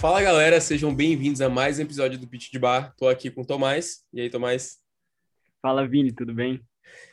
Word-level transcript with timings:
Fala 0.00 0.22
galera, 0.22 0.58
sejam 0.62 0.94
bem-vindos 0.94 1.42
a 1.42 1.50
mais 1.50 1.78
um 1.78 1.82
episódio 1.82 2.18
do 2.18 2.26
Pitch 2.26 2.50
de 2.50 2.58
Bar. 2.58 2.94
Tô 2.96 3.06
aqui 3.06 3.30
com 3.30 3.42
o 3.42 3.46
Tomás. 3.46 3.98
E 4.14 4.22
aí, 4.22 4.30
Tomás? 4.30 4.78
Fala, 5.60 5.86
Vini, 5.86 6.10
tudo 6.10 6.32
bem? 6.32 6.66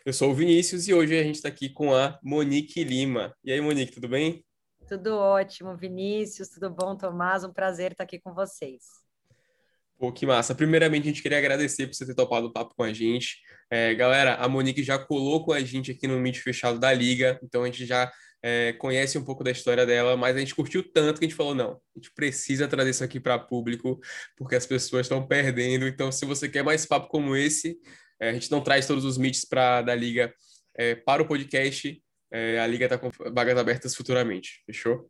Eu 0.06 0.14
sou 0.14 0.32
o 0.32 0.34
Vinícius 0.34 0.88
e 0.88 0.94
hoje 0.94 1.20
a 1.20 1.22
gente 1.22 1.36
está 1.36 1.50
aqui 1.50 1.68
com 1.68 1.94
a 1.94 2.18
Monique 2.24 2.86
Lima. 2.86 3.36
E 3.44 3.52
aí, 3.52 3.60
Monique, 3.60 3.92
tudo 3.92 4.08
bem? 4.08 4.42
Tudo 4.88 5.18
ótimo, 5.18 5.76
Vinícius, 5.76 6.48
tudo 6.48 6.70
bom, 6.70 6.96
Tomás? 6.96 7.44
Um 7.44 7.52
prazer 7.52 7.92
estar 7.92 8.06
aqui 8.06 8.22
com 8.22 8.34
vocês. 8.34 8.84
Pô, 10.00 10.10
que 10.10 10.26
massa. 10.26 10.56
Primeiramente, 10.56 11.04
a 11.04 11.08
gente 11.08 11.22
queria 11.22 11.40
agradecer 11.40 11.88
por 11.88 11.94
você 11.94 12.06
ter 12.06 12.16
topado 12.16 12.48
o 12.48 12.54
papo 12.54 12.74
com 12.74 12.84
a 12.84 12.94
gente. 12.94 13.42
É, 13.70 13.94
galera, 13.96 14.36
a 14.36 14.48
Monique 14.48 14.82
já 14.82 14.98
colocou 14.98 15.54
a 15.54 15.60
gente 15.60 15.92
aqui 15.92 16.08
no 16.08 16.18
Meet 16.22 16.38
fechado 16.38 16.80
da 16.80 16.94
Liga, 16.94 17.38
então 17.44 17.64
a 17.64 17.66
gente 17.66 17.86
já 17.86 18.10
é, 18.42 18.74
conhece 18.74 19.18
um 19.18 19.24
pouco 19.24 19.44
da 19.44 19.52
história 19.52 19.86
dela, 19.86 20.16
mas 20.16 20.36
a 20.36 20.40
gente 20.40 20.56
curtiu 20.56 20.84
tanto 20.84 21.20
que 21.20 21.26
a 21.26 21.28
gente 21.28 21.38
falou: 21.38 21.56
não, 21.56 21.72
a 21.74 22.00
gente 22.00 22.12
precisa 22.14 22.68
trazer 22.68 22.92
isso 22.92 23.04
aqui 23.04 23.20
para 23.20 23.40
público, 23.40 24.00
porque 24.36 24.56
as 24.56 24.66
pessoas 24.66 25.06
estão 25.06 25.26
perdendo. 25.26 25.88
Então, 25.88 26.12
se 26.12 26.26
você 26.26 26.48
quer 26.48 26.64
mais 26.64 26.86
papo 26.86 27.08
como 27.08 27.36
esse, 27.36 27.78
é, 28.20 28.30
a 28.30 28.34
gente 28.34 28.52
não 28.52 28.62
traz 28.62 28.88
todos 28.88 29.06
os 29.06 29.18
meets 29.18 29.46
pra, 29.46 29.82
da 29.82 29.96
Liga 29.96 30.34
é, 30.76 30.96
para 30.96 31.22
o 31.22 31.28
podcast. 31.28 32.02
É, 32.32 32.60
a 32.60 32.68
Liga 32.68 32.86
está 32.86 32.98
com 32.98 33.10
vagas 33.32 33.58
abertas 33.58 33.96
futuramente, 33.96 34.62
fechou? 34.66 35.10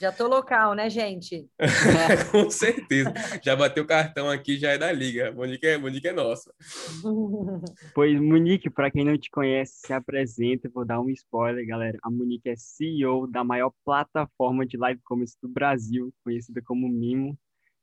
Já 0.00 0.10
tô 0.10 0.26
local, 0.26 0.72
né, 0.72 0.88
gente? 0.88 1.46
Com 2.32 2.50
certeza. 2.50 3.12
Já 3.42 3.54
bateu 3.54 3.84
o 3.84 3.86
cartão 3.86 4.30
aqui, 4.30 4.56
já 4.56 4.70
é 4.70 4.78
da 4.78 4.90
liga. 4.90 5.30
Monique 5.30 5.66
é, 5.66 5.76
Monique 5.76 6.08
é 6.08 6.12
nossa. 6.12 6.50
Pois, 7.94 8.18
Monique, 8.18 8.70
para 8.70 8.90
quem 8.90 9.04
não 9.04 9.18
te 9.18 9.30
conhece, 9.30 9.80
se 9.84 9.92
apresenta. 9.92 10.70
Vou 10.72 10.86
dar 10.86 11.00
um 11.00 11.10
spoiler, 11.10 11.66
galera. 11.66 11.98
A 12.02 12.10
Monique 12.10 12.48
é 12.48 12.56
CEO 12.56 13.26
da 13.26 13.44
maior 13.44 13.72
plataforma 13.84 14.64
de 14.64 14.78
live 14.78 15.02
commerce 15.04 15.36
do 15.42 15.48
Brasil, 15.50 16.10
conhecida 16.24 16.62
como 16.64 16.88
Mimo. 16.88 17.38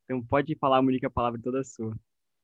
Então, 0.05 0.19
pode 0.23 0.55
falar, 0.55 0.81
Monique, 0.81 1.05
a 1.05 1.11
palavra 1.11 1.39
é 1.39 1.43
toda 1.43 1.63
sua. 1.63 1.95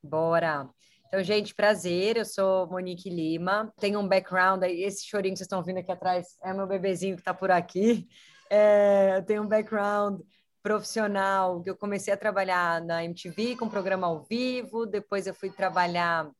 Bora. 0.03 0.69
Então, 1.07 1.23
gente, 1.23 1.55
prazer. 1.55 2.17
Eu 2.17 2.25
sou 2.25 2.67
Monique 2.67 3.09
Lima. 3.09 3.73
Tenho 3.79 3.99
um 3.99 4.07
background 4.07 4.61
aí. 4.61 4.83
Esse 4.83 5.03
chorinho 5.07 5.33
que 5.33 5.39
vocês 5.39 5.47
estão 5.47 5.63
vendo 5.63 5.79
aqui 5.79 5.91
atrás 5.91 6.37
é 6.43 6.53
meu 6.53 6.67
bebezinho 6.67 7.15
que 7.15 7.21
está 7.21 7.33
por 7.33 7.49
aqui. 7.49 8.07
É, 8.49 9.17
eu 9.17 9.23
tenho 9.23 9.43
um 9.43 9.47
background 9.47 10.21
profissional, 10.61 11.61
que 11.61 11.69
eu 11.69 11.75
comecei 11.75 12.13
a 12.13 12.17
trabalhar 12.17 12.81
na 12.81 13.03
MTV 13.03 13.57
com 13.57 13.67
programa 13.67 14.07
ao 14.07 14.23
vivo, 14.23 14.85
depois 14.85 15.27
eu 15.27 15.33
fui 15.33 15.49
trabalhar 15.49 16.31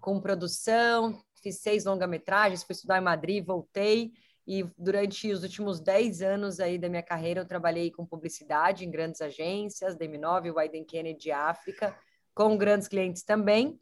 com 0.00 0.20
produção, 0.20 1.20
fiz 1.42 1.60
seis 1.60 1.84
longa-metragens, 1.84 2.62
fui 2.62 2.74
estudar 2.74 2.98
em 2.98 3.04
Madrid, 3.04 3.44
voltei, 3.44 4.12
e 4.46 4.64
durante 4.76 5.30
os 5.32 5.42
últimos 5.42 5.80
dez 5.80 6.22
anos 6.22 6.60
aí 6.60 6.78
da 6.78 6.88
minha 6.88 7.02
carreira 7.02 7.40
eu 7.40 7.46
trabalhei 7.46 7.90
com 7.90 8.06
publicidade 8.06 8.84
em 8.84 8.90
grandes 8.90 9.20
agências, 9.20 9.96
DM9, 9.96 10.54
Wyden 10.54 10.84
Kennedy 10.84 11.30
África, 11.30 11.96
com 12.34 12.56
grandes 12.56 12.88
clientes 12.88 13.22
também. 13.22 13.78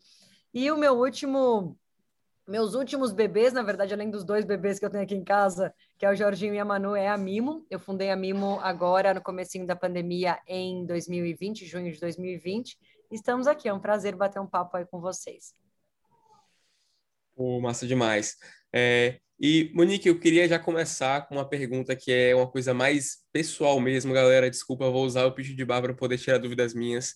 E 0.52 0.70
o 0.70 0.76
meu 0.76 0.98
último 0.98 1.78
meus 2.46 2.74
últimos 2.74 3.12
bebês, 3.12 3.52
na 3.52 3.62
verdade, 3.62 3.94
além 3.94 4.10
dos 4.10 4.24
dois 4.24 4.44
bebês 4.44 4.78
que 4.78 4.84
eu 4.84 4.90
tenho 4.90 5.04
aqui 5.04 5.14
em 5.14 5.22
casa, 5.22 5.72
que 6.00 6.06
é 6.06 6.10
o 6.10 6.16
Jorginho 6.16 6.54
e 6.54 6.58
a 6.58 6.64
Manu, 6.64 6.96
é 6.96 7.08
a 7.08 7.16
Mimo. 7.18 7.66
Eu 7.68 7.78
fundei 7.78 8.08
a 8.08 8.16
Mimo 8.16 8.58
agora 8.60 9.12
no 9.12 9.20
comecinho 9.20 9.66
da 9.66 9.76
pandemia 9.76 10.38
em 10.48 10.86
2020, 10.86 11.66
junho 11.66 11.92
de 11.92 12.00
2020. 12.00 12.78
Estamos 13.10 13.46
aqui, 13.46 13.68
é 13.68 13.74
um 13.74 13.78
prazer 13.78 14.16
bater 14.16 14.40
um 14.40 14.46
papo 14.46 14.78
aí 14.78 14.86
com 14.86 14.98
vocês. 14.98 15.54
Pô, 17.36 17.60
massa 17.60 17.86
demais. 17.86 18.38
É, 18.72 19.20
e, 19.38 19.70
Monique, 19.74 20.08
eu 20.08 20.18
queria 20.18 20.48
já 20.48 20.58
começar 20.58 21.28
com 21.28 21.34
uma 21.34 21.46
pergunta 21.46 21.94
que 21.94 22.10
é 22.10 22.34
uma 22.34 22.50
coisa 22.50 22.72
mais 22.72 23.18
pessoal 23.30 23.78
mesmo, 23.78 24.14
galera. 24.14 24.50
Desculpa, 24.50 24.88
vou 24.88 25.04
usar 25.04 25.26
o 25.26 25.32
pitch 25.32 25.54
de 25.54 25.64
bar 25.66 25.82
para 25.82 25.92
poder 25.92 26.16
tirar 26.16 26.38
dúvidas 26.38 26.72
minhas. 26.72 27.14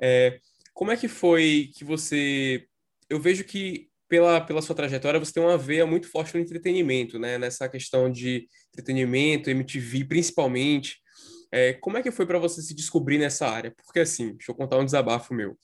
É, 0.00 0.40
como 0.72 0.90
é 0.90 0.96
que 0.96 1.06
foi 1.06 1.70
que 1.72 1.84
você... 1.84 2.66
Eu 3.08 3.20
vejo 3.20 3.44
que 3.44 3.88
pela, 4.08 4.40
pela 4.40 4.62
sua 4.62 4.74
trajetória, 4.74 5.20
você 5.20 5.32
tem 5.32 5.42
uma 5.42 5.58
veia 5.58 5.86
muito 5.86 6.08
forte 6.08 6.34
no 6.34 6.40
entretenimento, 6.40 7.18
né? 7.18 7.38
Nessa 7.38 7.68
questão 7.68 8.10
de 8.10 8.46
entretenimento, 8.72 9.50
MTV 9.50 10.04
principalmente. 10.04 10.98
É, 11.52 11.72
como 11.74 11.96
é 11.96 12.02
que 12.02 12.10
foi 12.10 12.26
para 12.26 12.38
você 12.38 12.60
se 12.60 12.74
descobrir 12.74 13.18
nessa 13.18 13.48
área? 13.48 13.72
Porque 13.84 14.00
assim, 14.00 14.34
deixa 14.34 14.50
eu 14.50 14.56
contar 14.56 14.78
um 14.78 14.84
desabafo 14.84 15.32
meu. 15.32 15.56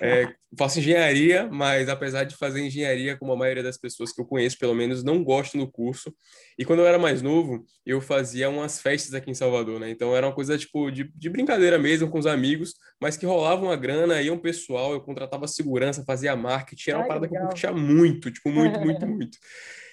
É, 0.00 0.32
faço 0.56 0.78
engenharia, 0.78 1.48
mas 1.50 1.88
apesar 1.88 2.24
de 2.24 2.36
fazer 2.36 2.60
engenharia, 2.60 3.16
como 3.16 3.32
a 3.32 3.36
maioria 3.36 3.62
das 3.62 3.76
pessoas 3.76 4.12
que 4.12 4.20
eu 4.20 4.24
conheço, 4.24 4.58
pelo 4.58 4.74
menos, 4.74 5.02
não 5.02 5.22
gosto 5.24 5.58
do 5.58 5.70
curso. 5.70 6.14
E 6.58 6.64
quando 6.64 6.80
eu 6.80 6.86
era 6.86 6.98
mais 6.98 7.20
novo, 7.20 7.64
eu 7.84 8.00
fazia 8.00 8.48
umas 8.48 8.80
festas 8.80 9.14
aqui 9.14 9.30
em 9.30 9.34
Salvador, 9.34 9.80
né? 9.80 9.90
Então 9.90 10.16
era 10.16 10.26
uma 10.26 10.34
coisa 10.34 10.56
tipo 10.56 10.90
de, 10.90 11.10
de 11.14 11.28
brincadeira 11.28 11.78
mesmo 11.78 12.08
com 12.08 12.18
os 12.18 12.26
amigos, 12.26 12.74
mas 13.00 13.16
que 13.16 13.26
rolava 13.26 13.62
uma 13.62 13.76
grana, 13.76 14.22
ia 14.22 14.32
um 14.32 14.38
pessoal, 14.38 14.92
eu 14.92 15.00
contratava 15.00 15.48
segurança, 15.48 16.04
fazia 16.04 16.36
marketing, 16.36 16.90
era 16.90 16.98
uma 16.98 17.04
Ai, 17.04 17.08
parada 17.08 17.26
legal. 17.26 17.40
que 17.40 17.44
eu 17.44 17.48
curtia 17.48 17.72
muito, 17.72 18.30
tipo, 18.30 18.50
muito, 18.50 18.80
muito, 18.80 19.04
muito. 19.06 19.38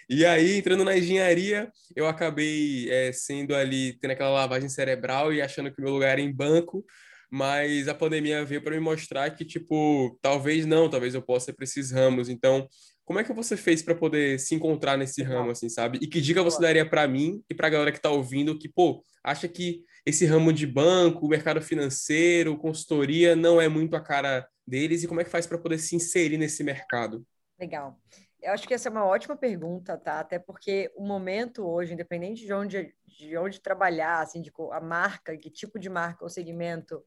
E 0.07 0.23
aí, 0.23 0.59
entrando 0.59 0.83
na 0.83 0.95
engenharia, 0.95 1.71
eu 1.95 2.07
acabei 2.07 2.87
é, 2.91 3.11
sendo 3.11 3.55
ali, 3.55 3.97
tendo 3.99 4.11
aquela 4.11 4.29
lavagem 4.29 4.69
cerebral 4.69 5.33
e 5.33 5.41
achando 5.41 5.71
que 5.71 5.81
o 5.81 5.83
meu 5.83 5.91
lugar 5.93 6.11
era 6.11 6.21
em 6.21 6.31
banco, 6.31 6.85
mas 7.31 7.87
a 7.87 7.93
pandemia 7.93 8.43
veio 8.45 8.61
para 8.61 8.75
me 8.75 8.79
mostrar 8.79 9.29
que, 9.31 9.45
tipo, 9.45 10.17
talvez 10.21 10.65
não, 10.65 10.89
talvez 10.89 11.13
eu 11.13 11.21
possa 11.21 11.51
ir 11.51 11.53
para 11.53 11.63
esses 11.63 11.91
ramos. 11.91 12.29
Então, 12.29 12.67
como 13.05 13.19
é 13.19 13.23
que 13.23 13.33
você 13.33 13.55
fez 13.55 13.81
para 13.83 13.93
poder 13.93 14.39
se 14.39 14.55
encontrar 14.55 14.97
nesse 14.97 15.21
ramo, 15.21 15.51
assim, 15.51 15.69
sabe? 15.69 15.99
E 16.01 16.07
que 16.07 16.19
dica 16.19 16.41
você 16.41 16.59
daria 16.59 16.87
para 16.89 17.07
mim 17.07 17.41
e 17.49 17.53
para 17.53 17.67
a 17.67 17.69
galera 17.69 17.91
que 17.91 17.99
está 17.99 18.09
ouvindo 18.09 18.57
que, 18.57 18.67
pô, 18.67 19.03
acha 19.23 19.47
que 19.47 19.83
esse 20.05 20.25
ramo 20.25 20.51
de 20.51 20.65
banco, 20.65 21.27
mercado 21.27 21.61
financeiro, 21.61 22.57
consultoria 22.57 23.35
não 23.35 23.61
é 23.61 23.67
muito 23.67 23.95
a 23.95 24.01
cara 24.01 24.47
deles 24.67 25.03
e 25.03 25.07
como 25.07 25.21
é 25.21 25.23
que 25.23 25.29
faz 25.29 25.45
para 25.45 25.57
poder 25.57 25.77
se 25.77 25.95
inserir 25.95 26.37
nesse 26.37 26.63
mercado? 26.63 27.25
Legal. 27.59 27.99
Eu 28.45 28.51
acho 28.51 28.67
que 28.67 28.75
essa 28.75 28.89
é 28.89 28.91
uma 28.91 29.03
ótima 29.03 29.35
pergunta, 29.35 29.97
tá? 29.97 30.19
Até 30.19 30.37
porque 30.37 30.91
o 30.95 31.03
momento 31.03 31.65
hoje, 31.65 31.93
independente 31.93 32.45
de 32.45 32.53
onde, 32.53 32.93
de 33.07 33.35
onde 33.35 33.59
trabalhar, 33.59 34.21
assim, 34.21 34.39
de 34.39 34.51
a 34.71 34.79
marca, 34.79 35.35
que 35.35 35.49
tipo 35.49 35.79
de 35.79 35.89
marca 35.89 36.23
ou 36.23 36.29
segmento 36.29 37.03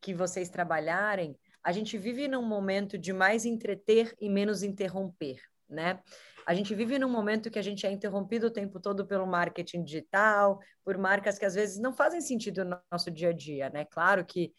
que 0.00 0.14
vocês 0.14 0.48
trabalharem, 0.48 1.36
a 1.60 1.72
gente 1.72 1.98
vive 1.98 2.28
num 2.28 2.44
momento 2.46 2.96
de 2.96 3.12
mais 3.12 3.44
entreter 3.44 4.14
e 4.20 4.28
menos 4.28 4.62
interromper, 4.62 5.40
né? 5.68 6.00
A 6.46 6.54
gente 6.54 6.72
vive 6.72 7.00
num 7.00 7.10
momento 7.10 7.50
que 7.50 7.58
a 7.58 7.62
gente 7.62 7.84
é 7.84 7.90
interrompido 7.90 8.46
o 8.46 8.52
tempo 8.52 8.78
todo 8.78 9.04
pelo 9.04 9.26
marketing 9.26 9.82
digital, 9.82 10.60
por 10.84 10.96
marcas 10.96 11.36
que 11.36 11.44
às 11.44 11.56
vezes 11.56 11.80
não 11.80 11.92
fazem 11.92 12.20
sentido 12.20 12.64
no 12.64 12.78
nosso 12.92 13.10
dia 13.10 13.30
a 13.30 13.32
dia, 13.32 13.68
né? 13.70 13.84
Claro 13.86 14.24
que 14.24 14.54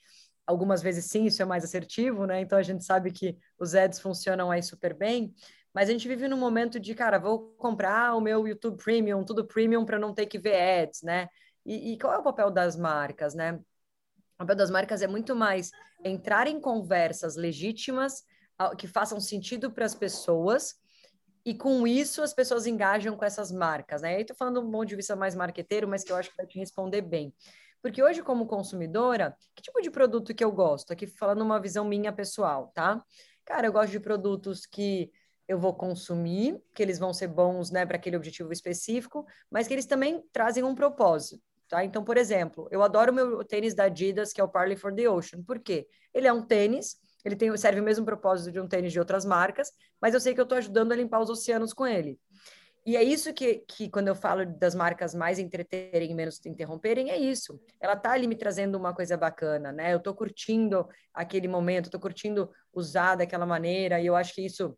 algumas 0.46 0.82
vezes 0.82 1.06
sim, 1.06 1.26
isso 1.26 1.42
é 1.42 1.46
mais 1.46 1.64
assertivo, 1.64 2.26
né? 2.26 2.42
Então 2.42 2.58
a 2.58 2.64
gente 2.64 2.84
sabe 2.84 3.14
que 3.14 3.38
os 3.58 3.74
ads 3.74 4.00
funcionam 4.00 4.52
aí 4.52 4.62
super 4.62 4.94
bem, 4.94 5.34
mas 5.78 5.90
a 5.90 5.92
gente 5.92 6.08
vive 6.08 6.28
num 6.28 6.40
momento 6.40 6.80
de, 6.80 6.96
cara, 6.96 7.20
vou 7.20 7.54
comprar 7.56 8.16
o 8.16 8.20
meu 8.20 8.48
YouTube 8.48 8.84
Premium, 8.84 9.24
tudo 9.24 9.46
premium 9.46 9.86
para 9.86 10.00
não 10.00 10.12
ter 10.12 10.26
que 10.26 10.40
ver 10.40 10.56
ads, 10.82 11.04
né? 11.04 11.30
E, 11.64 11.94
e, 11.94 12.00
qual 12.00 12.14
é 12.14 12.18
o 12.18 12.24
papel 12.24 12.50
das 12.50 12.76
marcas, 12.76 13.36
né? 13.36 13.54
O 13.54 14.38
papel 14.40 14.56
das 14.56 14.72
marcas 14.72 15.04
é 15.04 15.08
muito 15.08 15.36
mais 15.36 15.70
entrar 16.04 16.48
em 16.48 16.60
conversas 16.60 17.36
legítimas 17.36 18.24
que 18.76 18.88
façam 18.88 19.20
sentido 19.20 19.72
para 19.72 19.86
as 19.86 19.94
pessoas 19.94 20.74
e 21.46 21.54
com 21.54 21.86
isso 21.86 22.24
as 22.24 22.34
pessoas 22.34 22.66
engajam 22.66 23.16
com 23.16 23.24
essas 23.24 23.52
marcas, 23.52 24.02
né? 24.02 24.16
Aí 24.16 24.26
tô 24.26 24.34
falando 24.34 24.60
um 24.60 24.72
ponto 24.72 24.88
de 24.88 24.96
vista 24.96 25.16
mais 25.16 25.36
marqueteiro, 25.36 25.88
mas 25.88 26.04
que 26.04 26.12
eu 26.12 26.16
acho 26.16 26.32
que 26.32 26.38
vai 26.38 26.48
te 26.48 26.58
responder 26.58 27.04
bem. 27.04 27.32
Porque 27.84 28.02
hoje, 28.02 28.24
como 28.24 28.48
consumidora, 28.48 29.38
que 29.54 29.62
tipo 29.62 29.80
de 29.80 29.92
produto 29.92 30.34
que 30.34 30.44
eu 30.44 30.52
gosto? 30.52 30.92
Aqui 30.92 31.06
falando 31.06 31.44
uma 31.44 31.62
visão 31.62 31.86
minha 31.86 32.12
pessoal, 32.12 32.72
tá? 32.74 33.00
Cara, 33.46 33.68
eu 33.68 33.72
gosto 33.72 33.92
de 33.92 34.00
produtos 34.00 34.66
que 34.66 35.12
eu 35.48 35.58
vou 35.58 35.74
consumir, 35.74 36.62
que 36.74 36.84
eles 36.84 37.00
vão 37.00 37.14
ser 37.14 37.28
bons, 37.28 37.72
né, 37.72 37.86
para 37.86 37.96
aquele 37.96 38.18
objetivo 38.18 38.52
específico, 38.52 39.26
mas 39.50 39.68
que 39.68 39.74
eles 39.74 39.86
também 39.86 40.24
trazem 40.32 40.64
um 40.64 40.76
propósito, 40.76 41.42
tá? 41.70 41.86
Então, 41.86 42.04
por 42.04 42.18
exemplo, 42.18 42.68
eu 42.70 42.84
adoro 42.84 43.12
o 43.12 43.16
meu 43.16 43.44
tênis 43.44 43.74
da 43.74 43.86
Adidas, 43.86 44.34
que 44.34 44.42
é 44.42 44.44
o 44.44 44.50
Parley 44.50 44.76
for 44.76 44.94
the 44.94 45.10
Ocean. 45.10 45.42
Por 45.44 45.60
quê? 45.60 45.88
Ele 46.14 46.28
é 46.28 46.34
um 46.34 46.46
tênis, 46.46 46.98
ele 47.24 47.36
tem, 47.36 47.56
serve 47.56 47.80
o 47.80 47.84
mesmo 47.84 48.06
propósito 48.06 48.52
de 48.52 48.60
um 48.60 48.68
tênis 48.68 48.92
de 48.92 49.00
outras 49.00 49.26
marcas, 49.26 49.72
mas 50.02 50.14
eu 50.14 50.20
sei 50.20 50.34
que 50.34 50.40
eu 50.40 50.44
estou 50.44 50.58
ajudando 50.58 50.92
a 50.92 50.96
limpar 50.96 51.22
os 51.22 51.30
oceanos 51.30 51.74
com 51.74 51.88
ele. 51.88 52.20
E 52.86 52.96
é 52.96 53.04
isso 53.04 53.34
que, 53.34 53.66
que 53.68 53.90
quando 53.90 54.08
eu 54.08 54.16
falo 54.16 54.46
das 54.46 54.74
marcas 54.74 55.14
mais 55.14 55.40
entreterem 55.40 56.10
e 56.10 56.16
menos 56.16 56.40
interromperem, 56.46 57.10
é 57.10 57.18
isso. 57.18 57.60
Ela 57.82 57.98
tá 57.98 58.12
ali 58.12 58.28
me 58.28 58.36
trazendo 58.36 58.78
uma 58.78 58.94
coisa 58.94 59.18
bacana, 59.18 59.74
né? 59.74 59.94
Eu 59.94 60.00
tô 60.00 60.14
curtindo 60.14 60.88
aquele 61.14 61.50
momento, 61.50 61.90
tô 61.90 62.00
curtindo 62.00 62.50
usar 62.74 63.16
daquela 63.16 63.46
maneira, 63.46 64.00
e 64.00 64.06
eu 64.06 64.16
acho 64.16 64.34
que 64.34 64.46
isso 64.46 64.74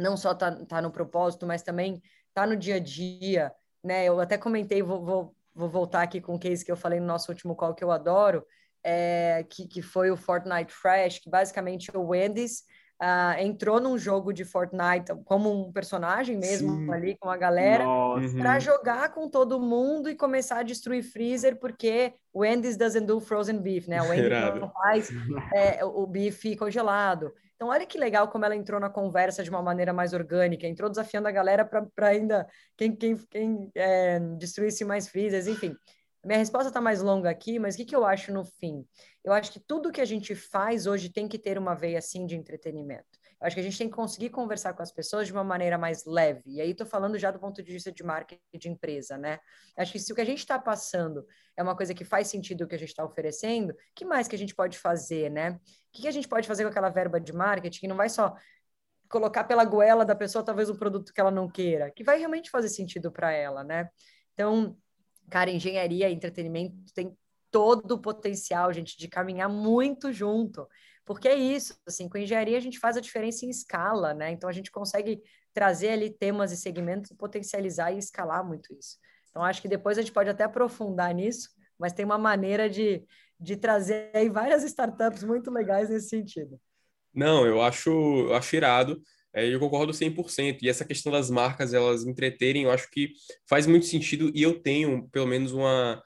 não 0.00 0.16
só 0.16 0.34
tá, 0.34 0.50
tá 0.66 0.82
no 0.82 0.90
propósito, 0.90 1.46
mas 1.46 1.62
também 1.62 2.02
tá 2.34 2.46
no 2.46 2.56
dia 2.56 2.76
a 2.76 2.78
dia, 2.78 3.52
né? 3.82 4.04
Eu 4.04 4.20
até 4.20 4.38
comentei, 4.38 4.82
vou, 4.82 5.04
vou, 5.04 5.36
vou 5.54 5.68
voltar 5.68 6.02
aqui 6.02 6.20
com 6.20 6.34
o 6.34 6.38
case 6.38 6.64
que 6.64 6.72
eu 6.72 6.76
falei 6.76 7.00
no 7.00 7.06
nosso 7.06 7.30
último 7.30 7.54
call 7.54 7.74
que 7.74 7.84
eu 7.84 7.90
adoro, 7.90 8.44
é, 8.82 9.44
que, 9.48 9.66
que 9.66 9.82
foi 9.82 10.10
o 10.10 10.16
Fortnite 10.16 10.72
Fresh, 10.72 11.18
que 11.20 11.30
basicamente 11.30 11.90
o 11.94 12.08
Wendy's 12.08 12.62
uh, 13.00 13.40
entrou 13.40 13.80
num 13.80 13.96
jogo 13.96 14.32
de 14.32 14.44
Fortnite 14.44 15.12
como 15.24 15.50
um 15.50 15.72
personagem 15.72 16.36
mesmo 16.36 16.72
Sim. 16.72 16.92
ali 16.92 17.16
com 17.18 17.30
a 17.30 17.36
galera 17.36 17.84
para 17.84 18.54
uhum. 18.54 18.60
jogar 18.60 19.12
com 19.12 19.28
todo 19.28 19.58
mundo 19.58 20.08
e 20.08 20.14
começar 20.14 20.58
a 20.58 20.62
destruir 20.62 21.02
freezer 21.02 21.58
porque 21.58 22.12
o 22.32 22.40
Wendy's 22.40 22.76
doesn't 22.76 23.06
do 23.06 23.20
frozen 23.20 23.58
beef, 23.58 23.88
né? 23.88 24.00
O 24.02 24.08
Wendy's 24.10 24.60
não 24.60 24.70
faz 24.70 25.10
é, 25.54 25.84
o 25.84 26.06
bife 26.06 26.54
congelado. 26.56 27.32
Então, 27.56 27.68
olha 27.68 27.84
que 27.84 27.98
legal 27.98 28.28
como 28.28 28.44
ela 28.44 28.56
entrou 28.56 28.80
na 28.80 28.88
conversa 28.88 29.42
de 29.42 29.50
uma 29.50 29.60
maneira 29.60 29.92
mais 29.92 30.14
orgânica, 30.14 30.66
entrou 30.66 30.88
desafiando 30.88 31.28
a 31.28 31.30
galera 31.30 31.62
para 31.64 32.08
ainda 32.08 32.46
quem, 32.76 32.96
quem, 32.96 33.16
quem 33.30 33.70
é, 33.74 34.18
destruísse 34.38 34.84
mais 34.84 35.08
freezers, 35.08 35.46
enfim. 35.46 35.76
Minha 36.24 36.38
resposta 36.38 36.68
está 36.68 36.80
mais 36.80 37.00
longa 37.00 37.30
aqui, 37.30 37.58
mas 37.58 37.74
o 37.74 37.78
que, 37.78 37.84
que 37.86 37.96
eu 37.96 38.04
acho 38.04 38.32
no 38.32 38.44
fim? 38.44 38.86
Eu 39.24 39.32
acho 39.32 39.50
que 39.50 39.58
tudo 39.58 39.90
que 39.90 40.00
a 40.00 40.04
gente 40.04 40.34
faz 40.34 40.86
hoje 40.86 41.08
tem 41.08 41.26
que 41.26 41.38
ter 41.38 41.56
uma 41.56 41.74
veia 41.74 41.98
assim 41.98 42.26
de 42.26 42.36
entretenimento. 42.36 43.18
Eu 43.40 43.46
acho 43.46 43.56
que 43.56 43.60
a 43.60 43.62
gente 43.62 43.78
tem 43.78 43.88
que 43.88 43.96
conseguir 43.96 44.28
conversar 44.28 44.74
com 44.74 44.82
as 44.82 44.92
pessoas 44.92 45.26
de 45.26 45.32
uma 45.32 45.42
maneira 45.42 45.78
mais 45.78 46.04
leve. 46.04 46.42
E 46.46 46.60
aí 46.60 46.72
estou 46.72 46.86
falando 46.86 47.18
já 47.18 47.30
do 47.30 47.38
ponto 47.38 47.62
de 47.62 47.72
vista 47.72 47.90
de 47.90 48.04
marketing 48.04 48.42
de 48.52 48.68
empresa, 48.68 49.16
né? 49.16 49.38
Acho 49.78 49.92
que 49.92 49.98
se 49.98 50.12
o 50.12 50.14
que 50.14 50.20
a 50.20 50.26
gente 50.26 50.40
está 50.40 50.58
passando 50.58 51.24
é 51.56 51.62
uma 51.62 51.74
coisa 51.74 51.94
que 51.94 52.04
faz 52.04 52.28
sentido 52.28 52.64
o 52.64 52.68
que 52.68 52.74
a 52.74 52.78
gente 52.78 52.90
está 52.90 53.02
oferecendo, 53.02 53.74
que 53.94 54.04
mais 54.04 54.28
que 54.28 54.36
a 54.36 54.38
gente 54.38 54.54
pode 54.54 54.78
fazer, 54.78 55.30
né? 55.30 55.52
O 55.52 55.60
que, 55.90 56.02
que 56.02 56.08
a 56.08 56.12
gente 56.12 56.28
pode 56.28 56.46
fazer 56.46 56.64
com 56.64 56.70
aquela 56.70 56.90
verba 56.90 57.18
de 57.18 57.32
marketing 57.32 57.80
que 57.80 57.88
não 57.88 57.96
vai 57.96 58.10
só 58.10 58.36
colocar 59.08 59.44
pela 59.44 59.64
goela 59.64 60.04
da 60.04 60.14
pessoa 60.14 60.44
talvez 60.44 60.68
um 60.68 60.76
produto 60.76 61.12
que 61.12 61.20
ela 61.20 61.30
não 61.30 61.48
queira, 61.50 61.90
que 61.90 62.04
vai 62.04 62.18
realmente 62.18 62.50
fazer 62.50 62.68
sentido 62.68 63.10
para 63.10 63.32
ela, 63.32 63.64
né? 63.64 63.88
Então, 64.34 64.76
Cara, 65.30 65.50
engenharia 65.50 66.08
e 66.08 66.12
entretenimento 66.12 66.74
tem 66.94 67.16
todo 67.50 67.92
o 67.92 68.00
potencial, 68.00 68.72
gente, 68.72 68.98
de 68.98 69.08
caminhar 69.08 69.48
muito 69.48 70.12
junto. 70.12 70.66
Porque 71.04 71.28
é 71.28 71.34
isso, 71.34 71.74
assim, 71.86 72.08
com 72.08 72.18
engenharia 72.18 72.56
a 72.56 72.60
gente 72.60 72.78
faz 72.78 72.96
a 72.96 73.00
diferença 73.00 73.44
em 73.44 73.50
escala, 73.50 74.14
né? 74.14 74.30
Então 74.30 74.48
a 74.48 74.52
gente 74.52 74.70
consegue 74.70 75.22
trazer 75.52 75.90
ali 75.90 76.10
temas 76.10 76.52
e 76.52 76.56
segmentos, 76.56 77.12
potencializar 77.12 77.92
e 77.92 77.98
escalar 77.98 78.46
muito 78.46 78.72
isso. 78.74 78.96
Então 79.30 79.42
acho 79.42 79.60
que 79.62 79.68
depois 79.68 79.98
a 79.98 80.02
gente 80.02 80.12
pode 80.12 80.30
até 80.30 80.44
aprofundar 80.44 81.12
nisso, 81.14 81.50
mas 81.78 81.92
tem 81.92 82.04
uma 82.04 82.18
maneira 82.18 82.68
de, 82.68 83.04
de 83.38 83.56
trazer 83.56 84.10
aí 84.14 84.28
várias 84.28 84.62
startups 84.62 85.24
muito 85.24 85.50
legais 85.50 85.88
nesse 85.88 86.08
sentido. 86.08 86.60
Não, 87.12 87.44
eu 87.44 87.60
acho, 87.60 87.90
eu 87.90 88.34
acho 88.34 88.54
irado. 88.54 89.00
É, 89.34 89.46
eu 89.46 89.60
concordo 89.60 89.92
100%. 89.92 90.58
E 90.62 90.68
essa 90.68 90.84
questão 90.84 91.12
das 91.12 91.30
marcas, 91.30 91.72
elas 91.72 92.04
entreterem, 92.04 92.64
eu 92.64 92.70
acho 92.70 92.90
que 92.90 93.12
faz 93.48 93.66
muito 93.66 93.86
sentido. 93.86 94.30
E 94.34 94.42
eu 94.42 94.60
tenho, 94.60 95.08
pelo 95.10 95.26
menos, 95.26 95.52
uma. 95.52 96.02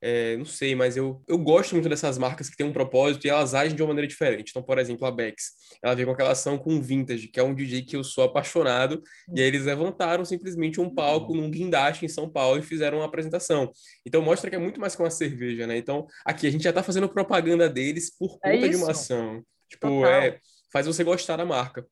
É, 0.00 0.36
não 0.36 0.44
sei, 0.44 0.76
mas 0.76 0.96
eu, 0.96 1.20
eu 1.26 1.36
gosto 1.36 1.72
muito 1.72 1.88
dessas 1.88 2.16
marcas 2.18 2.48
que 2.48 2.56
têm 2.56 2.64
um 2.64 2.72
propósito 2.72 3.26
e 3.26 3.30
elas 3.30 3.52
agem 3.52 3.74
de 3.74 3.82
uma 3.82 3.88
maneira 3.88 4.06
diferente. 4.06 4.50
Então, 4.50 4.62
por 4.62 4.78
exemplo, 4.78 5.04
a 5.04 5.10
Bex, 5.10 5.50
ela 5.82 5.92
veio 5.92 6.06
com 6.06 6.14
aquela 6.14 6.30
ação 6.30 6.56
com 6.56 6.80
Vintage, 6.80 7.26
que 7.26 7.40
é 7.40 7.42
um 7.42 7.52
DJ 7.52 7.82
que 7.82 7.96
eu 7.96 8.04
sou 8.04 8.22
apaixonado, 8.22 9.02
e 9.34 9.40
aí 9.40 9.48
eles 9.48 9.64
levantaram 9.64 10.24
simplesmente 10.24 10.80
um 10.80 10.88
palco 10.88 11.34
num 11.34 11.50
guindaste 11.50 12.04
em 12.04 12.08
São 12.08 12.30
Paulo 12.30 12.60
e 12.60 12.62
fizeram 12.62 12.98
uma 12.98 13.06
apresentação. 13.06 13.72
Então, 14.06 14.22
mostra 14.22 14.48
que 14.48 14.54
é 14.54 14.60
muito 14.60 14.78
mais 14.80 14.94
que 14.94 15.02
uma 15.02 15.10
cerveja, 15.10 15.66
né? 15.66 15.76
Então, 15.76 16.06
aqui 16.24 16.46
a 16.46 16.50
gente 16.50 16.62
já 16.62 16.72
tá 16.72 16.84
fazendo 16.84 17.08
propaganda 17.08 17.68
deles 17.68 18.16
por 18.16 18.38
é 18.44 18.52
conta 18.52 18.66
é 18.66 18.68
de 18.68 18.76
uma 18.76 18.92
ação. 18.92 19.42
Tipo, 19.68 19.88
Total. 19.88 20.12
é, 20.12 20.38
faz 20.72 20.86
você 20.86 21.02
gostar 21.02 21.38
da 21.38 21.44
marca. 21.44 21.84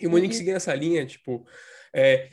E 0.00 0.06
o 0.06 0.10
Monique 0.10 0.34
uhum. 0.34 0.38
seguindo 0.38 0.56
essa 0.56 0.74
linha, 0.74 1.04
tipo, 1.04 1.44
é, 1.94 2.30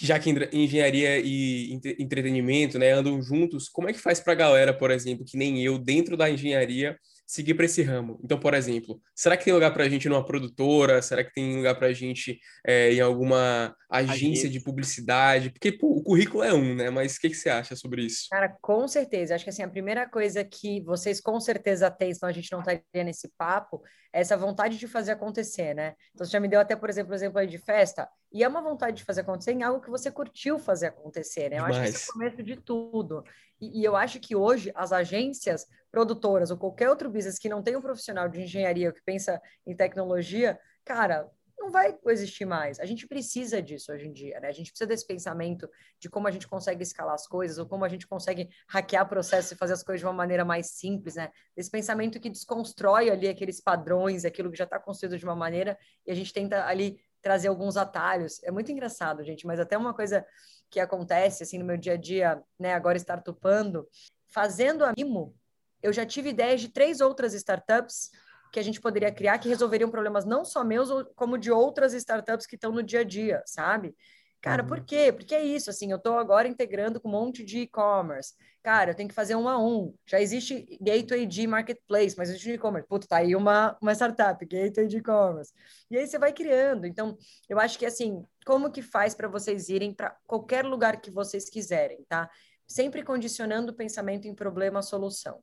já 0.00 0.18
que 0.18 0.30
engenharia 0.52 1.18
e 1.18 1.72
entretenimento 1.98 2.78
né, 2.78 2.92
andam 2.92 3.22
juntos, 3.22 3.68
como 3.68 3.88
é 3.88 3.92
que 3.92 4.00
faz 4.00 4.20
para 4.20 4.32
a 4.32 4.36
galera, 4.36 4.72
por 4.72 4.90
exemplo, 4.90 5.24
que 5.24 5.36
nem 5.36 5.62
eu, 5.62 5.78
dentro 5.78 6.16
da 6.16 6.28
engenharia, 6.28 6.98
seguir 7.26 7.54
para 7.54 7.64
esse 7.64 7.82
ramo. 7.82 8.20
Então, 8.22 8.38
por 8.38 8.54
exemplo, 8.54 9.00
será 9.14 9.36
que 9.36 9.44
tem 9.44 9.52
lugar 9.52 9.72
para 9.72 9.84
a 9.84 9.88
gente 9.88 10.08
numa 10.08 10.24
produtora? 10.24 11.00
Será 11.00 11.24
que 11.24 11.32
tem 11.32 11.56
lugar 11.56 11.74
para 11.76 11.88
a 11.88 11.92
gente 11.92 12.38
é, 12.66 12.92
em 12.92 13.00
alguma 13.00 13.74
agência 13.90 14.48
de 14.48 14.60
publicidade? 14.60 15.50
Porque 15.50 15.72
pô, 15.72 15.88
o 15.96 16.02
currículo 16.02 16.42
é 16.42 16.52
um, 16.52 16.74
né? 16.74 16.90
Mas 16.90 17.16
o 17.16 17.20
que, 17.20 17.30
que 17.30 17.36
você 17.36 17.48
acha 17.48 17.74
sobre 17.74 18.02
isso? 18.02 18.26
Cara, 18.30 18.54
com 18.60 18.86
certeza. 18.86 19.34
Acho 19.34 19.44
que 19.44 19.50
assim, 19.50 19.62
a 19.62 19.68
primeira 19.68 20.08
coisa 20.08 20.44
que 20.44 20.82
vocês 20.82 21.20
com 21.20 21.40
certeza 21.40 21.90
têm, 21.90 22.12
senão 22.12 22.28
a 22.28 22.34
gente 22.34 22.52
não 22.52 22.60
estaria 22.60 23.04
nesse 23.04 23.28
papo, 23.36 23.82
é 24.12 24.20
essa 24.20 24.36
vontade 24.36 24.78
de 24.78 24.86
fazer 24.86 25.12
acontecer, 25.12 25.74
né? 25.74 25.94
Então, 26.14 26.24
você 26.24 26.30
já 26.30 26.38
me 26.38 26.46
deu 26.46 26.60
até, 26.60 26.76
por 26.76 26.88
exemplo, 26.88 27.12
o 27.12 27.14
exemplo 27.16 27.38
aí 27.38 27.48
de 27.48 27.58
festa, 27.58 28.08
e 28.32 28.44
é 28.44 28.48
uma 28.48 28.62
vontade 28.62 28.96
de 28.98 29.04
fazer 29.04 29.22
acontecer 29.22 29.52
em 29.52 29.62
algo 29.62 29.80
que 29.80 29.90
você 29.90 30.10
curtiu 30.10 30.58
fazer 30.58 30.86
acontecer, 30.86 31.50
né? 31.50 31.58
Eu 31.58 31.64
Demais. 31.64 31.76
acho 31.76 31.82
que 31.82 31.96
esse 31.96 32.04
é 32.04 32.10
o 32.10 32.12
começo 32.12 32.42
de 32.42 32.56
tudo. 32.56 33.24
E, 33.72 33.84
eu 33.84 33.96
acho 33.96 34.20
que 34.20 34.34
hoje 34.34 34.72
as 34.74 34.92
agências 34.92 35.66
produtoras 35.90 36.50
ou 36.50 36.56
qualquer 36.56 36.88
outro 36.88 37.10
business 37.10 37.38
que 37.38 37.48
não 37.48 37.62
tem 37.62 37.76
um 37.76 37.80
profissional 37.80 38.28
de 38.28 38.42
engenharia 38.42 38.92
que 38.92 39.02
pensa 39.02 39.40
em 39.66 39.76
tecnologia, 39.76 40.58
cara, 40.84 41.30
não 41.58 41.70
vai 41.70 41.96
existir 42.08 42.44
mais. 42.44 42.78
A 42.78 42.84
gente 42.84 43.06
precisa 43.06 43.62
disso 43.62 43.92
hoje 43.92 44.06
em 44.06 44.12
dia, 44.12 44.38
né? 44.40 44.48
A 44.48 44.52
gente 44.52 44.70
precisa 44.70 44.86
desse 44.86 45.06
pensamento 45.06 45.68
de 45.98 46.10
como 46.10 46.28
a 46.28 46.30
gente 46.30 46.46
consegue 46.46 46.82
escalar 46.82 47.14
as 47.14 47.26
coisas 47.26 47.58
ou 47.58 47.66
como 47.66 47.84
a 47.84 47.88
gente 47.88 48.06
consegue 48.06 48.50
hackear 48.68 49.08
processos 49.08 49.52
e 49.52 49.56
fazer 49.56 49.72
as 49.72 49.82
coisas 49.82 50.00
de 50.00 50.06
uma 50.06 50.12
maneira 50.12 50.44
mais 50.44 50.72
simples, 50.72 51.14
né? 51.14 51.30
Desse 51.56 51.70
pensamento 51.70 52.20
que 52.20 52.28
desconstrói 52.28 53.08
ali 53.08 53.28
aqueles 53.28 53.60
padrões, 53.60 54.24
aquilo 54.24 54.50
que 54.50 54.58
já 54.58 54.64
está 54.64 54.78
construído 54.78 55.16
de 55.18 55.24
uma 55.24 55.36
maneira 55.36 55.78
e 56.06 56.10
a 56.10 56.14
gente 56.14 56.32
tenta 56.32 56.66
ali 56.66 57.00
trazer 57.22 57.48
alguns 57.48 57.78
atalhos. 57.78 58.42
É 58.42 58.50
muito 58.50 58.70
engraçado, 58.70 59.24
gente, 59.24 59.46
mas 59.46 59.58
até 59.58 59.78
uma 59.78 59.94
coisa 59.94 60.26
que 60.74 60.80
acontece 60.80 61.44
assim 61.44 61.56
no 61.56 61.64
meu 61.64 61.76
dia 61.76 61.92
a 61.92 61.96
dia, 61.96 62.42
né, 62.58 62.74
agora 62.74 62.96
startupando, 62.98 63.88
fazendo 64.26 64.84
a 64.84 64.92
Mimo, 64.96 65.32
eu 65.80 65.92
já 65.92 66.04
tive 66.04 66.30
ideias 66.30 66.60
de 66.60 66.68
três 66.68 67.00
outras 67.00 67.32
startups 67.32 68.10
que 68.52 68.58
a 68.58 68.62
gente 68.62 68.80
poderia 68.80 69.12
criar 69.12 69.38
que 69.38 69.48
resolveriam 69.48 69.88
problemas 69.88 70.24
não 70.24 70.44
só 70.44 70.64
meus, 70.64 70.88
como 71.14 71.38
de 71.38 71.52
outras 71.52 71.94
startups 71.94 72.44
que 72.44 72.56
estão 72.56 72.72
no 72.72 72.82
dia 72.82 73.00
a 73.00 73.04
dia, 73.04 73.40
sabe? 73.46 73.94
Cara, 74.40 74.62
uhum. 74.62 74.68
por 74.68 74.80
quê? 74.84 75.12
Porque 75.12 75.34
é 75.34 75.42
isso, 75.42 75.70
assim, 75.70 75.92
eu 75.92 75.96
estou 75.96 76.18
agora 76.18 76.48
integrando 76.48 77.00
com 77.00 77.08
um 77.08 77.12
monte 77.12 77.44
de 77.44 77.60
e-commerce. 77.60 78.34
Cara, 78.62 78.90
eu 78.90 78.94
tenho 78.94 79.08
que 79.08 79.14
fazer 79.14 79.36
um 79.36 79.48
a 79.48 79.58
um. 79.58 79.94
Já 80.06 80.20
existe 80.20 80.78
Gateway 80.80 81.24
de 81.24 81.46
Marketplace, 81.46 82.16
mas 82.16 82.28
existe 82.28 82.52
e-commerce. 82.52 82.88
Puta, 82.88 83.06
tá 83.06 83.18
aí 83.18 83.36
uma, 83.36 83.76
uma 83.80 83.92
startup, 83.94 84.44
Gateway 84.44 84.86
de 84.88 84.98
e-commerce. 84.98 85.52
E 85.90 85.96
aí 85.96 86.06
você 86.06 86.18
vai 86.18 86.32
criando. 86.32 86.86
Então, 86.86 87.16
eu 87.48 87.58
acho 87.60 87.78
que, 87.78 87.86
assim, 87.86 88.24
como 88.44 88.70
que 88.70 88.82
faz 88.82 89.14
para 89.14 89.28
vocês 89.28 89.68
irem 89.68 89.92
para 89.92 90.16
qualquer 90.26 90.64
lugar 90.64 91.00
que 91.00 91.10
vocês 91.10 91.48
quiserem, 91.48 92.04
tá? 92.08 92.30
Sempre 92.66 93.02
condicionando 93.02 93.72
o 93.72 93.74
pensamento 93.74 94.26
em 94.26 94.34
problema-solução. 94.34 95.42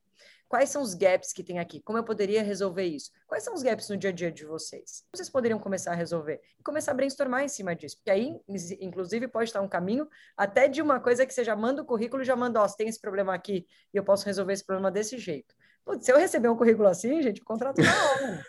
Quais 0.52 0.70
são 0.70 0.82
os 0.82 0.94
gaps 0.94 1.32
que 1.32 1.46
tem 1.46 1.60
aqui? 1.60 1.82
Como 1.82 1.98
eu 1.98 2.04
poderia 2.04 2.44
resolver 2.44 2.84
isso? 2.84 3.10
Quais 3.26 3.42
são 3.42 3.54
os 3.54 3.64
gaps 3.64 3.88
no 3.88 3.96
dia 3.96 4.10
a 4.10 4.14
dia 4.14 4.30
de 4.30 4.46
vocês? 4.46 5.06
Vocês 5.16 5.30
poderiam 5.30 5.58
começar 5.58 5.94
a 5.94 5.96
resolver 5.96 6.42
e 6.60 6.64
começar 6.64 6.92
a 6.92 6.94
brainstormar 6.94 7.42
em 7.42 7.48
cima 7.48 7.74
disso, 7.74 7.96
porque 7.96 8.12
aí, 8.12 8.38
inclusive, 8.82 9.30
pode 9.30 9.46
estar 9.46 9.62
um 9.62 9.68
caminho 9.70 10.10
até 10.36 10.68
de 10.68 10.82
uma 10.82 11.00
coisa 11.00 11.26
que 11.26 11.34
você 11.34 11.46
já 11.46 11.56
manda 11.56 11.82
o 11.82 11.86
currículo 11.86 12.22
e 12.22 12.26
já 12.26 12.36
manda, 12.36 12.62
ó, 12.62 12.68
você 12.68 12.76
tem 12.76 12.90
esse 12.90 13.00
problema 13.00 13.34
aqui 13.34 13.66
e 13.94 13.98
eu 13.98 14.04
posso 14.04 14.26
resolver 14.26 14.52
esse 14.52 14.66
problema 14.66 14.92
desse 14.92 15.18
jeito. 15.18 15.56
Putz, 15.86 16.06
se 16.06 16.12
eu 16.12 16.18
receber 16.18 16.50
um 16.50 16.58
currículo 16.58 16.90
assim, 16.90 17.22
gente, 17.22 17.42
contrato 17.42 17.78
na 17.82 18.12
hora. 18.12 18.46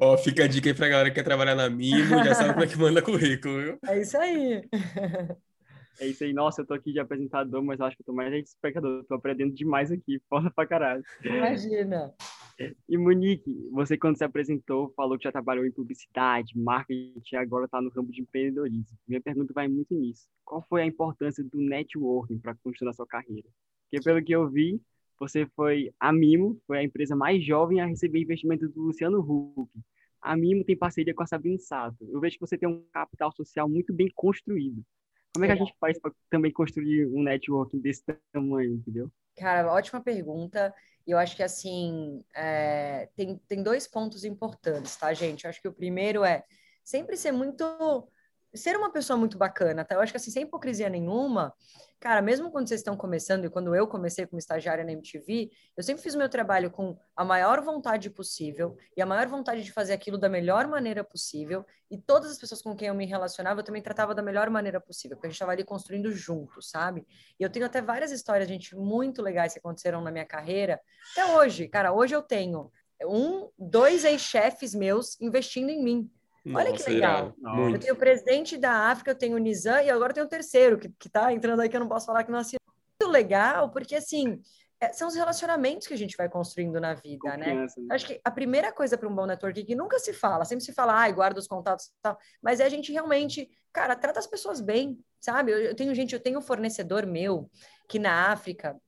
Ó, 0.00 0.16
fica 0.16 0.44
a 0.44 0.48
dica 0.48 0.70
aí 0.70 0.74
pra 0.74 0.88
galera 0.88 1.10
que 1.10 1.16
quer 1.16 1.24
trabalhar 1.24 1.54
na 1.54 1.68
Mimo, 1.68 2.24
já 2.24 2.34
sabe 2.34 2.52
como 2.52 2.64
é 2.64 2.66
que 2.66 2.76
manda 2.78 3.02
currículo, 3.02 3.60
viu? 3.60 3.78
É 3.86 4.00
isso 4.00 4.16
aí. 4.16 4.62
É 6.00 6.06
isso 6.06 6.24
aí, 6.24 6.32
nossa, 6.32 6.62
eu 6.62 6.66
tô 6.66 6.72
aqui 6.72 6.92
de 6.92 7.00
apresentador, 7.00 7.62
mas 7.62 7.78
eu 7.78 7.86
acho 7.86 7.96
que 7.96 8.02
eu 8.02 8.06
tô 8.06 8.12
mais 8.12 8.32
de 8.32 8.38
espectador, 8.40 9.04
tô 9.04 9.14
aprendendo 9.14 9.54
demais 9.54 9.92
aqui, 9.92 10.18
foda 10.30 10.50
pra 10.50 10.66
caralho. 10.66 11.04
Imagina. 11.22 12.14
E 12.88 12.98
Monique, 12.98 13.68
você 13.72 13.96
quando 13.96 14.18
se 14.18 14.24
apresentou, 14.24 14.92
falou 14.94 15.16
que 15.16 15.24
já 15.24 15.32
trabalhou 15.32 15.64
em 15.64 15.72
publicidade, 15.72 16.58
marketing, 16.58 17.22
e 17.32 17.36
agora 17.36 17.66
tá 17.66 17.80
no 17.80 17.90
campo 17.90 18.12
de 18.12 18.20
empreendedorismo. 18.20 18.98
Minha 19.08 19.20
pergunta 19.20 19.52
vai 19.54 19.66
muito 19.66 19.94
nisso. 19.94 20.28
Qual 20.44 20.62
foi 20.68 20.82
a 20.82 20.86
importância 20.86 21.42
do 21.42 21.58
networking 21.58 22.38
para 22.38 22.54
construir 22.56 22.90
a 22.90 22.92
sua 22.92 23.06
carreira? 23.06 23.48
Porque 23.90 24.04
pelo 24.04 24.22
que 24.22 24.32
eu 24.32 24.48
vi, 24.48 24.80
você 25.20 25.46
foi 25.54 25.92
a 26.00 26.10
Mimo, 26.10 26.58
foi 26.66 26.78
a 26.78 26.82
empresa 26.82 27.14
mais 27.14 27.44
jovem 27.44 27.80
a 27.80 27.86
receber 27.86 28.22
investimento 28.22 28.66
do 28.68 28.80
Luciano 28.80 29.20
Huck. 29.20 29.70
A 30.20 30.34
Mimo 30.34 30.64
tem 30.64 30.76
parceria 30.76 31.14
com 31.14 31.22
a 31.22 31.26
Sabine 31.26 31.58
Sato. 31.58 32.08
Eu 32.10 32.18
vejo 32.20 32.36
que 32.36 32.40
você 32.40 32.56
tem 32.56 32.68
um 32.68 32.82
capital 32.90 33.30
social 33.30 33.68
muito 33.68 33.92
bem 33.92 34.10
construído. 34.14 34.82
Como 35.34 35.44
é 35.44 35.48
que 35.48 35.52
a 35.52 35.56
gente 35.56 35.74
faz 35.78 35.98
para 35.98 36.10
também 36.28 36.50
construir 36.50 37.06
um 37.06 37.22
networking 37.22 37.78
desse 37.78 38.02
tamanho, 38.32 38.74
entendeu? 38.74 39.10
Cara, 39.36 39.72
ótima 39.72 40.00
pergunta. 40.00 40.74
E 41.06 41.12
eu 41.12 41.18
acho 41.18 41.36
que, 41.36 41.42
assim, 41.42 42.24
é, 42.34 43.08
tem, 43.14 43.38
tem 43.46 43.62
dois 43.62 43.86
pontos 43.86 44.24
importantes, 44.24 44.96
tá, 44.96 45.12
gente? 45.12 45.44
Eu 45.44 45.50
acho 45.50 45.60
que 45.60 45.68
o 45.68 45.72
primeiro 45.72 46.24
é 46.24 46.44
sempre 46.82 47.16
ser 47.16 47.32
muito 47.32 47.64
ser 48.54 48.76
uma 48.76 48.90
pessoa 48.90 49.16
muito 49.16 49.38
bacana, 49.38 49.84
tá? 49.84 49.94
Eu 49.94 50.00
acho 50.00 50.12
que 50.12 50.16
assim, 50.16 50.30
sem 50.30 50.42
hipocrisia 50.42 50.88
nenhuma, 50.88 51.54
cara, 52.00 52.20
mesmo 52.20 52.50
quando 52.50 52.68
vocês 52.68 52.80
estão 52.80 52.96
começando 52.96 53.44
e 53.44 53.50
quando 53.50 53.74
eu 53.74 53.86
comecei 53.86 54.26
como 54.26 54.38
estagiária 54.38 54.84
na 54.84 54.92
MTV, 54.92 55.50
eu 55.76 55.82
sempre 55.82 56.02
fiz 56.02 56.14
meu 56.14 56.28
trabalho 56.28 56.70
com 56.70 56.98
a 57.14 57.24
maior 57.24 57.60
vontade 57.60 58.10
possível 58.10 58.76
e 58.96 59.02
a 59.02 59.06
maior 59.06 59.28
vontade 59.28 59.62
de 59.62 59.72
fazer 59.72 59.92
aquilo 59.92 60.18
da 60.18 60.28
melhor 60.28 60.66
maneira 60.66 61.04
possível 61.04 61.64
e 61.90 61.98
todas 61.98 62.30
as 62.30 62.38
pessoas 62.38 62.62
com 62.62 62.74
quem 62.74 62.88
eu 62.88 62.94
me 62.94 63.06
relacionava 63.06 63.60
eu 63.60 63.64
também 63.64 63.82
tratava 63.82 64.14
da 64.14 64.22
melhor 64.22 64.50
maneira 64.50 64.80
possível, 64.80 65.16
porque 65.16 65.26
a 65.26 65.30
gente 65.30 65.36
estava 65.36 65.52
ali 65.52 65.64
construindo 65.64 66.10
juntos, 66.10 66.70
sabe? 66.70 67.06
E 67.38 67.42
eu 67.42 67.50
tenho 67.50 67.66
até 67.66 67.80
várias 67.80 68.10
histórias, 68.10 68.48
gente, 68.48 68.74
muito 68.74 69.22
legais 69.22 69.52
que 69.52 69.58
aconteceram 69.58 70.00
na 70.00 70.10
minha 70.10 70.26
carreira, 70.26 70.80
até 71.12 71.26
hoje, 71.36 71.68
cara, 71.68 71.92
hoje 71.92 72.14
eu 72.14 72.22
tenho 72.22 72.70
um, 73.06 73.48
dois 73.58 74.04
ex-chefes 74.04 74.74
meus 74.74 75.20
investindo 75.20 75.70
em 75.70 75.82
mim. 75.82 76.10
Nossa, 76.44 76.66
Olha 76.66 76.76
que 76.76 76.90
legal. 76.90 77.34
Eu 77.70 77.78
tenho 77.78 77.94
o 77.94 77.98
presidente 77.98 78.56
da 78.56 78.90
África, 78.90 79.10
eu 79.10 79.14
tenho 79.14 79.36
o 79.36 79.38
Nizam 79.38 79.80
e 79.82 79.90
agora 79.90 80.10
eu 80.10 80.14
tenho 80.14 80.26
o 80.26 80.30
terceiro, 80.30 80.78
que, 80.78 80.88
que 80.98 81.08
tá 81.08 81.32
entrando 81.32 81.60
aí, 81.60 81.68
que 81.68 81.76
eu 81.76 81.80
não 81.80 81.88
posso 81.88 82.06
falar 82.06 82.24
que 82.24 82.30
não 82.30 82.38
assinou. 82.38 82.60
Muito 83.00 83.12
legal, 83.12 83.70
porque 83.70 83.94
assim, 83.94 84.40
é, 84.80 84.92
são 84.92 85.08
os 85.08 85.14
relacionamentos 85.14 85.86
que 85.86 85.92
a 85.92 85.98
gente 85.98 86.16
vai 86.16 86.28
construindo 86.28 86.80
na 86.80 86.94
vida, 86.94 87.36
né? 87.36 87.50
Confiança, 87.50 87.80
né? 87.80 87.94
Acho 87.94 88.06
que 88.06 88.20
a 88.24 88.30
primeira 88.30 88.72
coisa 88.72 88.96
para 88.96 89.08
um 89.08 89.14
bom 89.14 89.26
network 89.26 89.62
que 89.62 89.74
nunca 89.74 89.98
se 89.98 90.14
fala, 90.14 90.44
sempre 90.46 90.64
se 90.64 90.72
fala, 90.72 90.94
ai, 90.94 91.12
guarda 91.12 91.38
os 91.38 91.46
contatos 91.46 91.86
e 91.86 91.92
tal, 92.00 92.18
mas 92.40 92.60
é 92.60 92.64
a 92.64 92.68
gente 92.68 92.90
realmente, 92.90 93.50
cara, 93.72 93.94
trata 93.94 94.18
as 94.18 94.26
pessoas 94.26 94.60
bem, 94.60 94.98
sabe? 95.20 95.52
Eu, 95.52 95.58
eu 95.58 95.76
tenho 95.76 95.94
gente, 95.94 96.14
eu 96.14 96.20
tenho 96.20 96.38
um 96.38 96.42
fornecedor 96.42 97.04
meu 97.04 97.50
que 97.86 97.98
na 97.98 98.30
África 98.32 98.80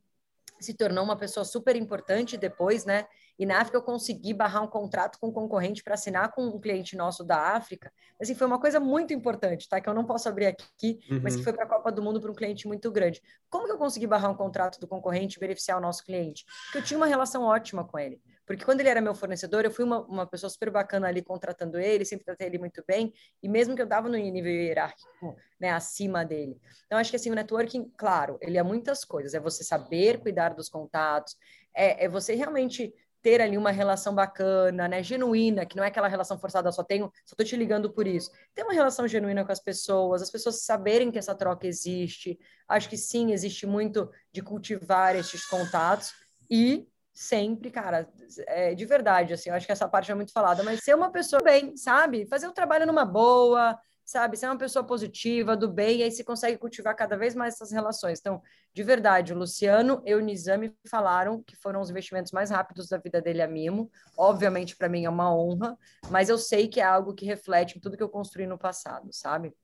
se 0.58 0.72
tornou 0.72 1.04
uma 1.04 1.16
pessoa 1.16 1.44
super 1.44 1.76
importante 1.76 2.38
depois, 2.38 2.86
né? 2.86 3.06
E 3.38 3.46
na 3.46 3.60
África 3.60 3.78
eu 3.78 3.82
consegui 3.82 4.34
barrar 4.34 4.62
um 4.62 4.66
contrato 4.66 5.18
com 5.18 5.28
um 5.28 5.32
concorrente 5.32 5.82
para 5.82 5.94
assinar 5.94 6.32
com 6.32 6.44
um 6.44 6.60
cliente 6.60 6.96
nosso 6.96 7.24
da 7.24 7.54
África. 7.54 7.92
Assim, 8.20 8.34
foi 8.34 8.46
uma 8.46 8.60
coisa 8.60 8.78
muito 8.78 9.12
importante, 9.12 9.68
tá? 9.68 9.80
Que 9.80 9.88
eu 9.88 9.94
não 9.94 10.04
posso 10.04 10.28
abrir 10.28 10.46
aqui, 10.46 11.00
uhum. 11.10 11.20
mas 11.22 11.34
que 11.34 11.38
uhum. 11.40 11.44
foi 11.44 11.52
para 11.52 11.64
a 11.64 11.68
Copa 11.68 11.90
do 11.90 12.02
Mundo 12.02 12.20
para 12.20 12.30
um 12.30 12.34
cliente 12.34 12.68
muito 12.68 12.90
grande. 12.90 13.20
Como 13.50 13.66
que 13.66 13.72
eu 13.72 13.78
consegui 13.78 14.06
barrar 14.06 14.30
um 14.30 14.36
contrato 14.36 14.78
do 14.78 14.86
concorrente 14.86 15.36
e 15.36 15.40
beneficiar 15.40 15.78
o 15.78 15.80
nosso 15.80 16.04
cliente? 16.04 16.44
Porque 16.64 16.78
eu 16.78 16.82
tinha 16.82 16.96
uma 16.96 17.06
relação 17.06 17.42
ótima 17.42 17.84
com 17.84 17.98
ele. 17.98 18.20
Porque 18.46 18.64
quando 18.64 18.80
ele 18.80 18.88
era 18.88 19.00
meu 19.00 19.14
fornecedor, 19.14 19.64
eu 19.64 19.70
fui 19.70 19.84
uma, 19.84 20.00
uma 20.02 20.26
pessoa 20.26 20.50
super 20.50 20.70
bacana 20.70 21.08
ali 21.08 21.22
contratando 21.22 21.78
ele, 21.78 22.04
sempre 22.04 22.24
tratei 22.24 22.48
ele 22.48 22.58
muito 22.58 22.82
bem, 22.86 23.12
e 23.42 23.48
mesmo 23.48 23.74
que 23.74 23.80
eu 23.80 23.84
estava 23.84 24.08
no 24.08 24.16
nível 24.16 24.52
hierárquico, 24.52 25.36
né, 25.60 25.70
acima 25.70 26.24
dele. 26.24 26.60
Então, 26.86 26.98
acho 26.98 27.10
que 27.10 27.16
assim, 27.16 27.30
o 27.30 27.34
networking, 27.34 27.90
claro, 27.96 28.38
ele 28.40 28.58
é 28.58 28.62
muitas 28.62 29.04
coisas. 29.04 29.32
É 29.34 29.40
você 29.40 29.62
saber 29.62 30.18
cuidar 30.18 30.54
dos 30.54 30.68
contatos, 30.68 31.36
é, 31.74 32.04
é 32.04 32.08
você 32.08 32.34
realmente 32.34 32.92
ter 33.22 33.40
ali 33.40 33.56
uma 33.56 33.70
relação 33.70 34.14
bacana, 34.14 34.88
né, 34.88 35.02
genuína, 35.02 35.64
que 35.64 35.76
não 35.76 35.84
é 35.84 35.86
aquela 35.86 36.08
relação 36.08 36.38
forçada, 36.38 36.72
só 36.72 36.82
tenho, 36.82 37.10
só 37.24 37.36
tô 37.36 37.44
te 37.44 37.56
ligando 37.56 37.90
por 37.92 38.06
isso. 38.06 38.30
Ter 38.54 38.64
uma 38.64 38.72
relação 38.72 39.06
genuína 39.06 39.44
com 39.44 39.52
as 39.52 39.60
pessoas, 39.60 40.20
as 40.20 40.30
pessoas 40.30 40.64
saberem 40.64 41.10
que 41.10 41.18
essa 41.18 41.34
troca 41.34 41.66
existe. 41.66 42.38
Acho 42.68 42.88
que 42.88 42.96
sim, 42.96 43.32
existe 43.32 43.66
muito 43.66 44.10
de 44.32 44.42
cultivar 44.42 45.14
esses 45.14 45.46
contatos 45.46 46.12
e 46.50 46.86
sempre, 47.14 47.70
cara, 47.70 48.08
é, 48.46 48.74
de 48.74 48.84
verdade, 48.86 49.34
assim, 49.34 49.50
eu 49.50 49.54
acho 49.54 49.66
que 49.66 49.72
essa 49.72 49.88
parte 49.88 50.10
é 50.10 50.14
muito 50.14 50.32
falada, 50.32 50.62
mas 50.62 50.82
ser 50.82 50.94
uma 50.94 51.12
pessoa 51.12 51.42
bem, 51.42 51.76
sabe? 51.76 52.26
Fazer 52.26 52.48
o 52.48 52.52
trabalho 52.52 52.86
numa 52.86 53.04
boa, 53.04 53.78
sabe? 54.12 54.36
Ser 54.36 54.46
uma 54.46 54.58
pessoa 54.58 54.84
positiva, 54.84 55.56
do 55.56 55.72
bem, 55.72 56.00
e 56.00 56.02
aí 56.02 56.10
se 56.10 56.22
consegue 56.22 56.58
cultivar 56.58 56.94
cada 56.94 57.16
vez 57.16 57.34
mais 57.34 57.54
essas 57.54 57.72
relações. 57.72 58.20
Então, 58.20 58.42
de 58.74 58.82
verdade, 58.82 59.32
o 59.32 59.38
Luciano 59.38 60.02
e 60.04 60.14
o 60.14 60.20
Nizami 60.20 60.74
falaram 60.86 61.42
que 61.42 61.56
foram 61.56 61.80
os 61.80 61.88
investimentos 61.88 62.30
mais 62.30 62.50
rápidos 62.50 62.88
da 62.88 62.98
vida 62.98 63.22
dele 63.22 63.40
a 63.40 63.48
Mimo. 63.48 63.90
Obviamente, 64.16 64.76
para 64.76 64.88
mim 64.88 65.06
é 65.06 65.10
uma 65.10 65.34
honra, 65.34 65.78
mas 66.10 66.28
eu 66.28 66.36
sei 66.36 66.68
que 66.68 66.78
é 66.78 66.84
algo 66.84 67.14
que 67.14 67.24
reflete 67.24 67.78
em 67.78 67.80
tudo 67.80 67.96
que 67.96 68.02
eu 68.02 68.08
construí 68.08 68.46
no 68.46 68.58
passado, 68.58 69.08
sabe? 69.12 69.54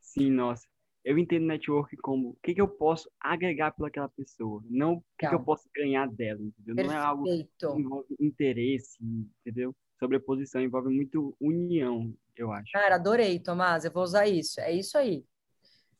Sim, 0.00 0.30
nossa. 0.30 0.66
Eu 1.04 1.16
entendo 1.16 1.46
network 1.46 1.96
como 1.98 2.30
o 2.30 2.36
que, 2.42 2.54
que 2.54 2.60
eu 2.60 2.68
posso 2.68 3.08
agregar 3.20 3.72
pelaquela 3.72 4.08
pessoa, 4.08 4.60
não 4.68 4.94
o 4.94 5.04
que, 5.18 5.28
que, 5.28 5.34
eu 5.34 5.44
posso 5.44 5.68
ganhar 5.72 6.08
dela, 6.08 6.40
entendeu? 6.40 6.74
Perfeito. 6.74 6.90
Não 6.90 6.92
é 6.92 7.06
algo 7.06 7.24
que 7.24 7.66
envolve 7.66 8.16
interesse, 8.18 8.98
entendeu? 9.40 9.76
Sobreposição 9.98 10.60
envolve 10.60 10.88
muito 10.88 11.36
união, 11.40 12.12
eu 12.36 12.52
acho. 12.52 12.72
Cara, 12.72 12.96
adorei, 12.96 13.38
Tomás. 13.38 13.84
Eu 13.84 13.92
vou 13.92 14.02
usar 14.02 14.26
isso. 14.26 14.60
É 14.60 14.72
isso 14.72 14.98
aí. 14.98 15.24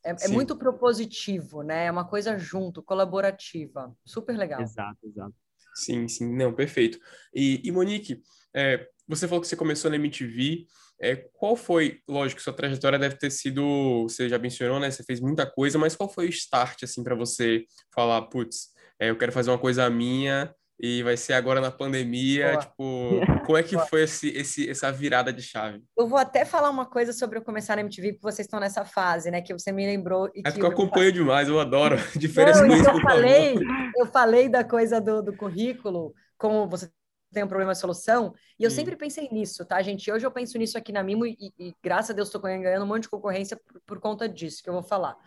É, 0.03 0.15
é, 0.25 0.27
muito 0.27 0.55
propositivo, 0.55 1.63
né? 1.63 1.85
É 1.85 1.91
uma 1.91 2.07
coisa 2.07 2.37
junto, 2.37 2.83
colaborativa. 2.83 3.95
Super 4.05 4.37
legal. 4.37 4.61
Exato, 4.61 4.99
exato. 5.03 5.33
Sim, 5.73 6.07
sim, 6.07 6.35
não, 6.35 6.53
perfeito. 6.53 6.99
E, 7.33 7.61
e 7.63 7.71
Monique, 7.71 8.21
é, 8.53 8.87
você 9.07 9.27
falou 9.27 9.41
que 9.41 9.47
você 9.47 9.55
começou 9.55 9.89
na 9.89 9.97
MTV. 9.97 10.67
É, 11.01 11.15
qual 11.33 11.55
foi, 11.55 11.99
lógico, 12.07 12.41
sua 12.41 12.53
trajetória 12.53 12.97
deve 12.97 13.17
ter 13.17 13.29
sido, 13.29 14.03
você 14.03 14.29
já 14.29 14.37
mencionou, 14.37 14.79
né? 14.79 14.89
Você 14.89 15.03
fez 15.03 15.19
muita 15.19 15.45
coisa, 15.45 15.77
mas 15.77 15.95
qual 15.95 16.07
foi 16.07 16.27
o 16.27 16.29
start, 16.29 16.83
assim, 16.83 17.03
para 17.03 17.15
você 17.15 17.65
falar, 17.93 18.21
putz, 18.23 18.73
é, 18.99 19.09
eu 19.09 19.17
quero 19.17 19.31
fazer 19.31 19.49
uma 19.49 19.59
coisa 19.59 19.89
minha 19.89 20.53
e 20.79 21.01
vai 21.03 21.15
ser 21.15 21.33
agora 21.33 21.61
na 21.61 21.71
pandemia, 21.71 22.51
Boa. 22.51 22.59
tipo, 22.59 23.19
como 23.45 23.57
é 23.57 23.63
que 23.63 23.75
Boa. 23.75 23.87
foi 23.87 24.03
esse, 24.03 24.29
esse, 24.29 24.69
essa 24.69 24.91
virada 24.91 25.31
de 25.31 25.41
chave? 25.41 25.83
Eu 25.97 26.07
vou 26.07 26.17
até 26.17 26.43
falar 26.43 26.69
uma 26.69 26.85
coisa 26.85 27.13
sobre 27.13 27.37
eu 27.37 27.43
começar 27.43 27.75
na 27.75 27.81
MTV, 27.81 28.13
porque 28.13 28.31
vocês 28.31 28.45
estão 28.45 28.59
nessa 28.59 28.83
fase, 28.83 29.31
né, 29.31 29.41
que 29.41 29.53
você 29.53 29.71
me 29.71 29.85
lembrou. 29.85 30.29
E 30.35 30.41
é 30.45 30.51
que 30.51 30.61
eu 30.61 30.67
acompanho 30.67 31.11
demais, 31.11 31.47
eu 31.47 31.59
adoro 31.59 31.97
diferença 32.15 32.61
Não, 32.67 32.75
eu 32.75 33.01
falei, 33.01 33.55
eu 33.97 34.05
falei 34.05 34.49
da 34.49 34.63
coisa 34.63 34.99
do, 34.99 35.21
do 35.21 35.35
currículo, 35.35 36.13
como 36.37 36.67
você 36.67 36.89
tem 37.31 37.43
um 37.43 37.47
problema 37.47 37.73
de 37.73 37.79
solução, 37.79 38.33
e 38.57 38.63
eu 38.63 38.71
sempre 38.71 38.95
pensei 38.95 39.27
nisso, 39.29 39.65
tá, 39.65 39.81
gente? 39.81 40.09
Hoje 40.09 40.25
eu 40.25 40.31
penso 40.31 40.57
nisso 40.57 40.77
aqui 40.77 40.93
na 40.93 41.03
Mimo 41.03 41.25
e, 41.25 41.35
e 41.59 41.73
graças 41.83 42.11
a 42.11 42.13
Deus 42.13 42.29
estou 42.29 42.39
ganhando 42.39 42.83
um 42.83 42.87
monte 42.87 43.03
de 43.03 43.09
concorrência 43.09 43.57
por, 43.57 43.81
por 43.85 43.99
conta 43.99 44.27
disso, 44.29 44.63
que 44.63 44.69
eu 44.69 44.73
vou 44.73 44.83
falar. 44.83 45.17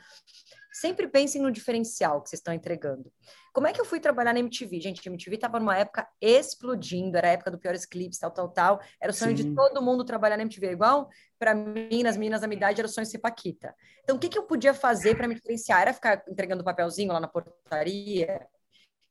Sempre 0.80 1.08
pensem 1.08 1.42
no 1.42 1.50
diferencial 1.50 2.23
que 2.23 2.30
vocês 2.30 2.38
estão 2.38 2.54
entregando. 2.54 3.12
Como 3.52 3.66
é 3.66 3.73
que 3.73 3.80
eu 3.80 3.85
fui 3.85 3.99
trabalhar 3.99 4.32
na 4.32 4.38
MTV? 4.38 4.80
Gente, 4.80 5.00
a 5.08 5.11
MTV 5.11 5.35
estava 5.35 5.58
numa 5.58 5.76
época 5.76 6.08
explodindo, 6.20 7.16
era 7.18 7.26
a 7.26 7.30
época 7.32 7.50
do 7.50 7.58
Piores 7.58 7.85
Clips, 7.85 8.16
tal, 8.16 8.30
tal, 8.30 8.49
tal. 8.49 8.80
Era 9.00 9.11
o 9.11 9.14
sonho 9.14 9.37
Sim. 9.37 9.49
de 9.49 9.54
todo 9.56 9.82
mundo 9.82 10.04
trabalhar 10.04 10.37
na 10.37 10.44
MTV. 10.44 10.70
Igual 10.70 11.08
para 11.37 11.52
mim, 11.52 12.04
nas 12.04 12.16
meninas 12.16 12.42
da 12.42 12.47
minha 12.47 12.58
idade, 12.58 12.80
era 12.80 12.87
o 12.87 12.88
sonho 12.88 13.04
de 13.04 13.11
ser 13.11 13.18
Paquita. 13.18 13.75
Então, 14.04 14.14
o 14.14 14.20
que, 14.20 14.28
que 14.28 14.38
eu 14.38 14.44
podia 14.44 14.73
fazer 14.73 15.16
para 15.16 15.26
me 15.26 15.35
diferenciar? 15.35 15.82
Era 15.82 15.92
ficar 15.92 16.23
entregando 16.28 16.62
papelzinho 16.62 17.12
lá 17.12 17.18
na 17.18 17.26
portaria? 17.26 18.47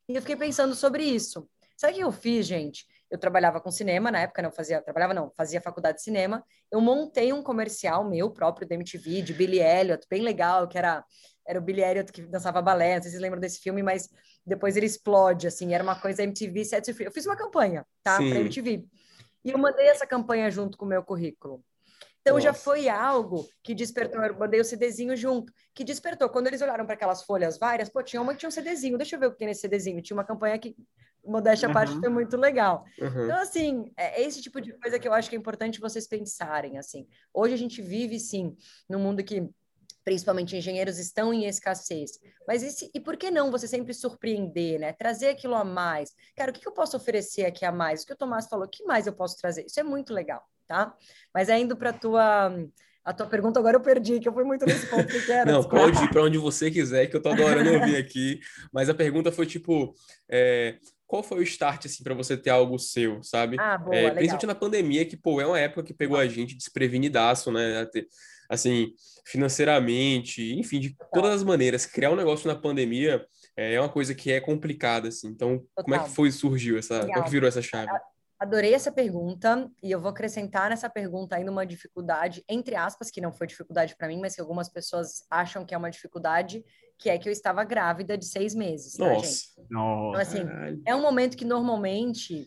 E 0.08 0.16
eu 0.16 0.22
fiquei 0.22 0.36
pensando 0.36 0.74
sobre 0.74 1.04
isso. 1.04 1.46
Sabe 1.76 1.92
o 1.92 1.96
que 1.96 2.02
eu 2.02 2.12
fiz, 2.12 2.46
gente? 2.46 2.86
Eu 3.10 3.18
trabalhava 3.18 3.60
com 3.60 3.70
cinema 3.70 4.10
na 4.10 4.20
época, 4.20 4.40
não 4.40 4.50
fazia, 4.50 4.80
trabalhava 4.80 5.12
não, 5.12 5.30
fazia 5.36 5.60
faculdade 5.60 5.98
de 5.98 6.02
cinema. 6.02 6.42
Eu 6.70 6.80
montei 6.80 7.32
um 7.32 7.42
comercial 7.42 8.08
meu 8.08 8.30
próprio 8.30 8.66
da 8.66 8.74
MTV, 8.74 9.22
de 9.22 9.34
Billy 9.34 9.60
Elliot, 9.60 10.06
bem 10.10 10.22
legal, 10.22 10.66
que 10.66 10.76
era 10.76 11.04
era 11.48 11.58
o 11.58 11.62
Billy 11.62 11.82
Elliot 11.82 12.12
que 12.12 12.20
dançava 12.20 12.60
balé, 12.60 12.96
não 12.96 13.02
sei 13.02 13.04
se 13.04 13.10
vocês 13.12 13.22
lembram 13.22 13.40
desse 13.40 13.58
filme, 13.58 13.82
mas 13.82 14.10
depois 14.46 14.76
ele 14.76 14.84
explode, 14.84 15.46
assim, 15.46 15.72
era 15.74 15.82
uma 15.82 15.98
coisa 15.98 16.22
MTV 16.22 16.64
Set 16.66 16.92
Free. 16.92 17.06
Eu 17.06 17.12
fiz 17.12 17.24
uma 17.24 17.36
campanha, 17.36 17.86
tá, 18.02 18.16
para 18.16 18.40
MTV. 18.40 18.84
E 19.42 19.50
eu 19.50 19.56
mandei 19.56 19.88
essa 19.88 20.06
campanha 20.06 20.50
junto 20.50 20.76
com 20.76 20.84
o 20.84 20.88
meu 20.88 21.02
currículo. 21.02 21.64
Então 22.20 22.34
Nossa. 22.34 22.48
já 22.48 22.52
foi 22.52 22.86
algo 22.90 23.48
que 23.62 23.74
despertou, 23.74 24.22
eu 24.22 24.38
mandei 24.38 24.60
o 24.60 24.64
CDzinho 24.64 25.16
junto, 25.16 25.50
que 25.74 25.82
despertou. 25.82 26.28
Quando 26.28 26.48
eles 26.48 26.60
olharam 26.60 26.84
para 26.84 26.94
aquelas 26.94 27.22
folhas 27.22 27.58
várias, 27.58 27.88
pô, 27.88 28.02
tinha 28.02 28.20
uma 28.20 28.34
que 28.34 28.40
tinha 28.40 28.48
um 28.48 28.52
CDzinho, 28.52 28.98
deixa 28.98 29.16
eu 29.16 29.20
ver 29.20 29.28
o 29.28 29.32
que 29.32 29.38
tem 29.38 29.48
nesse 29.48 29.62
CDzinho. 29.62 30.02
Tinha 30.02 30.16
uma 30.16 30.24
campanha 30.24 30.58
que, 30.58 30.76
modéstia 31.24 31.66
à 31.66 31.70
uhum. 31.70 31.74
parte, 31.74 31.98
foi 31.98 32.10
muito 32.10 32.36
legal. 32.36 32.84
Uhum. 33.00 33.24
Então, 33.24 33.40
assim, 33.40 33.90
é 33.96 34.20
esse 34.20 34.42
tipo 34.42 34.60
de 34.60 34.74
coisa 34.74 34.98
que 34.98 35.08
eu 35.08 35.14
acho 35.14 35.30
que 35.30 35.36
é 35.36 35.38
importante 35.38 35.80
vocês 35.80 36.06
pensarem, 36.06 36.76
assim. 36.76 37.06
Hoje 37.32 37.54
a 37.54 37.58
gente 37.58 37.80
vive, 37.80 38.20
sim, 38.20 38.54
num 38.86 38.98
mundo 38.98 39.24
que 39.24 39.48
principalmente 40.08 40.56
engenheiros, 40.56 40.98
estão 40.98 41.34
em 41.34 41.44
escassez. 41.44 42.12
Mas 42.46 42.62
esse, 42.62 42.90
e 42.94 42.98
por 42.98 43.14
que 43.14 43.30
não 43.30 43.50
você 43.50 43.68
sempre 43.68 43.92
surpreender, 43.92 44.80
né? 44.80 44.94
Trazer 44.94 45.28
aquilo 45.28 45.54
a 45.54 45.64
mais. 45.64 46.14
Cara, 46.34 46.50
o 46.50 46.54
que, 46.54 46.66
eu 46.66 46.72
posso 46.72 46.96
oferecer 46.96 47.44
aqui 47.44 47.62
a 47.62 47.70
mais? 47.70 48.02
O 48.02 48.06
que 48.06 48.14
o 48.14 48.16
Tomás 48.16 48.48
falou, 48.48 48.64
o 48.64 48.70
que 48.70 48.82
mais 48.84 49.06
eu 49.06 49.12
posso 49.12 49.36
trazer? 49.36 49.66
Isso 49.66 49.78
é 49.78 49.82
muito 49.82 50.14
legal, 50.14 50.42
tá? 50.66 50.94
Mas 51.34 51.50
é 51.50 51.58
indo 51.58 51.76
para 51.76 51.90
a 51.90 51.92
tua... 51.92 52.50
A 53.04 53.12
tua 53.12 53.26
pergunta 53.26 53.58
agora 53.58 53.76
eu 53.76 53.80
perdi, 53.80 54.18
que 54.18 54.28
eu 54.28 54.32
fui 54.32 54.44
muito 54.44 54.66
nesse 54.66 54.86
ponto 54.86 55.06
que 55.06 55.32
era. 55.32 55.44
Não, 55.52 55.62
pode 55.62 56.02
ir 56.02 56.10
para 56.10 56.22
onde 56.22 56.36
você 56.36 56.70
quiser, 56.70 57.06
que 57.06 57.16
eu 57.16 57.22
tô 57.22 57.30
adorando 57.30 57.72
ouvir 57.72 57.96
aqui. 57.96 58.40
Mas 58.72 58.90
a 58.90 58.94
pergunta 58.94 59.32
foi 59.32 59.46
tipo, 59.46 59.94
é, 60.28 60.76
qual 61.06 61.22
foi 61.22 61.38
o 61.38 61.42
start 61.42 61.86
assim 61.86 62.02
para 62.02 62.14
você 62.14 62.36
ter 62.36 62.50
algo 62.50 62.78
seu, 62.78 63.22
sabe? 63.22 63.56
Ah, 63.58 63.78
boa, 63.78 63.94
é, 63.94 64.10
principalmente 64.10 64.46
na 64.46 64.54
pandemia, 64.54 65.06
que 65.06 65.16
pô, 65.16 65.40
é 65.40 65.46
uma 65.46 65.58
época 65.58 65.82
que 65.82 65.94
pegou 65.94 66.18
a 66.18 66.26
gente 66.26 66.54
desprevenidaço, 66.54 67.50
né? 67.50 67.86
Assim, 68.48 68.92
financeiramente, 69.26 70.54
enfim, 70.58 70.80
de 70.80 70.96
todas 71.12 71.34
as 71.34 71.42
maneiras. 71.42 71.84
Criar 71.84 72.10
um 72.10 72.16
negócio 72.16 72.48
na 72.48 72.54
pandemia 72.54 73.26
é, 73.56 73.74
é 73.74 73.80
uma 73.80 73.88
coisa 73.88 74.14
que 74.14 74.32
é 74.32 74.40
complicada, 74.40 75.08
assim. 75.08 75.28
Então, 75.28 75.58
Total. 75.58 75.84
como 75.84 75.94
é 75.94 75.98
que 75.98 76.10
foi, 76.10 76.30
surgiu 76.30 76.78
essa, 76.78 76.94
Legal. 76.94 77.08
como 77.08 77.20
é 77.20 77.24
que 77.24 77.30
virou 77.30 77.48
essa 77.48 77.60
chave? 77.60 77.90
Adorei 78.38 78.72
essa 78.72 78.92
pergunta 78.92 79.68
e 79.82 79.90
eu 79.90 80.00
vou 80.00 80.10
acrescentar 80.10 80.70
nessa 80.70 80.88
pergunta 80.88 81.34
ainda 81.34 81.50
uma 81.50 81.66
dificuldade, 81.66 82.44
entre 82.48 82.76
aspas, 82.76 83.10
que 83.10 83.20
não 83.20 83.32
foi 83.32 83.48
dificuldade 83.48 83.96
para 83.96 84.06
mim, 84.06 84.20
mas 84.20 84.36
que 84.36 84.40
algumas 84.40 84.68
pessoas 84.68 85.24
acham 85.28 85.64
que 85.64 85.74
é 85.74 85.78
uma 85.78 85.90
dificuldade, 85.90 86.64
que 86.96 87.10
é 87.10 87.18
que 87.18 87.28
eu 87.28 87.32
estava 87.32 87.64
grávida 87.64 88.16
de 88.16 88.24
seis 88.24 88.54
meses, 88.54 88.94
tá, 88.94 89.08
Nossa. 89.08 89.26
gente? 89.26 89.68
Nossa. 89.68 90.38
Então, 90.38 90.44
assim, 90.46 90.82
é 90.86 90.94
um 90.94 91.02
momento 91.02 91.36
que 91.36 91.44
normalmente 91.44 92.46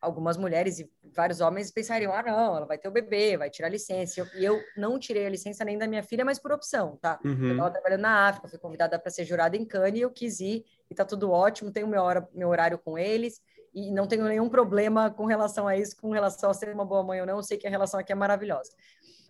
algumas 0.00 0.36
mulheres 0.36 0.78
e 0.78 0.90
vários 1.14 1.40
homens 1.40 1.70
pensariam: 1.70 2.12
ah, 2.12 2.22
não, 2.22 2.56
ela 2.56 2.66
vai 2.66 2.78
ter 2.78 2.88
o 2.88 2.92
bebê, 2.92 3.36
vai 3.36 3.50
tirar 3.50 3.68
licença. 3.68 4.28
E 4.34 4.44
eu 4.44 4.60
não 4.76 4.98
tirei 4.98 5.26
a 5.26 5.30
licença 5.30 5.64
nem 5.64 5.76
da 5.76 5.86
minha 5.86 6.02
filha, 6.02 6.24
mas 6.24 6.38
por 6.38 6.52
opção, 6.52 6.96
tá? 7.00 7.20
Uhum. 7.24 7.44
Eu 7.44 7.50
estava 7.52 7.70
trabalhando 7.70 8.00
na 8.02 8.28
África, 8.28 8.48
fui 8.48 8.58
convidada 8.58 8.98
para 8.98 9.10
ser 9.10 9.24
jurada 9.24 9.56
em 9.56 9.64
Cannes 9.64 9.98
e 9.98 10.02
eu 10.02 10.10
quis 10.10 10.40
ir, 10.40 10.64
e 10.90 10.94
tá 10.94 11.04
tudo 11.04 11.30
ótimo, 11.30 11.72
tenho 11.72 11.86
meu, 11.86 12.02
hora, 12.02 12.28
meu 12.32 12.48
horário 12.48 12.78
com 12.78 12.98
eles, 12.98 13.40
e 13.74 13.92
não 13.92 14.06
tenho 14.06 14.24
nenhum 14.24 14.48
problema 14.48 15.10
com 15.10 15.26
relação 15.26 15.68
a 15.68 15.76
isso, 15.76 15.96
com 15.96 16.10
relação 16.10 16.50
a 16.50 16.54
ser 16.54 16.74
uma 16.74 16.84
boa 16.84 17.02
mãe 17.02 17.20
ou 17.20 17.26
não. 17.26 17.36
Eu 17.36 17.42
sei 17.42 17.58
que 17.58 17.66
a 17.66 17.70
relação 17.70 18.00
aqui 18.00 18.12
é 18.12 18.16
maravilhosa. 18.16 18.70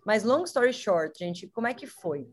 Mas, 0.05 0.23
long 0.23 0.43
story 0.45 0.73
short, 0.73 1.17
gente, 1.19 1.47
como 1.47 1.67
é 1.67 1.73
que 1.73 1.85
foi? 1.85 2.27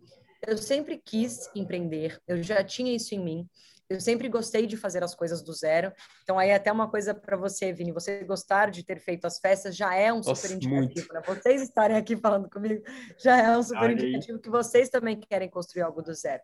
eu 0.47 0.57
sempre 0.57 0.97
quis 0.99 1.51
empreender, 1.55 2.21
eu 2.27 2.43
já 2.43 2.63
tinha 2.63 2.95
isso 2.95 3.15
em 3.15 3.19
mim. 3.19 3.49
Eu 3.89 4.01
sempre 4.01 4.29
gostei 4.29 4.67
de 4.67 4.77
fazer 4.77 5.03
as 5.03 5.15
coisas 5.15 5.43
do 5.43 5.53
zero. 5.53 5.93
Então, 6.23 6.39
aí 6.39 6.53
até 6.53 6.71
uma 6.71 6.91
coisa 6.91 7.15
para 7.15 7.37
você, 7.37 7.73
Vini, 7.73 7.91
você 7.91 8.23
gostar 8.23 8.71
de 8.71 8.83
ter 8.85 9.01
feito 9.01 9.27
as 9.27 9.39
festas 9.39 9.75
já 9.75 9.95
é 9.95 10.13
um 10.13 10.23
super 10.23 10.51
indicativo. 10.51 11.13
Né? 11.13 11.23
Vocês 11.27 11.63
estarem 11.63 11.97
aqui 11.97 12.17
falando 12.17 12.51
comigo 12.51 12.83
já 13.17 13.39
é 13.39 13.57
um 13.57 13.63
super 13.63 13.91
indicativo 13.91 14.39
que 14.39 14.51
vocês 14.51 14.91
também 14.91 15.19
querem 15.19 15.49
construir 15.49 15.83
algo 15.83 16.03
do 16.03 16.13
zero. 16.15 16.43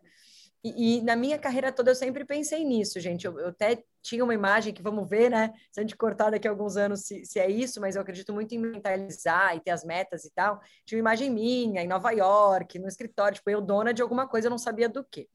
E, 0.65 0.97
e, 0.97 1.01
na 1.03 1.15
minha 1.15 1.37
carreira 1.37 1.71
toda 1.71 1.91
eu 1.91 1.95
sempre 1.95 2.25
pensei 2.25 2.63
nisso, 2.63 2.99
gente. 2.99 3.27
Eu, 3.27 3.39
eu, 3.39 3.49
até 3.49 3.83
tinha 4.01 4.23
uma 4.23 4.33
imagem 4.33 4.73
que 4.73 4.81
vamos 4.81 5.07
ver, 5.07 5.29
né? 5.29 5.53
Se 5.71 5.79
a 5.79 5.83
gente 5.83 5.95
cortar 5.95 6.31
daqui 6.31 6.47
a 6.47 6.51
alguns 6.51 6.75
anos 6.75 7.01
se, 7.01 7.23
se, 7.23 7.39
é 7.39 7.47
isso, 7.47 7.79
mas 7.79 7.95
eu 7.95 8.01
acredito 8.01 8.33
muito 8.33 8.55
em 8.55 8.57
mentalizar 8.57 9.55
e 9.55 9.59
ter 9.59 9.69
as 9.69 9.83
metas 9.83 10.25
e 10.25 10.31
tal. 10.33 10.59
Tinha 10.83 10.97
uma 10.97 11.11
imagem 11.11 11.29
minha 11.29 11.83
em 11.83 11.87
Nova 11.87 12.09
York, 12.09 12.79
no 12.79 12.87
escritório, 12.87 13.35
tipo, 13.35 13.47
eu 13.51 13.61
dona 13.61 13.93
de 13.93 14.01
alguma 14.01 14.27
coisa, 14.27 14.47
eu 14.47 14.49
não 14.49 14.57
sabia 14.57 14.89
do 14.89 15.03
que. 15.03 15.29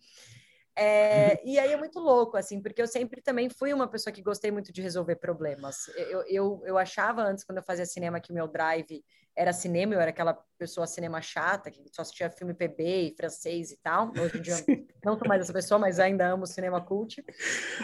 É, 0.77 1.41
e 1.45 1.59
aí 1.59 1.73
é 1.73 1.77
muito 1.77 1.99
louco, 1.99 2.37
assim, 2.37 2.61
porque 2.61 2.81
eu 2.81 2.87
sempre 2.87 3.21
também 3.21 3.50
fui 3.50 3.73
uma 3.73 3.89
pessoa 3.89 4.12
que 4.12 4.23
gostei 4.23 4.50
muito 4.50 4.73
de 4.73 4.81
resolver 4.81 5.17
problemas. 5.17 5.89
Eu, 5.97 6.23
eu, 6.27 6.62
eu 6.65 6.79
achava 6.79 7.23
antes, 7.23 7.45
quando 7.45 7.59
eu 7.59 7.65
fazia 7.65 7.85
cinema, 7.85 8.21
que 8.21 8.31
o 8.31 8.35
meu 8.35 8.49
drive 8.49 9.05
era 9.37 9.53
cinema, 9.53 9.95
eu 9.95 10.00
era 10.00 10.11
aquela 10.11 10.35
pessoa 10.59 10.87
cinema 10.87 11.21
chata, 11.21 11.71
que 11.71 11.83
só 11.93 12.03
assistia 12.03 12.31
filme 12.31 12.55
PB 12.55 12.83
e 12.83 13.15
francês 13.17 13.71
e 13.71 13.77
tal. 13.77 14.11
Hoje 14.19 14.39
em 14.39 14.43
dia 14.43 14.55
não 15.05 15.19
sou 15.19 15.29
mais 15.29 15.43
essa 15.43 15.53
pessoa, 15.53 15.79
mas 15.79 15.99
ainda 15.99 16.29
amo 16.29 16.47
cinema 16.47 16.81
cult. 16.81 17.25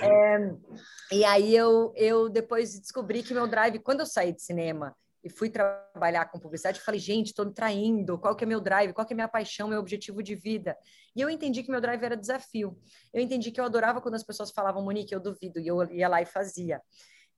É, 0.02 0.52
e 1.12 1.24
aí 1.24 1.54
eu, 1.54 1.92
eu 1.96 2.28
depois 2.28 2.78
descobri 2.78 3.22
que 3.22 3.34
meu 3.34 3.46
drive, 3.46 3.78
quando 3.78 4.00
eu 4.00 4.06
saí 4.06 4.32
de 4.32 4.42
cinema 4.42 4.94
e 5.26 5.28
fui 5.28 5.50
trabalhar 5.50 6.26
com 6.26 6.38
publicidade, 6.38 6.80
falei, 6.80 7.00
gente, 7.00 7.26
estou 7.26 7.44
me 7.44 7.52
traindo, 7.52 8.16
qual 8.16 8.36
que 8.36 8.44
é 8.44 8.46
meu 8.46 8.60
drive, 8.60 8.92
qual 8.92 9.04
que 9.04 9.12
é 9.12 9.16
minha 9.16 9.26
paixão, 9.26 9.66
meu 9.66 9.80
objetivo 9.80 10.22
de 10.22 10.36
vida? 10.36 10.76
E 11.16 11.20
eu 11.20 11.28
entendi 11.28 11.64
que 11.64 11.70
meu 11.70 11.80
drive 11.80 12.00
era 12.04 12.16
desafio. 12.16 12.78
Eu 13.12 13.20
entendi 13.20 13.50
que 13.50 13.60
eu 13.60 13.64
adorava 13.64 14.00
quando 14.00 14.14
as 14.14 14.22
pessoas 14.22 14.52
falavam, 14.52 14.84
Monique, 14.84 15.12
eu 15.12 15.18
duvido, 15.18 15.58
e 15.58 15.66
eu 15.66 15.82
ia 15.90 16.06
lá 16.06 16.22
e 16.22 16.26
fazia. 16.26 16.80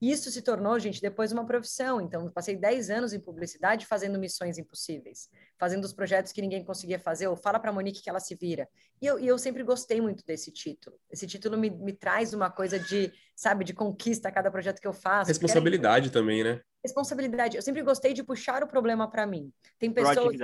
Isso 0.00 0.30
se 0.30 0.42
tornou, 0.42 0.78
gente, 0.78 1.00
depois 1.00 1.32
uma 1.32 1.44
profissão. 1.44 2.00
Então, 2.00 2.30
passei 2.30 2.54
10 2.54 2.88
anos 2.90 3.12
em 3.12 3.18
publicidade 3.18 3.84
fazendo 3.84 4.18
missões 4.18 4.56
impossíveis, 4.56 5.28
fazendo 5.58 5.84
os 5.84 5.92
projetos 5.92 6.30
que 6.30 6.40
ninguém 6.40 6.64
conseguia 6.64 7.00
fazer, 7.00 7.26
ou 7.26 7.36
fala 7.36 7.58
para 7.58 7.70
a 7.70 7.72
Monique 7.72 8.00
que 8.00 8.08
ela 8.08 8.20
se 8.20 8.36
vira. 8.36 8.68
E 9.02 9.06
eu, 9.06 9.18
e 9.18 9.26
eu 9.26 9.36
sempre 9.38 9.64
gostei 9.64 10.00
muito 10.00 10.24
desse 10.24 10.52
título. 10.52 10.96
Esse 11.10 11.26
título 11.26 11.58
me, 11.58 11.68
me 11.68 11.92
traz 11.92 12.32
uma 12.32 12.48
coisa 12.48 12.78
de, 12.78 13.12
sabe, 13.34 13.64
de 13.64 13.74
conquista 13.74 14.28
a 14.28 14.32
cada 14.32 14.50
projeto 14.52 14.80
que 14.80 14.86
eu 14.86 14.92
faço. 14.92 15.28
Responsabilidade 15.28 16.10
também, 16.10 16.44
né? 16.44 16.60
Responsabilidade. 16.80 17.56
Eu 17.56 17.62
sempre 17.62 17.82
gostei 17.82 18.14
de 18.14 18.22
puxar 18.22 18.62
o 18.62 18.68
problema 18.68 19.10
para 19.10 19.26
mim. 19.26 19.52
Tem 19.80 19.90
pessoas 19.90 20.36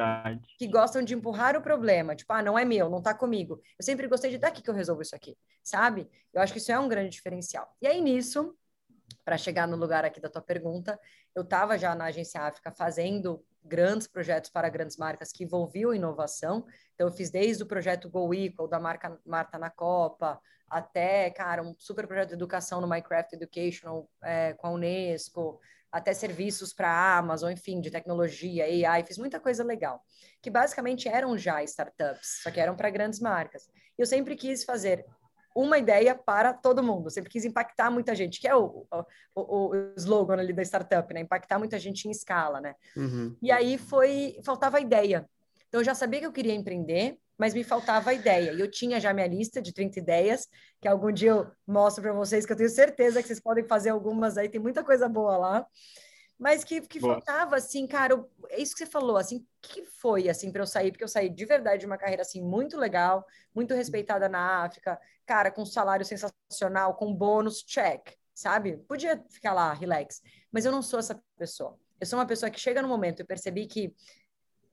que 0.58 0.66
gostam 0.66 1.02
de 1.02 1.14
empurrar 1.14 1.56
o 1.56 1.62
problema, 1.62 2.16
tipo, 2.16 2.32
ah, 2.32 2.42
não 2.42 2.58
é 2.58 2.64
meu, 2.64 2.90
não 2.90 3.00
tá 3.00 3.14
comigo. 3.14 3.60
Eu 3.78 3.84
sempre 3.84 4.08
gostei 4.08 4.32
de 4.32 4.38
daqui 4.38 4.60
que 4.60 4.68
eu 4.68 4.74
resolvo 4.74 5.02
isso 5.02 5.14
aqui, 5.14 5.36
sabe? 5.62 6.08
Eu 6.32 6.42
acho 6.42 6.52
que 6.52 6.58
isso 6.58 6.72
é 6.72 6.78
um 6.78 6.88
grande 6.88 7.10
diferencial. 7.10 7.72
E 7.80 7.86
aí 7.86 8.00
nisso, 8.00 8.52
para 9.24 9.38
chegar 9.38 9.66
no 9.66 9.76
lugar 9.76 10.04
aqui 10.04 10.20
da 10.20 10.28
tua 10.28 10.42
pergunta, 10.42 10.98
eu 11.34 11.42
estava 11.42 11.78
já 11.78 11.94
na 11.94 12.04
Agência 12.06 12.42
África 12.42 12.70
fazendo 12.70 13.44
grandes 13.64 14.06
projetos 14.06 14.50
para 14.50 14.68
grandes 14.68 14.96
marcas 14.96 15.32
que 15.32 15.44
envolviam 15.44 15.94
inovação. 15.94 16.66
Então, 16.94 17.08
eu 17.08 17.12
fiz 17.12 17.30
desde 17.30 17.62
o 17.62 17.66
projeto 17.66 18.10
Go 18.10 18.34
Equal, 18.34 18.68
da 18.68 18.78
marca 18.78 19.18
Marta 19.24 19.58
na 19.58 19.70
Copa, 19.70 20.40
até, 20.68 21.30
cara, 21.30 21.62
um 21.62 21.74
super 21.78 22.06
projeto 22.06 22.28
de 22.28 22.34
educação 22.34 22.80
no 22.80 22.86
Minecraft 22.86 23.34
Educational 23.34 24.08
é, 24.22 24.52
com 24.54 24.66
a 24.66 24.70
Unesco, 24.70 25.60
até 25.90 26.12
serviços 26.12 26.72
para 26.72 26.88
a 26.88 27.18
Amazon, 27.18 27.52
enfim, 27.52 27.80
de 27.80 27.90
tecnologia, 27.90 28.64
AI, 28.64 29.04
fiz 29.04 29.16
muita 29.16 29.38
coisa 29.38 29.62
legal, 29.62 30.02
que 30.42 30.50
basicamente 30.50 31.08
eram 31.08 31.38
já 31.38 31.62
startups, 31.62 32.40
só 32.42 32.50
que 32.50 32.58
eram 32.58 32.74
para 32.74 32.90
grandes 32.90 33.20
marcas. 33.20 33.68
E 33.96 34.02
eu 34.02 34.06
sempre 34.06 34.34
quis 34.34 34.64
fazer 34.64 35.06
uma 35.54 35.78
ideia 35.78 36.14
para 36.14 36.52
todo 36.52 36.82
mundo. 36.82 37.10
sempre 37.10 37.30
quis 37.30 37.44
impactar 37.44 37.90
muita 37.90 38.14
gente, 38.14 38.40
que 38.40 38.48
é 38.48 38.56
o, 38.56 38.86
o, 39.34 39.42
o 39.42 39.74
slogan 39.96 40.34
ali 40.34 40.52
da 40.52 40.62
startup, 40.62 41.12
né? 41.14 41.20
Impactar 41.20 41.58
muita 41.58 41.78
gente 41.78 42.08
em 42.08 42.10
escala, 42.10 42.60
né? 42.60 42.74
Uhum. 42.96 43.36
E 43.40 43.52
aí 43.52 43.78
foi, 43.78 44.36
faltava 44.44 44.80
ideia. 44.80 45.28
Então 45.68 45.80
eu 45.80 45.84
já 45.84 45.94
sabia 45.94 46.20
que 46.20 46.26
eu 46.26 46.32
queria 46.32 46.54
empreender, 46.54 47.18
mas 47.38 47.54
me 47.54 47.62
faltava 47.62 48.12
ideia. 48.12 48.52
E 48.52 48.60
eu 48.60 48.70
tinha 48.70 49.00
já 49.00 49.12
minha 49.12 49.26
lista 49.26 49.62
de 49.62 49.72
30 49.72 49.98
ideias, 49.98 50.48
que 50.80 50.88
algum 50.88 51.12
dia 51.12 51.30
eu 51.30 51.46
mostro 51.66 52.02
para 52.02 52.12
vocês, 52.12 52.44
que 52.44 52.52
eu 52.52 52.56
tenho 52.56 52.70
certeza 52.70 53.22
que 53.22 53.28
vocês 53.28 53.40
podem 53.40 53.64
fazer 53.64 53.90
algumas 53.90 54.36
aí, 54.36 54.48
tem 54.48 54.60
muita 54.60 54.82
coisa 54.82 55.08
boa 55.08 55.36
lá 55.36 55.66
mas 56.38 56.64
que, 56.64 56.80
que 56.80 57.00
faltava, 57.00 57.56
assim, 57.56 57.86
cara, 57.86 58.24
é 58.50 58.60
isso 58.60 58.72
que 58.72 58.80
você 58.80 58.86
falou, 58.86 59.16
assim, 59.16 59.46
que 59.62 59.84
foi, 59.84 60.28
assim, 60.28 60.50
para 60.50 60.62
eu 60.62 60.66
sair? 60.66 60.90
Porque 60.90 61.04
eu 61.04 61.08
saí 61.08 61.30
de 61.30 61.44
verdade 61.44 61.80
de 61.80 61.86
uma 61.86 61.96
carreira, 61.96 62.22
assim, 62.22 62.42
muito 62.42 62.76
legal, 62.76 63.24
muito 63.54 63.72
respeitada 63.72 64.28
na 64.28 64.64
África, 64.64 65.00
cara, 65.24 65.50
com 65.50 65.64
salário 65.64 66.04
sensacional, 66.04 66.94
com 66.94 67.14
bônus, 67.14 67.62
check, 67.62 68.14
sabe? 68.34 68.78
Podia 68.88 69.24
ficar 69.30 69.52
lá, 69.52 69.72
relax, 69.72 70.20
mas 70.50 70.64
eu 70.64 70.72
não 70.72 70.82
sou 70.82 70.98
essa 70.98 71.22
pessoa. 71.38 71.78
Eu 72.00 72.06
sou 72.06 72.18
uma 72.18 72.26
pessoa 72.26 72.50
que 72.50 72.60
chega 72.60 72.82
no 72.82 72.88
momento 72.88 73.20
e 73.20 73.24
percebi 73.24 73.66
que 73.66 73.94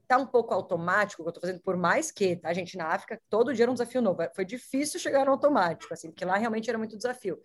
tá 0.08 0.17
um 0.17 0.26
pouco 0.26 0.54
automático 0.54 1.21
o 1.21 1.26
que 1.26 1.30
eu 1.30 1.34
tô 1.34 1.39
fazendo, 1.39 1.62
por 1.62 1.78
mais 1.78 2.12
que, 2.12 2.36
tá, 2.36 2.52
gente, 2.52 2.76
na 2.76 2.88
África, 2.88 3.21
todo 3.30 3.54
dia 3.54 3.63
era 3.63 3.71
um 3.71 3.76
desafio 3.76 4.02
novo. 4.02 4.19
Foi 4.36 4.43
difícil 4.43 5.00
chegar 5.00 5.24
no 5.26 5.32
automático, 5.32 5.93
assim, 5.93 6.10
porque 6.10 6.26
lá 6.26 6.36
realmente 6.38 6.69
era 6.69 6.78
muito 6.78 6.97
desafio. 6.97 7.39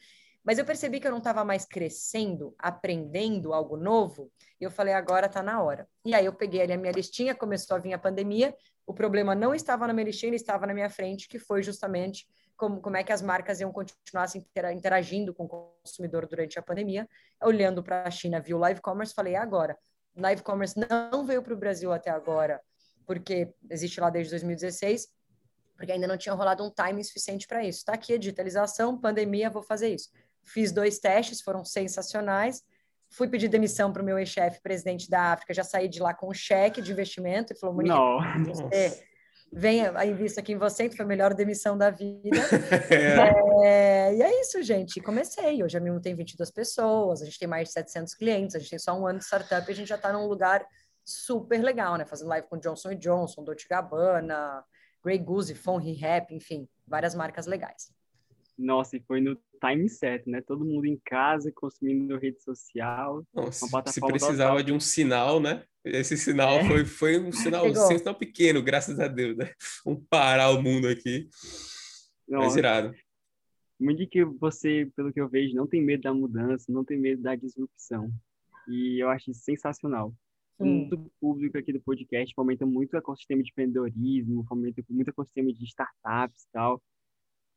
Mas 0.47 0.59
eu 0.59 0.65
percebi 0.65 1.01
que 1.01 1.07
eu 1.09 1.11
não 1.11 1.19
estava 1.19 1.45
mais 1.45 1.65
crescendo, 1.65 2.55
aprendendo 2.57 3.53
algo 3.53 3.77
novo, 3.77 4.31
e 4.61 4.65
eu 4.65 4.71
falei, 4.71 4.95
agora 4.95 5.27
está 5.27 5.43
na 5.43 5.61
hora. 5.61 5.89
E 6.05 6.15
aí 6.15 6.25
eu 6.25 6.33
peguei 6.33 6.63
ali 6.63 6.73
a 6.73 6.79
minha 6.79 6.93
listinha, 6.93 7.35
começou 7.35 7.77
a 7.77 7.81
vir 7.81 7.93
a 7.93 7.99
pandemia, 7.99 8.55
o 8.87 8.95
problema 8.95 9.35
não 9.35 9.53
estava 9.53 9.89
na 9.89 9.93
minha 9.93 10.05
listinha, 10.05 10.29
ele 10.29 10.37
estava 10.37 10.65
na 10.65 10.73
minha 10.73 10.89
frente, 10.89 11.29
que 11.29 11.41
foi 11.41 11.65
justamente 11.65 12.29
como, 12.57 12.81
como 12.81 12.97
é 12.97 13.03
que 13.03 13.13
as 13.13 13.21
marcas 13.21 13.61
iam 13.61 13.73
continuar 13.73 14.29
se 14.29 14.39
interagindo 14.73 15.35
com 15.35 15.47
o 15.47 15.49
consumidor 15.49 16.29
durante 16.29 16.61
a 16.61 16.63
pandemia. 16.63 17.09
Olhando 17.43 17.83
para 17.83 18.05
a 18.05 18.11
China, 18.11 18.41
viu 18.41 18.57
live 18.57 18.81
commerce, 18.81 19.13
falei, 19.13 19.35
agora. 19.35 19.77
Live 20.17 20.43
commerce 20.43 20.77
não 20.79 21.27
veio 21.27 21.43
para 21.43 21.55
o 21.55 21.57
Brasil 21.57 21.93
até 21.93 22.09
agora, 22.09 22.61
porque 23.05 23.53
existe 23.69 24.01
lá 24.01 24.11
desde 24.11 24.31
2016, 24.31 25.09
porque 25.77 25.93
ainda 25.93 26.07
não 26.07 26.17
tinha 26.17 26.35
rolado 26.35 26.65
um 26.65 26.71
time 26.71 27.03
suficiente 27.05 27.49
para 27.49 27.65
isso. 27.65 27.81
Está 27.81 27.95
aqui 27.95 28.15
a 28.15 28.19
digitalização, 28.19 28.99
pandemia, 28.99 29.51
vou 29.51 29.63
fazer 29.63 29.93
isso. 29.93 30.09
Fiz 30.47 30.73
dois 30.73 30.99
testes, 30.99 31.41
foram 31.41 31.65
sensacionais. 31.65 32.63
Fui 33.11 33.29
pedir 33.29 33.49
demissão 33.49 33.93
para 33.93 34.03
o 34.03 34.05
meu 34.05 34.19
ex-chefe, 34.19 34.61
presidente 34.61 35.09
da 35.09 35.33
África, 35.33 35.55
já 35.55 35.63
saí 35.63 35.89
de 35.89 36.01
lá 36.01 36.13
com 36.13 36.29
um 36.29 36.35
cheque 36.35 36.83
de 36.83 36.93
investimento. 36.93 37.53
Ele 37.53 37.61
falou, 37.61 37.77
Monique, 37.77 37.95
você 38.49 39.03
venha, 39.53 39.93
invisto 40.05 40.41
aqui 40.41 40.53
em 40.53 40.59
você, 40.59 40.89
que 40.89 40.97
foi 40.97 41.05
a 41.05 41.09
melhor 41.09 41.33
demissão 41.35 41.79
da 41.79 41.91
vida. 41.91 42.31
é, 43.65 44.15
e 44.15 44.23
é 44.23 44.41
isso, 44.41 44.63
gente. 44.63 45.01
Comecei. 45.01 45.63
Hoje 45.63 45.77
a 45.77 45.81
Mimo 45.81 46.01
tem 46.01 46.15
22 46.15 46.51
pessoas, 46.51 47.23
a 47.23 47.25
gente 47.25 47.39
tem 47.39 47.49
mais 47.49 47.69
de 47.69 47.75
700 47.75 48.15
clientes, 48.15 48.57
a 48.57 48.59
gente 48.59 48.71
tem 48.71 48.79
só 48.79 48.99
um 48.99 49.07
ano 49.07 49.19
de 49.19 49.25
startup 49.25 49.69
e 49.69 49.73
a 49.73 49.75
gente 49.75 49.89
já 49.89 49.97
está 49.97 50.13
num 50.13 50.27
lugar 50.27 50.67
super 51.05 51.63
legal, 51.63 51.97
né? 51.97 52.05
Fazendo 52.05 52.29
live 52.29 52.49
com 52.49 52.59
Johnson 52.59 52.95
Johnson, 52.95 53.45
Dolce 53.45 53.67
Gabbana, 53.69 54.65
Grey 55.03 55.19
Goose, 55.19 55.55
Fon 55.55 55.79
Rap, 55.79 56.35
enfim, 56.35 56.69
várias 56.87 57.15
marcas 57.15 57.47
legais. 57.47 57.96
Nossa, 58.59 58.97
e 58.97 59.01
foi 59.01 59.21
no 59.21 59.39
time 59.61 59.89
certo, 59.89 60.31
né? 60.31 60.41
Todo 60.41 60.65
mundo 60.65 60.87
em 60.87 60.99
casa, 61.05 61.53
consumindo 61.55 62.17
rede 62.17 62.43
social. 62.43 63.23
Nossa, 63.35 63.67
se 63.87 64.01
precisava 64.01 64.53
total. 64.53 64.63
de 64.63 64.73
um 64.73 64.81
sinal, 64.81 65.41
né? 65.41 65.65
Esse 65.85 66.17
sinal 66.17 66.59
é. 66.59 66.65
foi, 66.67 66.85
foi 66.85 67.21
um 67.21 67.31
sinal, 67.33 67.67
um 67.67 67.75
sinal 67.75 68.15
pequeno, 68.15 68.63
graças 68.63 68.99
a 68.99 69.09
Deus, 69.09 69.37
né? 69.37 69.53
Um 69.87 69.95
parar 69.97 70.51
o 70.51 70.63
mundo 70.63 70.89
aqui. 70.89 71.29
Nossa. 72.27 72.47
Mas 72.47 72.57
irado. 72.57 72.95
Muito 73.79 74.09
que 74.09 74.25
você, 74.25 74.91
pelo 74.97 75.13
que 75.13 75.21
eu 75.21 75.29
vejo, 75.29 75.55
não 75.55 75.67
tem 75.67 75.83
medo 75.83 76.03
da 76.03 76.15
mudança, 76.15 76.73
não 76.73 76.83
tem 76.83 76.99
medo 76.99 77.23
da 77.23 77.37
disrupção. 77.37 78.11
E 78.67 79.03
eu 79.03 79.11
acho 79.11 79.31
isso 79.31 79.43
sensacional. 79.43 80.15
Hum. 80.59 80.89
O 80.91 81.11
público 81.21 81.59
aqui 81.59 81.75
do 81.75 81.81
podcast 81.83 82.35
fomenta 82.35 82.65
muito 82.65 82.95
o 82.95 82.97
ecossistema 82.97 83.43
de 83.43 83.51
empreendedorismo, 83.51 84.47
fomenta 84.49 84.83
muito 84.89 85.09
o 85.09 85.11
ecossistema 85.11 85.53
de 85.53 85.65
startups 85.65 86.45
e 86.45 86.51
tal 86.51 86.83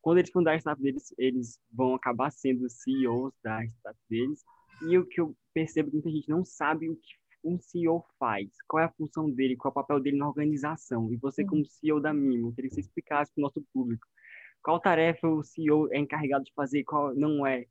quando 0.02 0.20
eles 0.20 0.32
fundarem 0.32 0.58
a 0.58 0.62
startup 0.62 0.82
deles, 0.82 1.14
eles 1.18 1.60
vão 1.72 1.96
acabar 1.96 2.32
sendo 2.32 2.70
CEOs 2.70 3.34
da 3.44 3.64
startup 3.66 4.00
deles. 4.10 4.44
E 4.82 4.98
o 4.98 5.06
que 5.06 5.20
eu 5.20 5.36
percebo 5.54 5.88
é 5.88 5.92
que 5.92 5.96
muita 5.98 6.12
gente 6.12 6.30
não 6.30 6.46
sabe 6.46 6.90
o 6.90 6.96
que 6.96 7.20
um 7.44 7.60
CEO 7.60 8.04
faz, 8.18 8.50
qual 8.68 8.84
é 8.84 8.86
a 8.86 8.92
função 8.92 9.30
dele, 9.30 9.56
qual 9.56 9.70
é 9.70 9.74
o 9.74 9.76
papel 9.76 10.00
dele 10.00 10.18
na 10.18 10.28
organização. 10.28 11.12
E 11.12 11.18
você, 11.18 11.46
como 11.46 11.66
CEO 11.66 12.00
da 12.00 12.14
Mimo, 12.14 12.54
queria 12.54 12.70
que 12.70 12.76
você 12.76 12.82
explicasse 12.82 13.32
para 13.34 13.42
o 13.42 13.44
nosso 13.44 13.62
público 13.74 14.06
qual 14.62 14.80
tarefa 14.80 15.28
o 15.28 15.44
CEO 15.44 15.92
é 15.92 16.00
encarregado 16.00 16.44
de 16.44 16.54
fazer, 16.54 16.84
qual 16.84 17.16
não 17.16 17.46
é. 17.46 17.66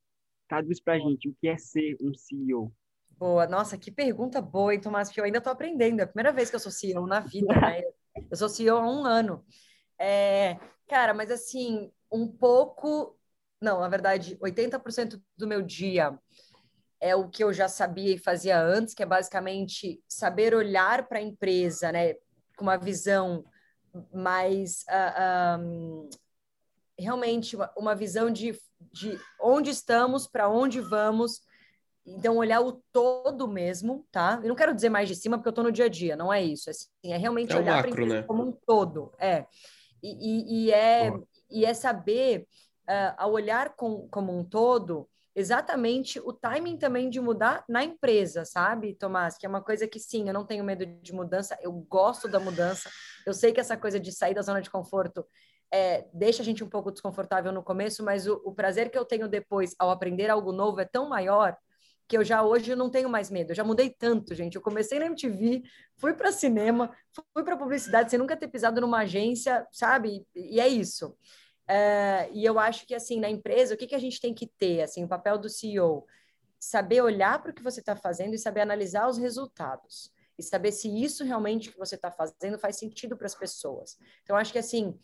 Traduz 0.49 0.81
para 0.81 0.95
a 0.95 0.99
gente 0.99 1.29
o 1.29 1.35
que 1.35 1.47
é 1.47 1.59
ser 1.59 1.97
um 2.01 2.14
CEO. 2.14 2.73
Boa, 3.19 3.47
nossa, 3.47 3.77
que 3.77 3.91
pergunta 3.91 4.41
boa, 4.41 4.73
hein, 4.73 4.81
Tomás? 4.81 5.11
Que 5.11 5.21
eu 5.21 5.25
ainda 5.25 5.38
estou 5.38 5.53
aprendendo. 5.53 6.01
É 6.01 6.05
a 6.05 6.07
primeira 6.07 6.33
vez 6.33 6.49
que 6.49 6.57
eu 6.57 6.61
sou 6.61 6.73
CEO 6.73 7.07
na 7.07 7.21
vida, 7.21 7.53
né? 7.61 7.83
Eu 8.31 8.37
sou 8.37 8.49
CEO 8.49 8.79
há 8.79 8.91
um 8.91 9.05
ano. 9.05 9.45
É, 9.99 10.59
cara, 10.89 11.13
mas 11.13 11.31
assim, 11.31 11.91
um 12.11 12.27
pouco, 12.29 13.19
não, 13.61 13.81
na 13.81 13.89
verdade, 13.89 14.37
80% 14.41 15.21
do 15.37 15.47
meu 15.47 15.63
dia 15.63 16.19
é 17.01 17.15
o 17.15 17.29
que 17.29 17.45
eu 17.45 17.53
já 17.53 17.69
sabia 17.69 18.15
e 18.15 18.19
fazia 18.19 18.61
antes, 18.61 18.95
que 18.95 19.03
é 19.03 19.07
basicamente 19.07 20.03
saber 20.09 20.55
olhar 20.55 21.07
para 21.09 21.19
a 21.19 21.23
empresa, 21.23 21.93
né, 21.93 22.15
com 22.57 22.63
uma 22.63 22.77
visão 22.77 23.45
mas 24.13 24.85
uh, 24.89 25.61
um, 25.61 26.09
realmente 26.99 27.57
uma, 27.57 27.71
uma 27.77 27.95
visão 27.95 28.31
de, 28.31 28.59
de 28.93 29.19
onde 29.41 29.71
estamos, 29.71 30.27
para 30.27 30.49
onde 30.49 30.81
vamos. 30.81 31.41
Então, 32.07 32.39
olhar 32.39 32.61
o 32.61 32.83
todo 32.91 33.47
mesmo, 33.47 34.07
tá? 34.11 34.41
Eu 34.43 34.49
não 34.49 34.57
quero 34.57 34.75
dizer 34.75 34.89
mais 34.89 35.09
de 35.09 35.15
cima, 35.15 35.37
porque 35.37 35.49
eu 35.49 35.51
estou 35.51 35.65
no 35.65 35.73
dia 35.73 35.85
a 35.85 35.89
dia, 35.89 36.17
não 36.17 36.33
é 36.33 36.43
isso. 36.43 36.71
É, 36.71 36.73
assim, 36.73 36.89
é 37.05 37.17
realmente 37.17 37.53
é 37.53 37.57
olhar 37.57 37.85
macro, 37.85 38.07
né? 38.07 38.23
como 38.23 38.43
um 38.45 38.53
todo. 38.67 39.13
É. 39.19 39.45
E, 40.03 40.09
e, 40.11 40.67
e 40.67 40.73
é, 40.73 41.13
e 41.51 41.65
é 41.65 41.75
saber, 41.75 42.47
uh, 42.89 43.15
ao 43.17 43.33
olhar 43.33 43.75
com, 43.77 44.09
como 44.09 44.37
um 44.37 44.45
todo, 44.45 45.09
exatamente 45.35 46.19
o 46.21 46.33
timing 46.33 46.77
também 46.77 47.09
de 47.09 47.21
mudar 47.21 47.65
na 47.69 47.85
empresa, 47.85 48.45
sabe, 48.45 48.95
Tomás? 48.95 49.39
Que 49.39 49.47
é 49.47 49.49
uma 49.49 49.63
coisa 49.63 49.87
que 49.87 50.01
sim, 50.01 50.27
eu 50.27 50.35
não 50.35 50.45
tenho 50.45 50.65
medo 50.65 50.85
de 50.85 51.13
mudança, 51.13 51.57
eu 51.63 51.73
gosto 51.73 52.29
da 52.29 52.41
mudança. 52.41 52.91
Eu 53.25 53.33
sei 53.33 53.53
que 53.53 53.61
essa 53.61 53.77
coisa 53.77 54.01
de 54.01 54.11
sair 54.11 54.35
da 54.35 54.43
zona 54.43 54.61
de 54.61 54.69
conforto 54.69 55.25
é, 55.73 56.07
deixa 56.13 56.43
a 56.43 56.45
gente 56.45 56.65
um 56.65 56.69
pouco 56.69 56.91
desconfortável 56.91 57.53
no 57.53 57.63
começo, 57.63 58.03
mas 58.03 58.27
o, 58.27 58.41
o, 58.45 58.53
prazer 58.55 58.91
que 58.91 58.99
eu 58.99 59.05
tenho 59.05 59.29
depois 59.29 59.75
ao 59.79 59.91
aprender 59.91 60.29
algo 60.31 60.51
novo 60.51 60.81
é 60.81 60.85
tão 60.85 61.09
maior 61.09 61.57
que 62.09 62.16
eu 62.16 62.25
já 62.25 62.42
hoje 62.42 62.75
não 62.75 62.88
tenho 62.88 63.09
mais 63.09 63.31
medo. 63.31 63.53
Eu 63.53 63.55
já 63.55 63.62
mudei 63.62 63.90
tanto, 63.90 64.35
gente. 64.35 64.57
Eu 64.57 64.62
comecei 64.62 64.99
na 64.99 65.07
MTV, 65.07 65.62
fui 65.97 66.14
para 66.14 66.33
cinema, 66.33 66.90
fui 67.12 67.44
para 67.44 67.57
publicidade, 67.57 68.11
sem 68.11 68.18
nunca 68.18 68.37
ter 68.37 68.49
pisado 68.49 68.81
numa 68.81 69.01
agência, 69.01 69.66
sabe? 69.71 70.27
E 70.35 70.59
é 70.59 70.66
isso. 70.66 71.14
É, 71.68 72.31
e 72.33 72.47
eu 72.47 72.59
acho 72.59 72.87
que 72.87 72.94
assim 72.94 73.21
na 73.21 73.29
empresa, 73.29 73.75
o 73.75 73.77
que, 73.77 73.87
que 73.87 73.94
a 73.94 73.99
gente 73.99 74.18
tem 74.21 74.33
que 74.33 74.47
ter, 74.47 74.81
assim, 74.81 75.05
o 75.05 75.09
papel 75.09 75.37
do 75.37 75.51
CEO, 75.51 76.07
saber 76.59 77.03
olhar 77.03 77.40
para 77.42 77.51
o 77.51 77.55
que 77.55 77.62
você 77.62 77.81
está 77.81 77.94
fazendo 77.94 78.35
e 78.35 78.38
saber 78.38 78.62
analisar 78.62 79.07
os 79.07 79.18
resultados 79.18 80.11
e 80.38 80.42
saber 80.42 80.73
se 80.73 80.88
isso 80.88 81.25
realmente 81.25 81.71
que 81.71 81.79
você 81.79 81.97
está 81.97 82.11
fazendo 82.11 82.59
faz 82.59 82.77
sentido 82.77 83.16
para 83.16 83.27
as 83.27 83.35
pessoas. 83.35 83.99
Então, 84.23 84.37
acho 84.37 84.53
que 84.53 84.59
assim, 84.59 84.99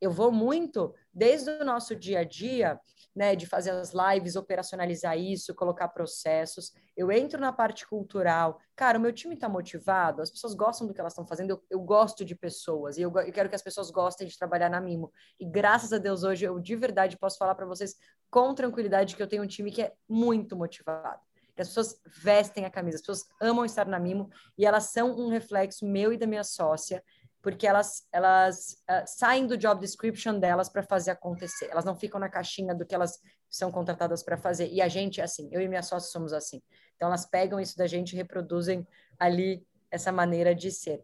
eu 0.00 0.10
vou 0.10 0.30
muito 0.30 0.94
desde 1.12 1.50
o 1.50 1.64
nosso 1.64 1.96
dia 1.96 2.20
a 2.20 2.24
dia, 2.24 2.78
né, 3.14 3.34
de 3.34 3.46
fazer 3.46 3.70
as 3.70 3.92
lives, 3.92 4.36
operacionalizar 4.36 5.18
isso, 5.18 5.54
colocar 5.54 5.88
processos. 5.88 6.72
Eu 6.96 7.10
entro 7.10 7.40
na 7.40 7.52
parte 7.52 7.86
cultural. 7.86 8.58
Cara, 8.76 8.98
o 8.98 9.00
meu 9.00 9.12
time 9.12 9.34
está 9.34 9.48
motivado, 9.48 10.22
as 10.22 10.30
pessoas 10.30 10.54
gostam 10.54 10.86
do 10.86 10.94
que 10.94 11.00
elas 11.00 11.12
estão 11.12 11.26
fazendo. 11.26 11.50
Eu, 11.50 11.62
eu, 11.70 11.80
gosto 11.80 12.24
de 12.24 12.34
pessoas 12.34 12.96
e 12.96 13.02
eu, 13.02 13.12
eu, 13.12 13.32
quero 13.32 13.48
que 13.48 13.54
as 13.54 13.62
pessoas 13.62 13.90
gostem 13.90 14.26
de 14.26 14.38
trabalhar 14.38 14.68
na 14.68 14.80
Mimo. 14.80 15.12
E 15.38 15.44
graças 15.44 15.92
a 15.92 15.98
Deus 15.98 16.22
hoje 16.22 16.44
eu 16.44 16.58
de 16.60 16.76
verdade 16.76 17.18
posso 17.18 17.38
falar 17.38 17.54
para 17.54 17.66
vocês 17.66 17.96
com 18.30 18.54
tranquilidade 18.54 19.16
que 19.16 19.22
eu 19.22 19.28
tenho 19.28 19.42
um 19.42 19.46
time 19.46 19.70
que 19.70 19.82
é 19.82 19.92
muito 20.08 20.56
motivado. 20.56 21.20
Que 21.54 21.62
as 21.62 21.68
pessoas 21.68 22.00
vestem 22.06 22.64
a 22.64 22.70
camisa, 22.70 22.96
as 22.96 23.02
pessoas 23.02 23.26
amam 23.40 23.64
estar 23.64 23.86
na 23.86 23.98
Mimo 23.98 24.30
e 24.56 24.64
elas 24.64 24.84
são 24.84 25.10
um 25.18 25.28
reflexo 25.28 25.84
meu 25.84 26.12
e 26.12 26.16
da 26.16 26.26
minha 26.26 26.44
sócia 26.44 27.02
porque 27.42 27.66
elas, 27.66 28.06
elas 28.12 28.82
uh, 28.90 29.04
saem 29.06 29.46
do 29.46 29.56
job 29.56 29.80
description 29.80 30.38
delas 30.38 30.68
para 30.68 30.82
fazer 30.82 31.12
acontecer. 31.12 31.68
Elas 31.70 31.84
não 31.84 31.96
ficam 31.96 32.20
na 32.20 32.28
caixinha 32.28 32.74
do 32.74 32.84
que 32.84 32.94
elas 32.94 33.18
são 33.48 33.70
contratadas 33.70 34.22
para 34.22 34.36
fazer. 34.36 34.68
E 34.68 34.82
a 34.82 34.88
gente 34.88 35.20
é 35.20 35.24
assim, 35.24 35.48
eu 35.50 35.60
e 35.60 35.68
minha 35.68 35.82
sócia 35.82 36.10
somos 36.10 36.32
assim. 36.32 36.62
Então, 36.96 37.08
elas 37.08 37.24
pegam 37.24 37.58
isso 37.58 37.76
da 37.76 37.86
gente 37.86 38.12
e 38.12 38.16
reproduzem 38.16 38.86
ali 39.18 39.66
essa 39.90 40.12
maneira 40.12 40.54
de 40.54 40.70
ser. 40.70 41.02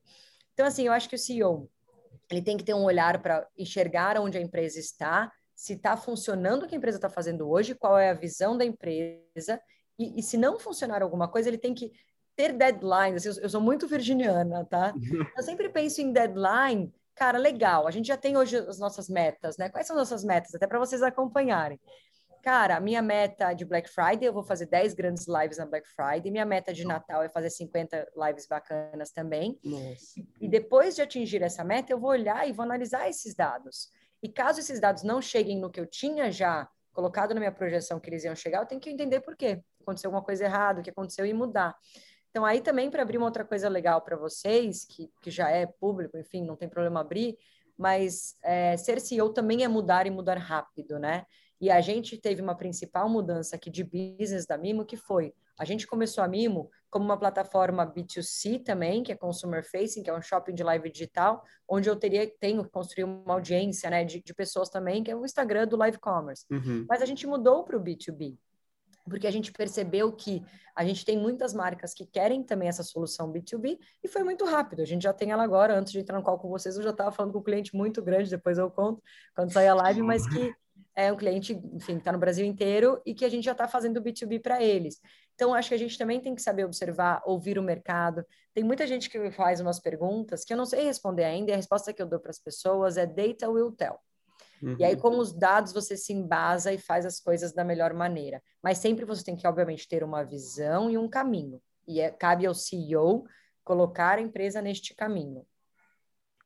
Então, 0.52 0.66
assim, 0.66 0.86
eu 0.86 0.92
acho 0.92 1.08
que 1.08 1.16
o 1.16 1.18
CEO 1.18 1.70
ele 2.30 2.42
tem 2.42 2.56
que 2.56 2.64
ter 2.64 2.74
um 2.74 2.84
olhar 2.84 3.22
para 3.22 3.46
enxergar 3.56 4.18
onde 4.18 4.36
a 4.36 4.40
empresa 4.40 4.78
está, 4.78 5.32
se 5.54 5.74
está 5.74 5.96
funcionando 5.96 6.64
o 6.64 6.68
que 6.68 6.74
a 6.74 6.78
empresa 6.78 6.98
está 6.98 7.08
fazendo 7.08 7.48
hoje, 7.48 7.74
qual 7.74 7.98
é 7.98 8.10
a 8.10 8.14
visão 8.14 8.58
da 8.58 8.64
empresa, 8.64 9.60
e, 9.98 10.20
e, 10.20 10.22
se 10.22 10.36
não 10.36 10.58
funcionar 10.58 11.02
alguma 11.02 11.26
coisa, 11.28 11.48
ele 11.48 11.56
tem 11.56 11.72
que 11.72 11.90
ter 12.36 12.52
deadlines, 12.52 13.24
eu, 13.24 13.32
eu 13.42 13.48
sou 13.48 13.60
muito 13.60 13.88
virginiana, 13.88 14.64
tá? 14.64 14.92
Eu 15.36 15.42
sempre 15.42 15.68
penso 15.68 16.00
em 16.00 16.12
deadline, 16.12 16.92
cara, 17.14 17.38
legal, 17.38 17.86
a 17.86 17.90
gente 17.90 18.08
já 18.08 18.16
tem 18.16 18.36
hoje 18.36 18.56
as 18.56 18.78
nossas 18.78 19.08
metas, 19.08 19.56
né? 19.56 19.68
Quais 19.70 19.86
são 19.86 19.96
as 19.96 20.10
nossas 20.10 20.24
metas? 20.24 20.54
Até 20.54 20.66
para 20.66 20.78
vocês 20.78 21.02
acompanharem. 21.02 21.80
Cara, 22.42 22.78
minha 22.78 23.02
meta 23.02 23.52
de 23.52 23.64
Black 23.64 23.90
Friday, 23.90 24.28
eu 24.28 24.32
vou 24.32 24.44
fazer 24.44 24.66
10 24.66 24.94
grandes 24.94 25.26
lives 25.26 25.58
na 25.58 25.66
Black 25.66 25.88
Friday. 25.88 26.30
Minha 26.30 26.44
meta 26.44 26.72
de 26.72 26.84
Natal 26.84 27.20
é 27.24 27.28
fazer 27.28 27.50
50 27.50 28.06
lives 28.14 28.46
bacanas 28.46 29.10
também. 29.10 29.58
Nossa. 29.64 30.20
E 30.40 30.48
depois 30.48 30.94
de 30.94 31.02
atingir 31.02 31.42
essa 31.42 31.64
meta, 31.64 31.92
eu 31.92 31.98
vou 31.98 32.10
olhar 32.10 32.48
e 32.48 32.52
vou 32.52 32.62
analisar 32.62 33.08
esses 33.08 33.34
dados. 33.34 33.88
E 34.22 34.28
caso 34.28 34.60
esses 34.60 34.78
dados 34.78 35.02
não 35.02 35.20
cheguem 35.20 35.58
no 35.58 35.70
que 35.70 35.80
eu 35.80 35.86
tinha 35.86 36.30
já 36.30 36.68
colocado 36.92 37.34
na 37.34 37.40
minha 37.40 37.52
projeção 37.52 37.98
que 37.98 38.08
eles 38.08 38.24
iam 38.24 38.34
chegar, 38.34 38.60
eu 38.60 38.66
tenho 38.66 38.80
que 38.80 38.90
entender 38.90 39.20
por 39.20 39.36
quê. 39.36 39.60
Aconteceu 39.82 40.08
alguma 40.08 40.24
coisa 40.24 40.44
errada, 40.44 40.80
o 40.80 40.82
que 40.82 40.90
aconteceu 40.90 41.26
e 41.26 41.34
mudar. 41.34 41.76
Então, 42.36 42.44
aí 42.44 42.60
também 42.60 42.90
para 42.90 43.00
abrir 43.00 43.16
uma 43.16 43.24
outra 43.24 43.46
coisa 43.46 43.66
legal 43.66 44.02
para 44.02 44.14
vocês, 44.14 44.84
que, 44.84 45.10
que 45.22 45.30
já 45.30 45.48
é 45.48 45.64
público, 45.64 46.18
enfim, 46.18 46.44
não 46.44 46.54
tem 46.54 46.68
problema 46.68 47.00
abrir, 47.00 47.34
mas 47.78 48.34
é, 48.44 48.76
ser 48.76 49.00
CEO 49.00 49.30
também 49.30 49.64
é 49.64 49.68
mudar 49.68 50.06
e 50.06 50.10
mudar 50.10 50.36
rápido, 50.36 50.98
né? 50.98 51.24
E 51.58 51.70
a 51.70 51.80
gente 51.80 52.18
teve 52.18 52.42
uma 52.42 52.54
principal 52.54 53.08
mudança 53.08 53.56
aqui 53.56 53.70
de 53.70 53.82
business 53.82 54.44
da 54.44 54.58
Mimo, 54.58 54.84
que 54.84 54.98
foi, 54.98 55.32
a 55.58 55.64
gente 55.64 55.86
começou 55.86 56.22
a 56.22 56.28
Mimo 56.28 56.68
como 56.90 57.06
uma 57.06 57.18
plataforma 57.18 57.86
B2C 57.86 58.62
também, 58.62 59.02
que 59.02 59.10
é 59.10 59.16
Consumer 59.16 59.64
Facing, 59.64 60.02
que 60.02 60.10
é 60.10 60.14
um 60.14 60.20
shopping 60.20 60.52
de 60.52 60.62
live 60.62 60.90
digital, 60.90 61.42
onde 61.66 61.88
eu 61.88 61.96
teria, 61.96 62.30
tenho 62.38 62.62
que 62.64 62.70
construir 62.70 63.04
uma 63.04 63.32
audiência, 63.32 63.88
né, 63.88 64.04
de, 64.04 64.22
de 64.22 64.34
pessoas 64.34 64.68
também, 64.68 65.02
que 65.02 65.10
é 65.10 65.16
o 65.16 65.24
Instagram 65.24 65.66
do 65.66 65.78
Live 65.78 65.98
Commerce. 66.00 66.44
Uhum. 66.50 66.84
Mas 66.86 67.00
a 67.00 67.06
gente 67.06 67.26
mudou 67.26 67.64
para 67.64 67.78
o 67.78 67.80
B2B 67.82 68.36
porque 69.08 69.26
a 69.26 69.30
gente 69.30 69.52
percebeu 69.52 70.12
que 70.12 70.42
a 70.74 70.84
gente 70.84 71.04
tem 71.04 71.16
muitas 71.16 71.54
marcas 71.54 71.94
que 71.94 72.04
querem 72.04 72.42
também 72.42 72.68
essa 72.68 72.82
solução 72.82 73.32
B2B 73.32 73.78
e 74.04 74.08
foi 74.08 74.22
muito 74.22 74.44
rápido. 74.44 74.82
A 74.82 74.84
gente 74.84 75.02
já 75.02 75.12
tem 75.12 75.30
ela 75.30 75.42
agora, 75.42 75.78
antes 75.78 75.92
de 75.92 76.00
entrar 76.00 76.18
no 76.18 76.24
call 76.24 76.38
com 76.38 76.48
vocês, 76.48 76.76
eu 76.76 76.82
já 76.82 76.90
estava 76.90 77.10
falando 77.10 77.32
com 77.32 77.38
um 77.38 77.42
cliente 77.42 77.74
muito 77.74 78.02
grande, 78.02 78.28
depois 78.28 78.58
eu 78.58 78.70
conto 78.70 79.02
quando 79.34 79.52
sair 79.52 79.68
a 79.68 79.74
live, 79.74 80.02
mas 80.02 80.26
que 80.28 80.54
é 80.94 81.12
um 81.12 81.16
cliente, 81.16 81.52
enfim, 81.52 81.94
que 81.94 81.98
está 81.98 82.12
no 82.12 82.18
Brasil 82.18 82.44
inteiro 82.44 83.00
e 83.04 83.14
que 83.14 83.24
a 83.24 83.28
gente 83.28 83.44
já 83.44 83.52
está 83.52 83.68
fazendo 83.68 84.00
B2B 84.02 84.40
para 84.40 84.62
eles. 84.62 85.00
Então, 85.34 85.52
acho 85.52 85.68
que 85.68 85.74
a 85.74 85.78
gente 85.78 85.98
também 85.98 86.18
tem 86.18 86.34
que 86.34 86.40
saber 86.40 86.64
observar, 86.64 87.22
ouvir 87.26 87.58
o 87.58 87.62
mercado. 87.62 88.24
Tem 88.54 88.64
muita 88.64 88.86
gente 88.86 89.10
que 89.10 89.30
faz 89.30 89.60
umas 89.60 89.78
perguntas 89.78 90.44
que 90.44 90.54
eu 90.54 90.56
não 90.56 90.64
sei 90.64 90.84
responder 90.84 91.24
ainda, 91.24 91.50
e 91.50 91.54
a 91.54 91.56
resposta 91.56 91.92
que 91.92 92.00
eu 92.00 92.06
dou 92.06 92.18
para 92.18 92.30
as 92.30 92.38
pessoas 92.38 92.96
é 92.96 93.04
data 93.04 93.48
will 93.48 93.70
tell. 93.72 93.98
Uhum. 94.62 94.76
E 94.78 94.84
aí, 94.84 94.94
uhum. 94.94 95.00
com 95.00 95.18
os 95.18 95.32
dados, 95.32 95.72
você 95.72 95.96
se 95.96 96.12
embasa 96.12 96.72
e 96.72 96.78
faz 96.78 97.04
as 97.04 97.20
coisas 97.20 97.52
da 97.52 97.64
melhor 97.64 97.92
maneira. 97.92 98.42
Mas 98.62 98.78
sempre 98.78 99.04
você 99.04 99.24
tem 99.24 99.36
que, 99.36 99.46
obviamente, 99.46 99.88
ter 99.88 100.02
uma 100.02 100.24
visão 100.24 100.90
e 100.90 100.96
um 100.96 101.08
caminho. 101.08 101.60
E 101.86 102.00
é, 102.00 102.10
cabe 102.10 102.46
ao 102.46 102.54
CEO 102.54 103.24
colocar 103.62 104.18
a 104.18 104.22
empresa 104.22 104.62
neste 104.62 104.94
caminho. 104.94 105.44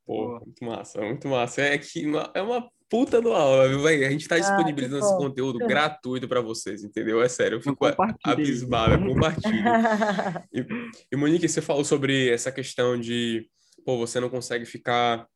Pô, 0.06 0.40
muito 0.40 0.64
massa, 0.64 1.00
muito 1.00 1.28
massa. 1.28 1.62
É 1.62 1.78
que 1.78 2.06
uma, 2.06 2.30
é 2.34 2.42
uma 2.42 2.68
puta 2.88 3.22
do 3.22 3.32
aula, 3.32 3.68
viu, 3.68 3.82
velho? 3.82 4.06
A 4.06 4.10
gente 4.10 4.26
tá 4.26 4.34
ah, 4.34 4.40
disponibilizando 4.40 5.04
ah, 5.04 5.08
esse 5.08 5.16
conteúdo 5.16 5.58
gratuito 5.64 6.26
para 6.26 6.40
vocês, 6.40 6.82
entendeu? 6.82 7.22
É 7.22 7.28
sério, 7.28 7.56
eu 7.56 7.62
fico 7.62 7.86
abismado, 8.24 8.98
compartilho. 9.06 9.62
e, 10.52 10.66
e 11.12 11.16
Monique, 11.16 11.48
você 11.48 11.62
falou 11.62 11.84
sobre 11.84 12.28
essa 12.28 12.50
questão 12.50 12.98
de, 12.98 13.48
pô, 13.84 13.96
você 13.96 14.18
não 14.18 14.28
consegue 14.28 14.64
ficar 14.64 15.26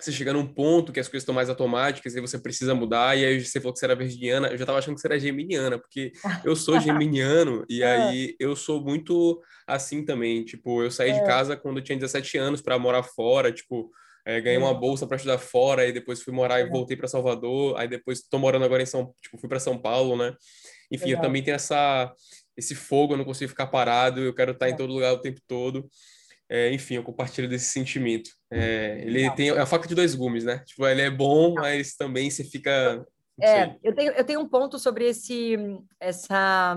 você 0.00 0.12
chega 0.12 0.32
num 0.32 0.46
ponto 0.46 0.92
que 0.92 1.00
as 1.00 1.08
coisas 1.08 1.22
estão 1.22 1.34
mais 1.34 1.48
automáticas 1.48 2.14
e 2.14 2.20
você 2.20 2.38
precisa 2.38 2.74
mudar, 2.74 3.16
e 3.16 3.24
aí 3.24 3.44
você 3.44 3.60
falou 3.60 3.72
que 3.72 3.78
você 3.78 3.84
era 3.84 3.94
virginiana, 3.94 4.48
eu 4.48 4.56
já 4.56 4.64
estava 4.64 4.78
achando 4.78 4.94
que 4.94 5.00
você 5.00 5.06
era 5.06 5.18
geminiana, 5.18 5.78
porque 5.78 6.12
eu 6.44 6.56
sou 6.56 6.80
geminiano, 6.80 7.64
e 7.68 7.82
é. 7.82 7.96
aí 7.96 8.36
eu 8.38 8.56
sou 8.56 8.82
muito 8.82 9.40
assim 9.66 10.04
também, 10.04 10.44
tipo, 10.44 10.82
eu 10.82 10.90
saí 10.90 11.10
é. 11.10 11.20
de 11.20 11.24
casa 11.24 11.56
quando 11.56 11.78
eu 11.78 11.84
tinha 11.84 11.98
17 11.98 12.38
anos 12.38 12.60
para 12.60 12.78
morar 12.78 13.02
fora, 13.02 13.52
tipo, 13.52 13.90
é, 14.26 14.40
ganhei 14.40 14.58
uma 14.58 14.72
bolsa 14.72 15.06
para 15.06 15.16
estudar 15.16 15.38
fora, 15.38 15.82
aí 15.82 15.92
depois 15.92 16.22
fui 16.22 16.32
morar 16.32 16.60
e 16.60 16.68
voltei 16.68 16.96
para 16.96 17.06
Salvador, 17.06 17.76
aí 17.78 17.86
depois 17.86 18.20
estou 18.20 18.40
morando 18.40 18.64
agora 18.64 18.82
em 18.82 18.86
São, 18.86 19.14
tipo, 19.20 19.38
fui 19.38 19.48
para 19.48 19.60
São 19.60 19.78
Paulo, 19.78 20.16
né? 20.16 20.34
Enfim, 20.90 21.06
Legal. 21.06 21.22
eu 21.22 21.26
também 21.26 21.42
tenho 21.42 21.54
essa 21.56 22.12
esse 22.56 22.74
fogo, 22.74 23.14
eu 23.14 23.16
não 23.18 23.24
consigo 23.24 23.48
ficar 23.48 23.66
parado, 23.66 24.20
eu 24.20 24.32
quero 24.32 24.52
estar 24.52 24.68
em 24.68 24.72
é. 24.72 24.76
todo 24.76 24.92
lugar 24.92 25.12
o 25.12 25.20
tempo 25.20 25.40
todo. 25.46 25.90
É, 26.54 26.72
enfim, 26.72 26.94
eu 26.94 27.02
compartilho 27.02 27.48
desse 27.48 27.72
sentimento. 27.72 28.30
É, 28.48 29.02
ele 29.04 29.28
tem 29.32 29.48
é 29.48 29.58
a 29.58 29.66
faca 29.66 29.88
de 29.88 29.94
dois 29.94 30.14
gumes, 30.14 30.44
né? 30.44 30.60
Tipo, 30.60 30.86
ele 30.86 31.02
é 31.02 31.10
bom, 31.10 31.52
mas 31.54 31.96
também 31.96 32.30
você 32.30 32.44
fica. 32.44 33.04
É, 33.42 33.74
eu 33.82 33.92
tenho, 33.92 34.12
eu 34.12 34.24
tenho 34.24 34.38
um 34.38 34.48
ponto 34.48 34.78
sobre 34.78 35.08
esse, 35.08 35.56
essa, 35.98 36.76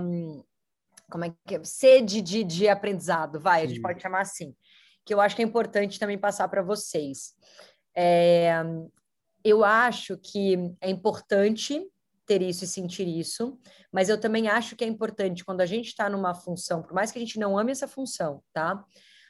como 1.11 1.25
é 1.25 1.33
que 1.45 1.57
é? 1.57 1.63
Sede 1.63 2.23
de, 2.23 2.43
de 2.43 2.67
aprendizado, 2.67 3.39
vai, 3.39 3.63
a 3.63 3.67
gente 3.67 3.79
pode 3.79 4.01
chamar 4.01 4.21
assim, 4.21 4.55
que 5.05 5.13
eu 5.13 5.21
acho 5.21 5.35
que 5.35 5.43
é 5.43 5.45
importante 5.45 5.99
também 5.99 6.17
passar 6.17 6.47
para 6.47 6.63
vocês. 6.63 7.35
É, 7.95 8.55
eu 9.43 9.63
acho 9.63 10.17
que 10.17 10.55
é 10.81 10.89
importante 10.89 11.87
ter 12.25 12.41
isso 12.41 12.63
e 12.63 12.67
sentir 12.67 13.07
isso, 13.07 13.59
mas 13.91 14.09
eu 14.09 14.19
também 14.19 14.47
acho 14.47 14.75
que 14.75 14.83
é 14.83 14.87
importante 14.87 15.45
quando 15.45 15.61
a 15.61 15.67
gente 15.67 15.89
está 15.89 16.09
numa 16.09 16.33
função, 16.33 16.81
por 16.81 16.93
mais 16.93 17.11
que 17.11 17.19
a 17.19 17.21
gente 17.21 17.37
não 17.37 17.55
ame 17.55 17.71
essa 17.71 17.87
função, 17.87 18.41
tá? 18.51 18.83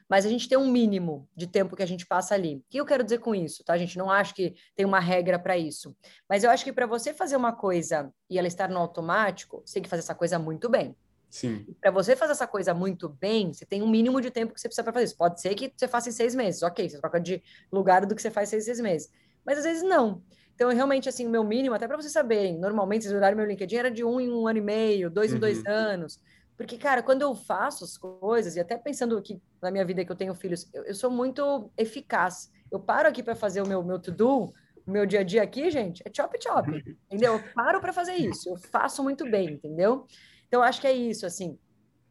Mas 0.10 0.26
a 0.26 0.30
gente 0.30 0.48
tem 0.48 0.58
um 0.58 0.70
mínimo 0.70 1.28
de 1.36 1.48
tempo 1.48 1.76
que 1.76 1.84
a 1.84 1.88
gente 1.88 2.06
passa 2.06 2.34
ali. 2.34 2.58
O 2.58 2.64
que 2.70 2.80
eu 2.80 2.86
quero 2.86 3.04
dizer 3.04 3.20
com 3.20 3.36
isso, 3.36 3.64
tá? 3.64 3.74
A 3.74 3.78
gente 3.78 3.98
não 3.98 4.10
acha 4.10 4.34
que 4.34 4.56
tem 4.76 4.86
uma 4.86 5.00
regra 5.00 5.38
para 5.38 5.58
isso, 5.58 5.96
mas 6.30 6.44
eu 6.44 6.50
acho 6.50 6.64
que 6.64 6.74
para 6.74 6.86
você 6.86 7.14
fazer 7.14 7.36
uma 7.36 7.54
coisa 7.54 8.12
e 8.30 8.38
ela 8.38 8.48
estar 8.48 8.70
no 8.70 8.80
automático, 8.80 9.62
você 9.66 9.76
tem 9.76 9.84
que 9.84 9.90
fazer 9.90 10.02
essa 10.02 10.16
coisa 10.16 10.40
muito 10.40 10.70
bem. 10.70 10.96
Sim. 11.30 11.66
Para 11.82 11.92
você 11.92 12.16
fazer 12.16 12.32
essa 12.32 12.48
coisa 12.48 12.74
muito 12.74 13.10
bem, 13.10 13.54
você 13.54 13.66
tem 13.66 13.82
um 13.82 13.90
mínimo 13.90 14.22
de 14.22 14.32
tempo 14.32 14.54
que 14.54 14.62
você 14.62 14.68
precisa 14.68 14.84
para 14.84 14.94
fazer 14.94 15.06
isso. 15.06 15.18
Pode 15.18 15.42
ser 15.42 15.54
que 15.56 15.74
você 15.76 15.88
faça 15.88 16.10
em 16.10 16.12
seis 16.14 16.34
meses, 16.34 16.64
ok, 16.64 16.90
você 16.90 17.00
troca 17.00 17.20
de 17.20 17.44
lugar 17.72 18.06
do 18.06 18.16
que 18.16 18.22
você 18.22 18.32
faz 18.32 18.50
em 18.50 18.52
seis, 18.52 18.66
seis 18.66 18.80
meses. 18.80 19.10
Mas 19.46 19.58
às 19.60 19.66
vezes 19.66 19.84
não. 19.84 20.22
Então, 20.56 20.70
realmente, 20.70 21.08
assim, 21.08 21.28
o 21.28 21.30
meu 21.30 21.44
mínimo, 21.44 21.76
até 21.76 21.88
para 21.88 21.98
vocês 21.98 22.12
saberem, 22.12 22.58
normalmente, 22.58 23.04
vocês 23.04 23.14
olharem 23.14 23.38
meu 23.38 23.46
LinkedIn, 23.46 23.76
era 23.76 23.92
de 23.92 24.04
um 24.04 24.20
em 24.20 24.32
um 24.32 24.48
ano 24.48 24.58
e 24.58 24.62
meio, 24.62 25.10
dois 25.10 25.30
uhum. 25.30 25.38
em 25.38 25.40
dois 25.40 25.60
uhum. 25.60 25.64
anos. 25.68 26.20
Porque, 26.58 26.76
cara, 26.76 27.04
quando 27.04 27.22
eu 27.22 27.36
faço 27.36 27.84
as 27.84 27.96
coisas, 27.96 28.56
e 28.56 28.60
até 28.60 28.76
pensando 28.76 29.22
que 29.22 29.40
na 29.62 29.70
minha 29.70 29.86
vida 29.86 30.04
que 30.04 30.12
eu 30.12 30.16
tenho 30.16 30.34
filhos, 30.34 30.68
eu, 30.74 30.84
eu 30.86 30.96
sou 30.96 31.12
muito 31.12 31.72
eficaz. 31.78 32.52
Eu 32.72 32.80
paro 32.80 33.08
aqui 33.08 33.22
para 33.22 33.36
fazer 33.36 33.62
o 33.62 33.68
meu, 33.68 33.84
meu 33.84 34.00
to-do, 34.00 34.52
o 34.86 34.92
meu 34.92 35.06
dia 35.06 35.20
a 35.20 35.24
dia 35.24 35.44
aqui, 35.44 35.70
gente, 35.70 36.02
é 36.04 36.12
chop 36.14 36.36
chop, 36.42 36.68
entendeu? 37.06 37.34
Eu 37.34 37.44
paro 37.54 37.80
para 37.80 37.94
fazer 37.94 38.16
isso, 38.16 38.50
eu 38.50 38.58
faço 38.58 39.04
muito 39.04 39.30
bem, 39.30 39.52
entendeu? 39.52 40.08
Então, 40.48 40.64
acho 40.64 40.82
que 40.82 40.88
é 40.88 40.94
isso, 40.94 41.26
assim. 41.28 41.60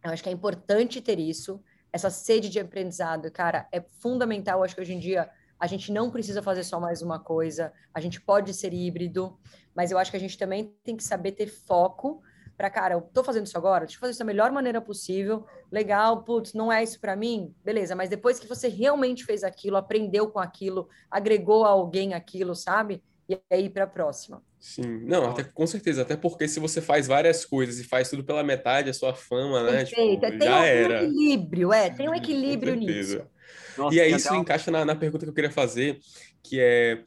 Eu 0.05 0.13
acho 0.13 0.23
que 0.23 0.29
é 0.29 0.33
importante 0.33 1.01
ter 1.01 1.19
isso, 1.19 1.61
essa 1.93 2.09
sede 2.09 2.49
de 2.49 2.61
aprendizado, 2.61 3.29
cara, 3.33 3.67
é 3.73 3.81
fundamental. 3.81 4.63
Acho 4.63 4.77
que 4.77 4.81
hoje 4.81 4.95
em 4.95 5.01
dia 5.01 5.29
a 5.59 5.67
gente 5.67 5.91
não 5.91 6.11
precisa 6.11 6.41
fazer 6.41 6.63
só 6.63 6.79
mais 6.79 7.03
uma 7.03 7.19
coisa, 7.19 7.73
a 7.93 8.01
gente 8.01 8.21
pode 8.21 8.55
ser 8.55 8.73
híbrido, 8.73 9.37
mas 9.75 9.91
eu 9.91 9.99
acho 9.99 10.11
que 10.11 10.17
a 10.17 10.21
gente 10.21 10.39
também 10.39 10.73
tem 10.85 10.97
que 10.97 11.03
saber 11.03 11.33
ter 11.33 11.49
foco 11.49 12.23
para, 12.57 12.71
cara, 12.71 12.95
eu 12.95 13.03
tô 13.03 13.23
fazendo 13.23 13.47
isso 13.47 13.57
agora, 13.59 13.85
deixa 13.85 13.97
eu 13.97 14.01
fazer 14.01 14.13
isso 14.13 14.19
da 14.19 14.25
melhor 14.25 14.51
maneira 14.51 14.81
possível, 14.81 15.45
legal, 15.71 16.23
putz, 16.23 16.55
não 16.55 16.73
é 16.73 16.83
isso 16.83 16.99
para 16.99 17.15
mim, 17.15 17.55
beleza, 17.65 17.95
mas 17.95 18.09
depois 18.09 18.39
que 18.39 18.47
você 18.47 18.69
realmente 18.69 19.25
fez 19.25 19.45
aquilo, 19.45 19.77
aprendeu 19.77 20.31
com 20.31 20.39
aquilo, 20.39 20.89
agregou 21.11 21.65
a 21.65 21.69
alguém 21.69 22.15
aquilo, 22.15 22.55
sabe? 22.55 23.03
E 23.29 23.39
aí 23.51 23.69
para 23.69 23.85
a 23.85 23.89
próxima. 23.89 24.43
Sim, 24.59 25.01
não, 25.05 25.31
até, 25.31 25.45
com 25.45 25.67
certeza, 25.67 26.03
até 26.03 26.17
porque 26.17 26.49
se 26.49 26.59
você 26.59 26.81
faz 26.81 27.07
várias 27.07 27.45
coisas 27.45 27.79
e 27.79 27.85
faz 27.85 28.09
tudo 28.09 28.25
pela 28.25 28.43
metade, 28.43 28.89
a 28.89 28.95
sua 28.95 29.15
fama, 29.15 29.63
né? 29.63 29.79
Perfeito, 29.85 30.27
tipo, 30.27 30.39
tem 30.39 30.49
já 30.49 30.61
um 30.61 30.63
era. 30.63 31.03
equilíbrio, 31.05 31.73
é, 31.73 31.91
tem 31.91 32.09
um 32.09 32.15
equilíbrio 32.15 32.75
nisso. 32.75 33.23
Nossa, 33.77 33.95
e 33.95 34.01
aí 34.01 34.13
isso 34.13 34.35
encaixa 34.35 34.71
na, 34.71 34.85
na 34.85 34.97
pergunta 34.97 35.25
que 35.25 35.31
eu 35.31 35.35
queria 35.35 35.51
fazer, 35.51 35.99
que 36.43 36.59
é 36.59 37.03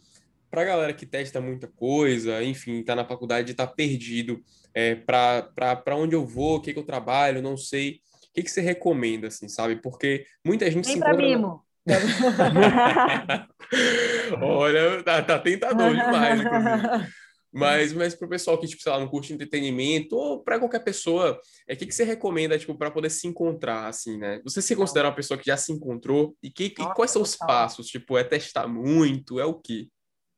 para 0.50 0.62
a 0.62 0.66
galera 0.66 0.94
que 0.94 1.06
testa 1.06 1.40
muita 1.40 1.68
coisa, 1.68 2.44
enfim, 2.44 2.80
está 2.80 2.96
na 2.96 3.06
faculdade, 3.06 3.52
está 3.52 3.68
perdido, 3.68 4.42
é, 4.74 4.96
para 4.96 5.96
onde 5.96 6.16
eu 6.16 6.26
vou, 6.26 6.58
o 6.58 6.62
que, 6.62 6.74
que 6.74 6.80
eu 6.80 6.86
trabalho, 6.86 7.42
não 7.42 7.58
sei. 7.58 8.02
O 8.30 8.34
que, 8.34 8.44
que 8.44 8.52
você 8.52 8.62
recomenda, 8.62 9.28
assim, 9.28 9.48
sabe? 9.48 9.78
Porque 9.78 10.26
muita 10.46 10.70
gente 10.70 10.86
Vem 10.86 10.94
se 10.94 11.00
encontra... 11.00 11.18
mimo. 11.18 11.66
Olha, 14.42 15.04
tá, 15.04 15.24
tá 15.24 15.40
tentador 15.40 15.92
demais, 15.92 16.42
inclusive. 16.42 17.10
Mas, 17.52 17.94
mas 17.94 18.14
para 18.14 18.28
o 18.28 18.30
pessoal 18.30 18.60
que, 18.60 18.68
tipo, 18.68 18.82
sei 18.82 18.92
lá, 18.92 19.00
não 19.00 19.08
curte 19.08 19.34
entretenimento, 19.34 20.16
ou 20.16 20.44
para 20.44 20.60
qualquer 20.60 20.84
pessoa, 20.84 21.40
é 21.68 21.74
o 21.74 21.78
que, 21.78 21.88
que 21.88 21.96
você 21.96 22.04
recomenda, 22.04 22.60
tipo, 22.60 22.78
para 22.78 22.92
poder 22.92 23.10
se 23.10 23.28
encontrar, 23.28 23.88
assim, 23.88 24.18
né? 24.18 24.40
Você 24.44 24.62
se 24.62 24.76
considera 24.76 25.08
uma 25.08 25.16
pessoa 25.16 25.38
que 25.38 25.48
já 25.48 25.58
se 25.58 25.72
encontrou? 25.72 26.36
E, 26.44 26.52
que, 26.52 26.66
e 26.66 26.94
quais 26.94 27.12
são 27.12 27.24
os 27.24 27.36
passos? 27.36 27.88
Tipo, 27.88 28.18
é 28.18 28.24
testar 28.24 28.68
muito? 28.68 29.40
É 29.40 29.46
o 29.46 29.56
quê? 29.56 29.88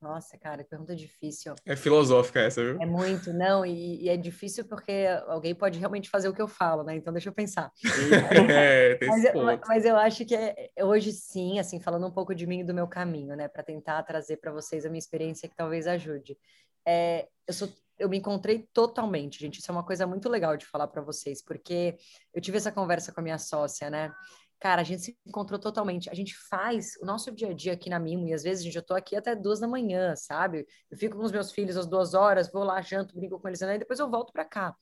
Nossa, 0.01 0.35
cara, 0.35 0.63
pergunta 0.63 0.95
difícil. 0.95 1.53
É 1.63 1.75
filosófica 1.75 2.39
essa, 2.39 2.63
viu? 2.63 2.81
É 2.81 2.85
muito, 2.87 3.31
não, 3.31 3.63
e, 3.63 4.03
e, 4.03 4.09
é 4.09 4.17
difícil 4.17 4.65
porque 4.65 5.05
alguém 5.27 5.53
pode 5.53 5.77
realmente 5.77 6.09
fazer 6.09 6.27
o 6.27 6.33
que 6.33 6.41
eu 6.41 6.47
falo, 6.47 6.83
né? 6.83 6.95
Então 6.95 7.13
deixa 7.13 7.29
eu 7.29 7.33
pensar. 7.33 7.71
é, 8.49 8.95
tem 8.95 9.07
mas, 9.07 9.23
eu, 9.25 9.59
mas 9.67 9.85
eu 9.85 9.95
acho 9.95 10.25
que 10.25 10.33
é, 10.35 10.71
hoje 10.81 11.11
sim, 11.11 11.59
assim, 11.59 11.79
falando 11.79 12.07
um 12.07 12.11
pouco 12.11 12.33
de 12.33 12.47
mim 12.47 12.61
e 12.61 12.63
do 12.63 12.73
meu 12.73 12.87
caminho, 12.87 13.35
né? 13.35 13.47
Para 13.47 13.61
tentar 13.61 14.01
trazer 14.01 14.37
para 14.37 14.51
vocês 14.51 14.87
a 14.87 14.89
minha 14.89 14.97
experiência 14.97 15.47
que 15.47 15.55
talvez 15.55 15.85
ajude. 15.85 16.35
É, 16.83 17.27
eu 17.47 17.53
sou 17.53 17.69
eu 18.01 18.09
me 18.09 18.17
encontrei 18.17 18.67
totalmente, 18.73 19.39
gente. 19.39 19.59
Isso 19.59 19.71
é 19.71 19.73
uma 19.73 19.85
coisa 19.85 20.07
muito 20.07 20.27
legal 20.27 20.57
de 20.57 20.65
falar 20.65 20.87
para 20.87 21.01
vocês, 21.01 21.41
porque 21.43 21.95
eu 22.33 22.41
tive 22.41 22.57
essa 22.57 22.71
conversa 22.71 23.11
com 23.13 23.19
a 23.19 23.23
minha 23.23 23.37
sócia, 23.37 23.89
né? 23.89 24.11
Cara, 24.59 24.81
a 24.81 24.83
gente 24.83 25.01
se 25.03 25.17
encontrou 25.25 25.59
totalmente. 25.59 26.09
A 26.09 26.13
gente 26.13 26.35
faz 26.49 26.95
o 27.01 27.05
nosso 27.05 27.31
dia 27.31 27.49
a 27.49 27.53
dia 27.53 27.73
aqui 27.73 27.89
na 27.89 27.99
Mimo, 27.99 28.27
e 28.27 28.33
às 28.33 28.43
vezes, 28.43 28.63
gente, 28.63 28.75
eu 28.75 28.85
tô 28.85 28.93
aqui 28.93 29.15
até 29.15 29.35
duas 29.35 29.59
da 29.59 29.67
manhã, 29.67 30.15
sabe? 30.15 30.65
Eu 30.89 30.97
fico 30.97 31.17
com 31.17 31.23
os 31.23 31.31
meus 31.31 31.51
filhos 31.51 31.77
às 31.77 31.87
duas 31.87 32.13
horas, 32.13 32.51
vou 32.51 32.63
lá, 32.63 32.81
janto, 32.81 33.15
brinco 33.15 33.39
com 33.39 33.47
eles, 33.47 33.61
e 33.61 33.77
depois 33.77 33.99
eu 33.99 34.09
volto 34.09 34.33
para 34.33 34.45
cá. 34.45 34.75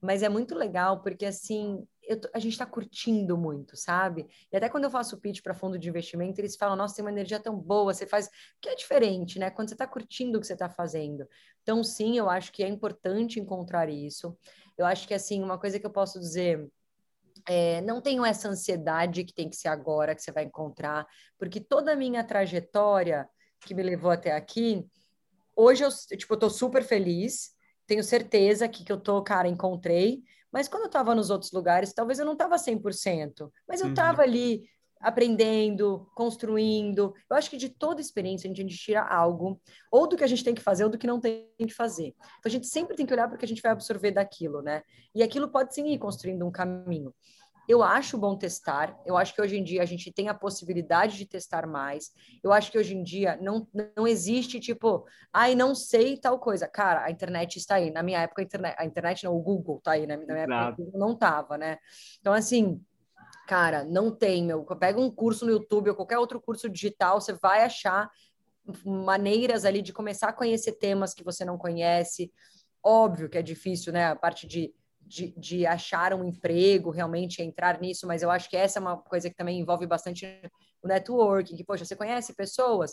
Mas 0.00 0.22
é 0.22 0.28
muito 0.28 0.54
legal, 0.54 1.02
porque 1.02 1.26
assim, 1.26 1.86
eu, 2.10 2.20
a 2.34 2.40
gente 2.40 2.52
está 2.52 2.66
curtindo 2.66 3.38
muito, 3.38 3.76
sabe? 3.76 4.26
E 4.52 4.56
até 4.56 4.68
quando 4.68 4.82
eu 4.82 4.90
faço 4.90 5.16
pitch 5.16 5.40
para 5.42 5.54
fundo 5.54 5.78
de 5.78 5.88
investimento, 5.88 6.40
eles 6.40 6.56
falam: 6.56 6.74
nossa, 6.74 6.96
tem 6.96 7.04
uma 7.04 7.12
energia 7.12 7.38
tão 7.38 7.56
boa, 7.56 7.94
você 7.94 8.04
faz. 8.04 8.28
Que 8.60 8.70
é 8.70 8.74
diferente, 8.74 9.38
né? 9.38 9.48
Quando 9.48 9.68
você 9.68 9.76
está 9.76 9.86
curtindo 9.86 10.36
o 10.36 10.40
que 10.40 10.46
você 10.46 10.54
está 10.54 10.68
fazendo. 10.68 11.24
Então, 11.62 11.84
sim, 11.84 12.18
eu 12.18 12.28
acho 12.28 12.50
que 12.50 12.64
é 12.64 12.68
importante 12.68 13.38
encontrar 13.38 13.88
isso. 13.88 14.36
Eu 14.76 14.86
acho 14.86 15.06
que, 15.06 15.14
assim, 15.14 15.40
uma 15.40 15.56
coisa 15.56 15.78
que 15.78 15.86
eu 15.86 15.90
posso 15.90 16.18
dizer. 16.18 16.68
É, 17.46 17.80
não 17.82 18.02
tenho 18.02 18.24
essa 18.24 18.48
ansiedade 18.48 19.24
que 19.24 19.32
tem 19.32 19.48
que 19.48 19.56
ser 19.56 19.68
agora 19.68 20.14
que 20.14 20.20
você 20.20 20.32
vai 20.32 20.44
encontrar, 20.44 21.06
porque 21.38 21.58
toda 21.58 21.92
a 21.92 21.96
minha 21.96 22.22
trajetória 22.22 23.26
que 23.60 23.72
me 23.72 23.82
levou 23.82 24.10
até 24.10 24.32
aqui, 24.32 24.84
hoje 25.56 25.82
eu, 25.82 25.88
tipo, 26.18 26.34
eu 26.34 26.38
tô 26.38 26.50
super 26.50 26.82
feliz, 26.82 27.52
tenho 27.86 28.04
certeza 28.04 28.68
que, 28.68 28.84
que 28.84 28.92
eu 28.92 29.00
tô, 29.00 29.22
cara, 29.22 29.48
encontrei, 29.48 30.22
mas 30.52 30.68
quando 30.68 30.82
eu 30.82 30.86
estava 30.88 31.14
nos 31.14 31.30
outros 31.30 31.52
lugares, 31.52 31.92
talvez 31.92 32.18
eu 32.18 32.24
não 32.24 32.32
estava 32.34 32.56
100%, 32.56 33.50
mas 33.68 33.80
eu 33.80 33.90
estava 33.90 34.22
uhum. 34.22 34.28
ali 34.28 34.62
aprendendo, 35.00 36.06
construindo. 36.14 37.14
Eu 37.28 37.36
acho 37.36 37.48
que 37.48 37.56
de 37.56 37.70
toda 37.70 38.00
experiência 38.00 38.50
a 38.50 38.54
gente 38.54 38.76
tira 38.76 39.02
algo, 39.02 39.60
ou 39.90 40.06
do 40.06 40.16
que 40.16 40.22
a 40.22 40.26
gente 40.26 40.44
tem 40.44 40.54
que 40.54 40.60
fazer, 40.60 40.84
ou 40.84 40.90
do 40.90 40.98
que 40.98 41.06
não 41.06 41.18
tem 41.18 41.48
que 41.58 41.72
fazer. 41.72 42.14
Então 42.38 42.46
a 42.46 42.50
gente 42.50 42.66
sempre 42.66 42.94
tem 42.94 43.06
que 43.06 43.12
olhar 43.12 43.26
para 43.26 43.36
o 43.36 43.38
que 43.38 43.44
a 43.44 43.48
gente 43.48 43.62
vai 43.62 43.72
absorver 43.72 44.10
daquilo, 44.10 44.60
né? 44.60 44.82
E 45.14 45.22
aquilo 45.22 45.48
pode 45.48 45.74
sim 45.74 45.86
ir 45.88 45.98
construindo 45.98 46.46
um 46.46 46.50
caminho. 46.50 47.14
Eu 47.70 47.84
acho 47.84 48.18
bom 48.18 48.36
testar. 48.36 49.00
Eu 49.06 49.16
acho 49.16 49.32
que 49.32 49.40
hoje 49.40 49.56
em 49.56 49.62
dia 49.62 49.80
a 49.80 49.86
gente 49.86 50.12
tem 50.12 50.28
a 50.28 50.34
possibilidade 50.34 51.16
de 51.16 51.24
testar 51.24 51.68
mais. 51.68 52.10
Eu 52.42 52.52
acho 52.52 52.68
que 52.68 52.76
hoje 52.76 52.96
em 52.96 53.02
dia 53.04 53.38
não, 53.40 53.64
não 53.96 54.08
existe 54.08 54.58
tipo, 54.58 55.06
ai, 55.32 55.54
não 55.54 55.72
sei 55.72 56.16
tal 56.16 56.40
coisa. 56.40 56.66
Cara, 56.66 57.04
a 57.04 57.12
internet 57.12 57.58
está 57.58 57.76
aí. 57.76 57.92
Na 57.92 58.02
minha 58.02 58.22
época, 58.22 58.42
a 58.42 58.44
internet, 58.44 58.74
a 58.76 58.84
internet 58.84 59.22
não, 59.22 59.36
o 59.36 59.40
Google 59.40 59.78
está 59.78 59.92
aí. 59.92 60.04
Né? 60.04 60.16
Na 60.16 60.34
minha 60.34 60.46
Exato. 60.46 60.52
época, 60.52 60.82
o 60.82 60.84
Google 60.86 61.00
não 61.00 61.12
estava, 61.12 61.56
né? 61.56 61.78
Então, 62.18 62.32
assim, 62.32 62.84
cara, 63.46 63.84
não 63.84 64.10
tem, 64.10 64.44
meu. 64.44 64.64
Pega 64.64 65.00
um 65.00 65.08
curso 65.08 65.46
no 65.46 65.52
YouTube 65.52 65.90
ou 65.90 65.94
qualquer 65.94 66.18
outro 66.18 66.40
curso 66.40 66.68
digital, 66.68 67.20
você 67.20 67.34
vai 67.34 67.62
achar 67.62 68.10
maneiras 68.84 69.64
ali 69.64 69.80
de 69.80 69.92
começar 69.92 70.30
a 70.30 70.32
conhecer 70.32 70.72
temas 70.72 71.14
que 71.14 71.22
você 71.22 71.44
não 71.44 71.56
conhece. 71.56 72.32
Óbvio 72.82 73.28
que 73.28 73.38
é 73.38 73.42
difícil, 73.42 73.92
né? 73.92 74.06
A 74.06 74.16
parte 74.16 74.44
de 74.44 74.74
de, 75.10 75.34
de 75.36 75.66
achar 75.66 76.14
um 76.14 76.24
emprego, 76.24 76.90
realmente 76.90 77.42
entrar 77.42 77.80
nisso, 77.80 78.06
mas 78.06 78.22
eu 78.22 78.30
acho 78.30 78.48
que 78.48 78.56
essa 78.56 78.78
é 78.78 78.80
uma 78.80 78.96
coisa 78.96 79.28
que 79.28 79.34
também 79.34 79.58
envolve 79.58 79.84
bastante 79.84 80.24
o 80.80 80.86
networking, 80.86 81.56
que, 81.56 81.64
poxa, 81.64 81.84
você 81.84 81.96
conhece 81.96 82.32
pessoas, 82.32 82.92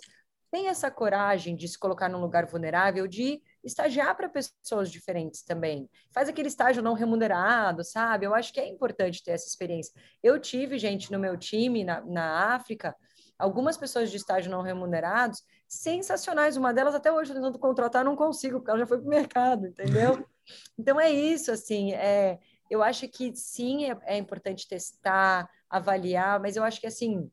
tem 0.50 0.68
essa 0.68 0.90
coragem 0.90 1.56
de 1.56 1.68
se 1.68 1.78
colocar 1.78 2.10
num 2.10 2.20
lugar 2.20 2.48
vulnerável, 2.48 3.06
de 3.06 3.40
estagiar 3.64 4.16
para 4.18 4.30
pessoas 4.30 4.90
diferentes 4.90 5.44
também. 5.44 5.88
Faz 6.12 6.28
aquele 6.28 6.48
estágio 6.48 6.82
não 6.82 6.94
remunerado, 6.94 7.84
sabe? 7.84 8.26
Eu 8.26 8.34
acho 8.34 8.52
que 8.52 8.60
é 8.60 8.68
importante 8.68 9.24
ter 9.24 9.32
essa 9.32 9.48
experiência. 9.48 9.94
Eu 10.24 10.40
tive, 10.40 10.80
gente, 10.80 11.12
no 11.12 11.20
meu 11.20 11.38
time 11.38 11.84
na, 11.84 12.02
na 12.02 12.56
África, 12.56 12.96
algumas 13.38 13.78
pessoas 13.78 14.10
de 14.10 14.18
estágio 14.18 14.52
não 14.52 14.62
remunerados 14.62 15.44
sensacionais. 15.68 16.58
Uma 16.58 16.74
delas 16.74 16.96
até 16.96 17.12
hoje 17.12 17.34
tentando 17.34 17.60
contratar, 17.60 18.04
não 18.04 18.16
consigo, 18.16 18.60
porque 18.60 18.72
ela 18.72 18.80
já 18.80 18.88
foi 18.88 18.98
para 18.98 19.08
o 19.08 19.10
mercado, 19.10 19.68
entendeu? 19.68 20.26
Então 20.80 20.98
é 20.98 21.12
isso, 21.12 21.52
assim, 21.52 21.92
é, 21.92 22.40
eu 22.70 22.82
acho 22.82 23.06
que 23.10 23.36
sim, 23.36 23.92
é, 23.92 23.98
é 24.04 24.18
importante 24.18 24.66
testar, 24.66 25.50
avaliar, 25.70 26.40
mas 26.40 26.56
eu 26.56 26.64
acho 26.64 26.80
que 26.80 26.88
assim, 26.88 27.30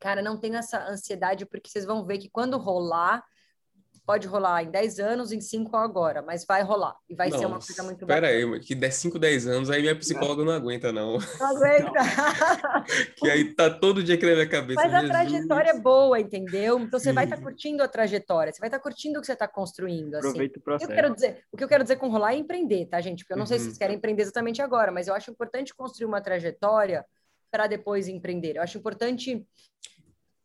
cara, 0.00 0.22
não 0.22 0.38
tenho 0.38 0.56
essa 0.56 0.82
ansiedade, 0.88 1.44
porque 1.44 1.68
vocês 1.68 1.84
vão 1.84 2.06
ver 2.06 2.16
que 2.16 2.30
quando 2.30 2.56
rolar, 2.56 3.22
pode 4.04 4.26
rolar 4.26 4.62
em 4.62 4.70
10 4.70 4.98
anos, 4.98 5.32
em 5.32 5.40
5 5.40 5.76
agora, 5.76 6.22
mas 6.22 6.44
vai 6.44 6.62
rolar. 6.62 6.96
E 7.08 7.14
vai 7.14 7.30
não, 7.30 7.38
ser 7.38 7.46
uma 7.46 7.58
coisa 7.58 7.82
muito 7.82 8.04
bacana. 8.04 8.28
Pera 8.28 8.54
aí, 8.54 8.60
que 8.60 8.74
der 8.74 8.90
5, 8.90 9.18
10 9.18 9.46
anos, 9.46 9.70
aí 9.70 9.80
minha 9.80 9.96
psicóloga 9.96 10.44
não 10.44 10.52
aguenta, 10.52 10.92
não. 10.92 11.18
Não 11.18 11.46
aguenta. 11.46 11.92
que 13.16 13.30
aí 13.30 13.54
tá 13.54 13.70
todo 13.70 14.02
dia 14.02 14.16
aqui 14.16 14.26
na 14.26 14.32
minha 14.32 14.48
cabeça. 14.48 14.80
Mas 14.80 14.90
Jesus. 14.90 15.10
a 15.10 15.12
trajetória 15.12 15.70
é 15.70 15.78
boa, 15.78 16.18
entendeu? 16.18 16.78
Então 16.80 16.98
você 16.98 17.10
Sim. 17.10 17.14
vai 17.14 17.24
estar 17.24 17.36
tá 17.36 17.42
curtindo 17.42 17.82
a 17.82 17.88
trajetória, 17.88 18.52
você 18.52 18.60
vai 18.60 18.68
estar 18.68 18.78
tá 18.78 18.82
curtindo 18.82 19.18
o 19.18 19.20
que 19.20 19.26
você 19.26 19.32
está 19.32 19.46
construindo. 19.46 20.14
Assim. 20.14 20.28
Aproveita 20.28 20.58
o 20.58 20.62
processo. 20.62 20.84
O 20.84 20.88
que, 20.88 20.92
eu 20.92 21.02
quero 21.02 21.14
dizer, 21.14 21.44
o 21.52 21.56
que 21.56 21.64
eu 21.64 21.68
quero 21.68 21.84
dizer 21.84 21.96
com 21.96 22.08
rolar 22.08 22.34
é 22.34 22.36
empreender, 22.36 22.86
tá, 22.86 23.00
gente? 23.00 23.24
Porque 23.24 23.34
eu 23.34 23.36
não 23.36 23.42
uhum. 23.42 23.46
sei 23.46 23.58
se 23.58 23.64
vocês 23.64 23.74
uhum. 23.74 23.78
querem 23.78 23.96
empreender 23.96 24.22
exatamente 24.22 24.60
agora, 24.60 24.90
mas 24.90 25.06
eu 25.06 25.14
acho 25.14 25.30
importante 25.30 25.74
construir 25.74 26.06
uma 26.06 26.20
trajetória 26.20 27.04
para 27.50 27.66
depois 27.66 28.08
empreender. 28.08 28.56
Eu 28.56 28.62
acho 28.62 28.78
importante 28.78 29.46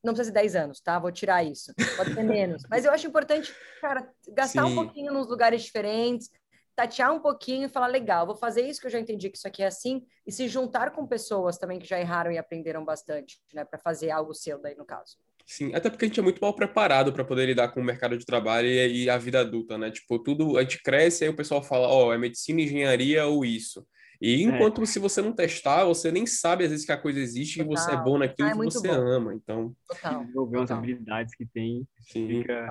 não 0.08 0.14
precisa 0.14 0.34
ser 0.34 0.42
10 0.42 0.56
anos, 0.56 0.80
tá? 0.80 0.98
Vou 0.98 1.12
tirar 1.12 1.44
isso. 1.44 1.74
Pode 1.96 2.14
ser 2.14 2.24
menos. 2.24 2.64
Mas 2.70 2.86
eu 2.86 2.92
acho 2.92 3.06
importante, 3.06 3.54
cara, 3.80 4.10
gastar 4.30 4.66
Sim. 4.66 4.72
um 4.72 4.76
pouquinho 4.76 5.14
nos 5.14 5.28
lugares 5.28 5.62
diferentes, 5.62 6.32
tatear 6.76 7.14
um 7.14 7.20
pouquinho 7.20 7.66
e 7.66 7.70
falar, 7.70 7.88
legal, 7.88 8.26
vou 8.26 8.36
fazer 8.36 8.62
isso 8.62 8.80
que 8.80 8.88
eu 8.88 8.92
já 8.92 9.00
entendi 9.00 9.30
que 9.30 9.38
isso 9.38 9.48
aqui 9.48 9.64
é 9.64 9.68
assim, 9.68 10.06
e 10.26 10.32
se 10.32 10.48
juntar 10.48 10.92
com 10.92 11.06
pessoas 11.06 11.58
também 11.58 11.80
que 11.80 11.88
já 11.88 12.00
erraram 12.00 12.32
e 12.32 12.38
aprenderam 12.38 12.86
bastante, 12.86 13.40
né? 13.54 13.66
Para 13.66 13.80
fazer 13.80 14.12
algo 14.12 14.34
seu 14.34 14.60
daí, 14.62 14.76
no 14.76 14.86
caso. 14.86 15.18
Sim, 15.46 15.74
até 15.74 15.90
porque 15.90 16.06
a 16.06 16.08
gente 16.08 16.20
é 16.20 16.24
muito 16.24 16.42
mal 16.42 16.54
preparado 16.54 17.14
para 17.14 17.24
poder 17.24 17.46
lidar 17.46 17.70
com 17.70 17.80
o 17.80 17.84
mercado 17.84 18.18
de 18.18 18.26
trabalho 18.26 18.68
e, 18.68 19.06
e, 19.06 19.10
a 19.10 19.18
vida 19.18 19.40
adulta, 19.40 19.78
né? 19.78 19.90
Tipo, 19.90 20.20
tudo, 20.20 20.58
a 20.58 20.62
gente 20.62 20.84
cresce 20.84 21.24
e 21.24 21.26
aí 21.26 21.34
o 21.34 21.36
pessoal 21.36 21.64
fala, 21.64 21.88
ó, 21.88 22.08
oh, 22.08 22.14
é 22.14 22.18
medicina, 22.18 22.62
engenharia 22.62 23.26
ou 23.26 23.46
isso. 23.46 23.88
E 24.22 24.34
é. 24.34 24.42
enquanto 24.42 24.82
é. 24.82 24.86
se 24.86 25.00
você 25.00 25.22
não 25.22 25.32
testar, 25.32 25.86
você 25.86 26.12
nem 26.12 26.26
sabe 26.26 26.64
às 26.64 26.72
vezes 26.72 26.86
que 26.86 26.92
a 26.92 26.98
coisa 26.98 27.20
existe 27.20 27.60
Total. 27.60 27.74
e 27.74 27.78
você 27.78 27.92
é 27.92 27.98
bom 27.98 28.18
naquilo 28.18 28.48
ah, 28.48 28.52
é 28.52 28.54
que 28.54 28.64
você 28.66 28.88
bom. 28.88 28.94
ama. 28.94 29.34
Então, 29.34 29.76
desenvolver 29.92 30.58
umas 30.58 30.72
habilidades 30.72 31.36
que 31.36 31.46
tem, 31.46 31.88
Sim. 32.02 32.28
fica. 32.28 32.68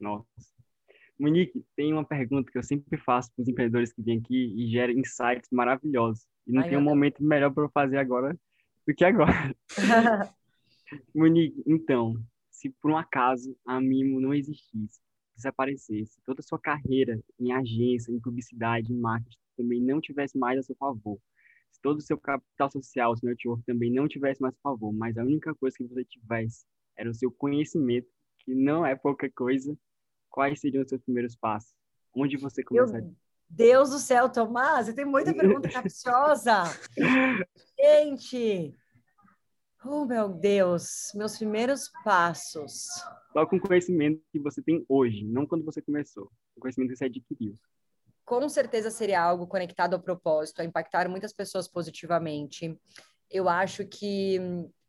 Nossa. 0.00 0.26
Monique, 1.18 1.64
tem 1.74 1.92
uma 1.92 2.04
pergunta 2.04 2.50
que 2.50 2.58
eu 2.58 2.62
sempre 2.62 2.96
faço 2.98 3.32
para 3.34 3.42
os 3.42 3.48
empreendedores 3.48 3.92
que 3.92 4.02
vêm 4.02 4.18
aqui 4.18 4.54
e 4.56 4.70
gera 4.70 4.92
insights 4.92 5.50
maravilhosos. 5.50 6.26
E 6.46 6.52
não 6.52 6.62
Ai, 6.62 6.68
tem 6.68 6.78
um 6.78 6.82
momento 6.82 7.22
melhor 7.22 7.52
para 7.52 7.64
eu 7.64 7.70
fazer 7.70 7.98
agora 7.98 8.38
do 8.86 8.94
que 8.94 9.04
agora. 9.04 9.54
Monique, 11.14 11.62
então, 11.66 12.14
se 12.50 12.70
por 12.80 12.92
um 12.92 12.96
acaso 12.96 13.56
a 13.66 13.80
Mimo 13.80 14.20
não 14.20 14.32
existisse, 14.32 15.00
desaparecesse, 15.36 16.18
toda 16.24 16.40
a 16.40 16.42
sua 16.42 16.58
carreira 16.58 17.20
em 17.38 17.52
agência, 17.52 18.12
em 18.12 18.20
publicidade, 18.20 18.92
em 18.92 18.96
marketing 18.96 19.38
também 19.58 19.82
não 19.82 20.00
tivesse 20.00 20.38
mais 20.38 20.58
a 20.58 20.62
seu 20.62 20.74
favor, 20.76 21.18
se 21.70 21.80
todo 21.82 21.98
o 21.98 22.02
seu 22.02 22.18
capital 22.18 22.70
social, 22.70 23.12
o 23.12 23.16
seu 23.16 23.28
network 23.28 23.62
também 23.64 23.92
não 23.92 24.08
tivesse 24.08 24.40
mais 24.40 24.54
a 24.54 24.60
favor, 24.62 24.92
mas 24.92 25.16
a 25.16 25.22
única 25.22 25.54
coisa 25.54 25.76
que 25.76 25.84
você 25.84 26.04
tivesse 26.04 26.64
era 26.96 27.10
o 27.10 27.14
seu 27.14 27.30
conhecimento, 27.30 28.08
que 28.40 28.54
não 28.54 28.84
é 28.84 28.96
pouca 28.96 29.30
coisa, 29.30 29.76
quais 30.28 30.60
seriam 30.60 30.82
os 30.82 30.88
seus 30.88 31.02
primeiros 31.02 31.36
passos? 31.36 31.72
Onde 32.14 32.36
você 32.36 32.62
começaria? 32.62 33.02
Meu 33.02 33.16
Deus 33.48 33.90
do 33.90 33.98
céu, 33.98 34.28
Tomás, 34.28 34.86
você 34.86 34.94
tem 34.94 35.04
muita 35.04 35.32
pergunta 35.32 35.68
capciosa. 35.68 36.64
Gente, 37.80 38.74
oh 39.84 40.04
meu 40.04 40.28
Deus, 40.28 41.12
meus 41.14 41.38
primeiros 41.38 41.90
passos. 42.04 42.86
Só 43.32 43.46
com 43.46 43.56
o 43.56 43.60
conhecimento 43.60 44.20
que 44.32 44.38
você 44.38 44.60
tem 44.60 44.84
hoje, 44.88 45.24
não 45.24 45.46
quando 45.46 45.64
você 45.64 45.80
começou, 45.80 46.30
o 46.56 46.60
conhecimento 46.60 46.90
que 46.90 46.96
você 46.96 47.04
adquiriu. 47.04 47.54
Com 48.28 48.46
certeza 48.46 48.90
seria 48.90 49.22
algo 49.22 49.46
conectado 49.46 49.94
ao 49.94 50.00
propósito, 50.00 50.60
a 50.60 50.64
impactar 50.64 51.08
muitas 51.08 51.32
pessoas 51.32 51.66
positivamente. 51.66 52.78
Eu 53.30 53.48
acho 53.48 53.86
que 53.86 54.38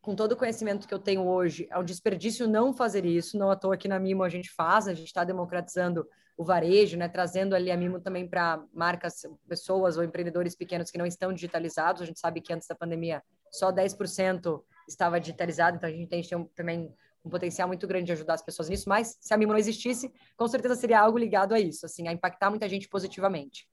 com 0.01 0.13
todo 0.13 0.33
o 0.33 0.35
conhecimento 0.35 0.85
que 0.85 0.93
eu 0.93 0.99
tenho 0.99 1.25
hoje, 1.25 1.65
é 1.71 1.79
um 1.79 1.83
desperdício 1.83 2.49
não 2.49 2.73
fazer 2.73 3.05
isso. 3.05 3.37
Não 3.37 3.49
à 3.49 3.55
toa 3.55 3.75
aqui 3.75 3.87
na 3.87 3.97
Mimo 3.97 4.23
a 4.23 4.29
gente 4.29 4.51
faz, 4.51 4.89
a 4.89 4.93
gente 4.93 5.07
está 5.07 5.23
democratizando 5.23 6.05
o 6.37 6.43
varejo, 6.43 6.97
né? 6.97 7.07
trazendo 7.07 7.55
ali 7.55 7.71
a 7.71 7.77
Mimo 7.77 8.01
também 8.01 8.27
para 8.27 8.61
marcas, 8.73 9.21
pessoas 9.47 9.95
ou 9.95 10.03
empreendedores 10.03 10.53
pequenos 10.53 10.91
que 10.91 10.97
não 10.97 11.05
estão 11.05 11.31
digitalizados. 11.31 12.01
A 12.01 12.05
gente 12.05 12.19
sabe 12.19 12.41
que 12.41 12.51
antes 12.51 12.67
da 12.67 12.75
pandemia 12.75 13.23
só 13.49 13.71
10% 13.71 14.61
estava 14.85 15.17
digitalizado, 15.17 15.77
então 15.77 15.87
a 15.87 15.93
gente 15.93 16.09
tem, 16.09 16.21
tem 16.21 16.45
também 16.53 16.93
um 17.23 17.29
potencial 17.29 17.67
muito 17.67 17.87
grande 17.87 18.05
de 18.05 18.11
ajudar 18.13 18.35
as 18.35 18.41
pessoas 18.41 18.69
nisso, 18.69 18.87
mas 18.87 19.17
se 19.19 19.33
a 19.33 19.37
Mimo 19.37 19.51
não 19.51 19.59
existisse, 19.59 20.11
com 20.37 20.47
certeza 20.47 20.75
seria 20.75 20.99
algo 20.99 21.17
ligado 21.17 21.53
a 21.53 21.59
isso, 21.59 21.85
assim, 21.85 22.07
a 22.07 22.13
impactar 22.13 22.49
muita 22.49 22.67
gente 22.67 22.87
positivamente. 22.87 23.67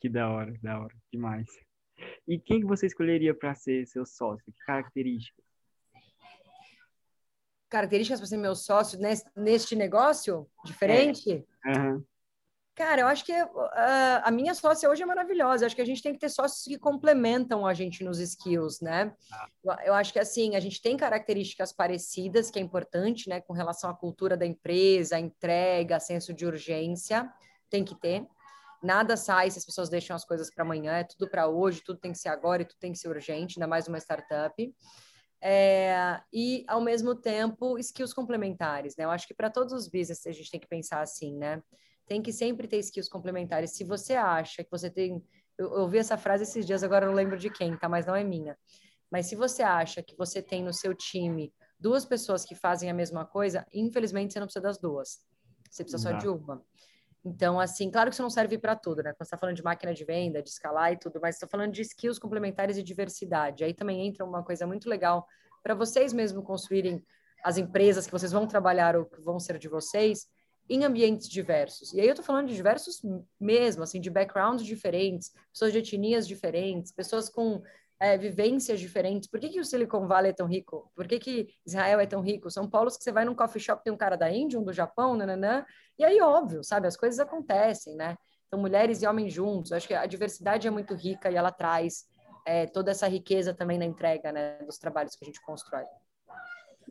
Que 0.00 0.08
da 0.08 0.30
hora, 0.30 0.54
da 0.62 0.80
hora, 0.80 0.94
demais. 1.12 1.46
E 2.28 2.38
quem 2.38 2.60
que 2.60 2.66
você 2.66 2.86
escolheria 2.86 3.34
para 3.34 3.54
ser 3.54 3.86
seu 3.86 4.04
sócio? 4.04 4.44
Que 4.52 4.64
características? 4.64 5.46
características 7.68 8.20
para 8.20 8.28
ser 8.28 8.36
meu 8.36 8.54
sócio 8.54 8.98
neste, 8.98 9.30
neste 9.36 9.76
negócio 9.76 10.48
diferente? 10.64 11.44
É. 11.64 11.78
Uhum. 11.78 12.04
Cara, 12.76 13.00
eu 13.00 13.06
acho 13.06 13.24
que 13.24 13.32
uh, 13.32 13.48
a 14.22 14.30
minha 14.30 14.54
sócia 14.54 14.88
hoje 14.90 15.02
é 15.02 15.06
maravilhosa. 15.06 15.64
Eu 15.64 15.66
acho 15.66 15.74
que 15.74 15.80
a 15.80 15.86
gente 15.86 16.02
tem 16.02 16.12
que 16.12 16.18
ter 16.18 16.28
sócios 16.28 16.62
que 16.62 16.78
complementam 16.78 17.66
a 17.66 17.72
gente 17.72 18.04
nos 18.04 18.18
skills, 18.18 18.82
né? 18.82 19.14
Ah. 19.32 19.78
Eu, 19.82 19.94
acho 19.94 20.12
que 20.12 20.18
assim, 20.18 20.54
a 20.54 20.60
gente 20.60 20.82
tem 20.82 20.94
características 20.94 21.72
parecidas, 21.72 22.50
que 22.50 22.58
é 22.58 22.62
importante, 22.62 23.30
né? 23.30 23.40
Com 23.40 23.54
relação 23.54 23.88
à 23.88 23.94
cultura 23.94 24.36
da 24.36 24.44
empresa, 24.44 25.16
a 25.16 25.18
entrega, 25.20 25.98
senso 25.98 26.34
de 26.34 26.44
urgência, 26.44 27.32
tem 27.70 27.82
que 27.82 27.98
ter. 27.98 28.26
Nada 28.82 29.16
sai 29.16 29.50
se 29.50 29.58
as 29.58 29.64
pessoas 29.64 29.88
deixam 29.88 30.14
as 30.14 30.26
coisas 30.26 30.52
para 30.52 30.62
amanhã, 30.62 30.98
é 30.98 31.04
tudo 31.04 31.30
para 31.30 31.48
hoje, 31.48 31.82
tudo 31.82 31.98
tem 31.98 32.12
que 32.12 32.18
ser 32.18 32.28
agora 32.28 32.60
e 32.60 32.66
tudo 32.66 32.78
tem 32.78 32.92
que 32.92 32.98
ser 32.98 33.08
urgente, 33.08 33.58
ainda 33.58 33.66
mais 33.66 33.88
uma 33.88 33.98
startup 33.98 34.54
é, 35.42 36.20
e, 36.32 36.64
ao 36.66 36.80
mesmo 36.80 37.14
tempo, 37.14 37.78
skills 37.78 38.12
complementares, 38.12 38.96
né? 38.96 39.04
Eu 39.04 39.10
acho 39.10 39.26
que 39.26 39.34
para 39.34 39.50
todos 39.50 39.72
os 39.72 39.88
business 39.88 40.26
a 40.26 40.32
gente 40.32 40.50
tem 40.50 40.60
que 40.60 40.66
pensar 40.66 41.00
assim, 41.00 41.36
né? 41.36 41.62
Tem 42.06 42.22
que 42.22 42.32
sempre 42.32 42.68
ter 42.68 42.78
skills 42.78 43.08
complementares. 43.08 43.72
Se 43.72 43.84
você 43.84 44.14
acha 44.14 44.62
que 44.62 44.70
você 44.70 44.90
tem... 44.90 45.24
Eu, 45.58 45.66
eu 45.66 45.80
ouvi 45.82 45.98
essa 45.98 46.16
frase 46.16 46.44
esses 46.44 46.66
dias, 46.66 46.82
agora 46.82 47.06
eu 47.06 47.10
não 47.10 47.16
lembro 47.16 47.38
de 47.38 47.50
quem, 47.50 47.76
tá? 47.76 47.88
Mas 47.88 48.06
não 48.06 48.14
é 48.14 48.22
minha. 48.22 48.56
Mas 49.10 49.26
se 49.26 49.36
você 49.36 49.62
acha 49.62 50.02
que 50.02 50.16
você 50.16 50.42
tem 50.42 50.62
no 50.62 50.72
seu 50.72 50.94
time 50.94 51.52
duas 51.78 52.04
pessoas 52.04 52.44
que 52.44 52.54
fazem 52.54 52.90
a 52.90 52.94
mesma 52.94 53.24
coisa, 53.24 53.66
infelizmente 53.72 54.32
você 54.32 54.40
não 54.40 54.46
precisa 54.46 54.62
das 54.62 54.78
duas. 54.78 55.20
Você 55.70 55.84
precisa 55.84 56.10
não. 56.10 56.20
só 56.20 56.24
de 56.24 56.28
uma. 56.28 56.62
Então, 57.24 57.58
assim, 57.58 57.90
claro 57.90 58.08
que 58.08 58.14
isso 58.14 58.22
não 58.22 58.30
serve 58.30 58.56
para 58.56 58.76
tudo, 58.76 59.02
né? 59.02 59.10
Quando 59.12 59.18
você 59.18 59.24
está 59.24 59.36
falando 59.36 59.56
de 59.56 59.62
máquina 59.62 59.92
de 59.92 60.04
venda, 60.04 60.40
de 60.40 60.48
escalar 60.48 60.92
e 60.92 60.96
tudo, 60.96 61.18
mas 61.20 61.34
estou 61.34 61.48
falando 61.48 61.72
de 61.72 61.82
skills 61.82 62.20
complementares 62.20 62.76
e 62.76 62.82
diversidade. 62.82 63.64
Aí 63.64 63.74
também 63.74 64.06
entra 64.06 64.24
uma 64.24 64.44
coisa 64.44 64.64
muito 64.64 64.88
legal 64.88 65.26
para 65.60 65.74
vocês 65.74 66.12
mesmo 66.12 66.42
construírem 66.42 67.04
as 67.42 67.58
empresas 67.58 68.06
que 68.06 68.12
vocês 68.12 68.30
vão 68.30 68.46
trabalhar 68.46 68.94
ou 68.96 69.04
que 69.04 69.20
vão 69.20 69.40
ser 69.40 69.58
de 69.58 69.68
vocês 69.68 70.28
em 70.68 70.84
ambientes 70.84 71.28
diversos. 71.28 71.92
E 71.92 72.00
aí 72.00 72.06
eu 72.06 72.12
estou 72.12 72.24
falando 72.24 72.48
de 72.48 72.54
diversos 72.54 73.00
mesmo, 73.38 73.82
assim, 73.82 74.00
de 74.00 74.10
backgrounds 74.10 74.64
diferentes, 74.64 75.32
pessoas 75.52 75.72
de 75.72 75.78
etnias 75.78 76.26
diferentes, 76.26 76.92
pessoas 76.92 77.28
com 77.28 77.62
é, 78.00 78.16
vivências 78.18 78.80
diferentes. 78.80 79.28
Por 79.28 79.40
que, 79.40 79.48
que 79.48 79.60
o 79.60 79.64
Silicon 79.64 80.06
Valley 80.06 80.30
é 80.30 80.34
tão 80.34 80.46
rico? 80.46 80.90
Por 80.94 81.06
que, 81.06 81.18
que 81.18 81.48
Israel 81.64 82.00
é 82.00 82.06
tão 82.06 82.20
rico? 82.20 82.50
São 82.50 82.68
polos 82.68 82.96
que 82.96 83.04
você 83.04 83.12
vai 83.12 83.24
num 83.24 83.34
coffee 83.34 83.60
shop, 83.60 83.82
tem 83.82 83.92
um 83.92 83.96
cara 83.96 84.16
da 84.16 84.30
Índia, 84.30 84.58
um 84.58 84.64
do 84.64 84.72
Japão, 84.72 85.16
nananã, 85.16 85.64
e 85.98 86.04
aí, 86.04 86.20
óbvio, 86.20 86.62
sabe, 86.62 86.86
as 86.86 86.96
coisas 86.96 87.18
acontecem, 87.18 87.96
né? 87.96 88.16
Então, 88.46 88.60
mulheres 88.60 89.02
e 89.02 89.06
homens 89.06 89.32
juntos, 89.32 89.72
acho 89.72 89.88
que 89.88 89.94
a 89.94 90.06
diversidade 90.06 90.68
é 90.68 90.70
muito 90.70 90.94
rica 90.94 91.30
e 91.30 91.36
ela 91.36 91.50
traz 91.50 92.04
é, 92.46 92.66
toda 92.66 92.90
essa 92.90 93.08
riqueza 93.08 93.52
também 93.52 93.78
na 93.78 93.84
entrega, 93.84 94.30
né, 94.30 94.58
dos 94.58 94.78
trabalhos 94.78 95.16
que 95.16 95.24
a 95.24 95.26
gente 95.26 95.40
constrói. 95.42 95.84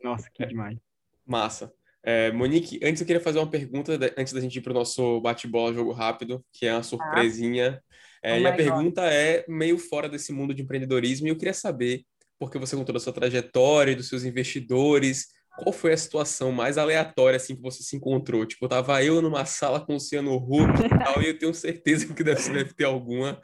Nossa, 0.03 0.29
que 0.33 0.45
demais. 0.45 0.77
Massa. 1.25 1.73
É, 2.07 2.31
Monique, 2.31 2.79
antes 2.83 3.01
eu 3.01 3.07
queria 3.07 3.21
fazer 3.21 3.39
uma 3.39 3.49
pergunta, 3.49 3.93
antes 4.15 4.31
da 4.31 4.39
gente 4.39 4.57
ir 4.57 4.61
para 4.61 4.69
o 4.69 4.75
nosso 4.75 5.19
bate-bola, 5.21 5.73
jogo 5.73 5.91
rápido, 5.91 6.45
que 6.53 6.67
é 6.67 6.73
uma 6.73 6.83
surpresinha. 6.83 7.81
Ah. 7.81 7.95
É, 8.21 8.33
oh 8.33 8.37
e 8.37 8.47
a 8.47 8.53
pergunta 8.53 9.01
God. 9.01 9.11
é 9.11 9.45
meio 9.47 9.77
fora 9.79 10.07
desse 10.07 10.31
mundo 10.31 10.53
de 10.53 10.61
empreendedorismo, 10.61 11.25
e 11.25 11.31
eu 11.31 11.35
queria 11.35 11.53
saber, 11.53 12.03
porque 12.37 12.59
você 12.59 12.75
contou 12.75 12.93
da 12.93 12.99
sua 12.99 13.11
trajetória, 13.11 13.95
dos 13.95 14.07
seus 14.07 14.23
investidores, 14.23 15.29
qual 15.57 15.73
foi 15.73 15.93
a 15.93 15.97
situação 15.97 16.51
mais 16.51 16.77
aleatória 16.77 17.37
assim 17.37 17.55
que 17.55 17.61
você 17.61 17.81
se 17.81 17.95
encontrou? 17.95 18.45
Tipo, 18.45 18.67
tava 18.67 19.03
eu 19.03 19.21
numa 19.21 19.45
sala 19.45 19.79
com 19.79 19.93
o 19.93 19.95
Luciano 19.95 20.35
Huck 20.35 20.85
e 20.85 20.89
tal, 20.89 21.21
e 21.23 21.29
eu 21.29 21.39
tenho 21.39 21.53
certeza 21.53 22.13
que 22.13 22.23
deve, 22.23 22.49
deve 22.51 22.73
ter 22.73 22.83
alguma. 22.83 23.39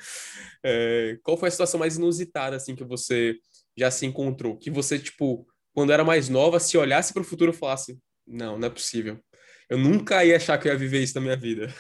É, 0.63 1.17
qual 1.24 1.38
foi 1.38 1.47
a 1.47 1.52
situação 1.52 1.80
mais 1.80 1.97
inusitada 1.97 2.56
assim 2.56 2.76
que 2.76 2.84
você 2.84 3.36
já 3.76 3.89
se 3.89 4.06
encontrou? 4.06 4.58
Que 4.58 4.69
você, 4.69 5.00
tipo, 5.00 5.47
quando 5.74 5.93
era 5.93 6.04
mais 6.04 6.30
nova, 6.30 6.60
se 6.60 6.78
olhasse 6.78 7.13
para 7.13 7.21
o 7.21 7.26
futuro 7.26 7.52
e 7.52 7.56
falasse: 7.56 7.97
não, 8.32 8.58
não 8.58 8.67
é 8.67 8.72
possível. 8.72 9.20
Eu 9.70 9.78
nunca 9.78 10.24
ia 10.26 10.36
achar 10.36 10.58
que 10.58 10.67
eu 10.67 10.74
ia 10.74 10.78
viver 10.78 11.02
isso 11.02 11.15
na 11.15 11.22
minha 11.22 11.38
vida 11.38 11.74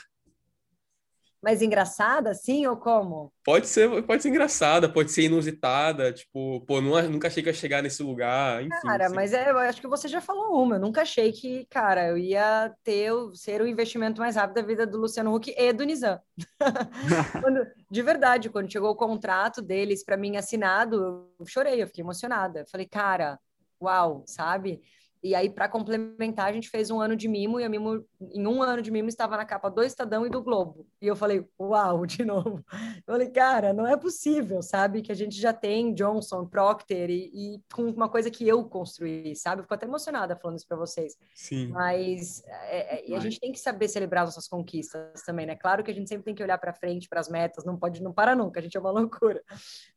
mais 1.41 1.61
engraçada, 1.61 2.29
assim, 2.29 2.67
ou 2.67 2.77
como? 2.77 3.33
Pode 3.43 3.67
ser, 3.67 4.03
pode 4.03 4.21
ser 4.21 4.29
engraçada, 4.29 4.87
pode 4.87 5.11
ser 5.11 5.23
inusitada, 5.23 6.13
tipo, 6.13 6.61
pô, 6.61 6.79
não, 6.79 7.01
nunca 7.09 7.27
achei 7.27 7.41
que 7.41 7.49
ia 7.49 7.53
chegar 7.53 7.81
nesse 7.81 8.03
lugar, 8.03 8.61
enfim. 8.63 8.69
Cara, 8.83 9.07
assim. 9.07 9.15
mas 9.15 9.33
é, 9.33 9.49
eu 9.49 9.57
acho 9.57 9.81
que 9.81 9.87
você 9.87 10.07
já 10.07 10.21
falou 10.21 10.61
uma, 10.61 10.75
eu 10.75 10.79
nunca 10.79 11.01
achei 11.01 11.31
que, 11.31 11.65
cara, 11.65 12.09
eu 12.09 12.17
ia 12.17 12.71
ter, 12.83 13.11
ser 13.33 13.59
o 13.59 13.67
investimento 13.67 14.21
mais 14.21 14.35
rápido 14.35 14.55
da 14.55 14.61
vida 14.61 14.85
do 14.85 14.99
Luciano 14.99 15.33
Huck 15.33 15.51
e 15.57 15.73
do 15.73 15.83
Nizam. 15.83 16.19
quando, 17.41 17.65
de 17.89 18.01
verdade, 18.03 18.49
quando 18.49 18.71
chegou 18.71 18.91
o 18.91 18.95
contrato 18.95 19.63
deles 19.63 20.05
para 20.05 20.17
mim 20.17 20.37
assinado, 20.37 21.27
eu 21.39 21.45
chorei, 21.47 21.81
eu 21.81 21.87
fiquei 21.87 22.03
emocionada. 22.03 22.59
Eu 22.59 22.67
falei, 22.67 22.85
cara, 22.85 23.39
uau, 23.81 24.23
sabe? 24.27 24.79
E 25.23 25.35
aí, 25.35 25.49
para 25.49 25.69
complementar, 25.69 26.47
a 26.47 26.51
gente 26.51 26.69
fez 26.69 26.89
um 26.89 26.99
ano 26.99 27.15
de 27.15 27.27
mimo, 27.27 27.59
e 27.59 27.63
a 27.63 27.69
mimo, 27.69 28.03
em 28.19 28.47
um 28.47 28.63
ano 28.63 28.81
de 28.81 28.89
mimo, 28.89 29.07
estava 29.07 29.37
na 29.37 29.45
capa 29.45 29.69
do 29.69 29.83
Estadão 29.83 30.25
e 30.25 30.29
do 30.29 30.41
Globo. 30.41 30.87
E 30.99 31.05
eu 31.05 31.15
falei, 31.15 31.47
uau, 31.59 32.05
de 32.07 32.25
novo. 32.25 32.65
Eu 33.05 33.13
falei, 33.13 33.29
cara, 33.29 33.71
não 33.71 33.85
é 33.85 33.95
possível, 33.95 34.63
sabe? 34.63 35.03
Que 35.03 35.11
a 35.11 35.15
gente 35.15 35.39
já 35.39 35.53
tem 35.53 35.93
Johnson, 35.93 36.47
Procter, 36.47 37.11
e, 37.11 37.31
e 37.33 37.63
com 37.71 37.83
uma 37.83 38.09
coisa 38.09 38.31
que 38.31 38.47
eu 38.47 38.63
construí, 38.65 39.35
sabe? 39.35 39.59
Eu 39.59 39.63
fico 39.63 39.73
até 39.75 39.85
emocionada 39.85 40.35
falando 40.35 40.57
isso 40.57 40.67
para 40.67 40.77
vocês. 40.77 41.15
Sim. 41.35 41.67
Mas 41.67 42.43
é, 42.45 43.11
é, 43.11 43.15
a 43.15 43.19
gente 43.19 43.39
tem 43.39 43.51
que 43.51 43.59
saber 43.59 43.87
celebrar 43.89 44.25
nossas 44.25 44.47
conquistas 44.47 45.21
também, 45.21 45.45
né? 45.45 45.55
Claro 45.55 45.83
que 45.83 45.91
a 45.91 45.93
gente 45.93 46.09
sempre 46.09 46.25
tem 46.25 46.33
que 46.33 46.41
olhar 46.41 46.57
para 46.57 46.73
frente, 46.73 47.07
para 47.07 47.19
as 47.19 47.29
metas, 47.29 47.63
não 47.63 47.77
pode, 47.77 48.01
não 48.01 48.11
para 48.11 48.35
nunca, 48.35 48.59
a 48.59 48.63
gente 48.63 48.75
é 48.75 48.79
uma 48.79 48.89
loucura. 48.91 49.43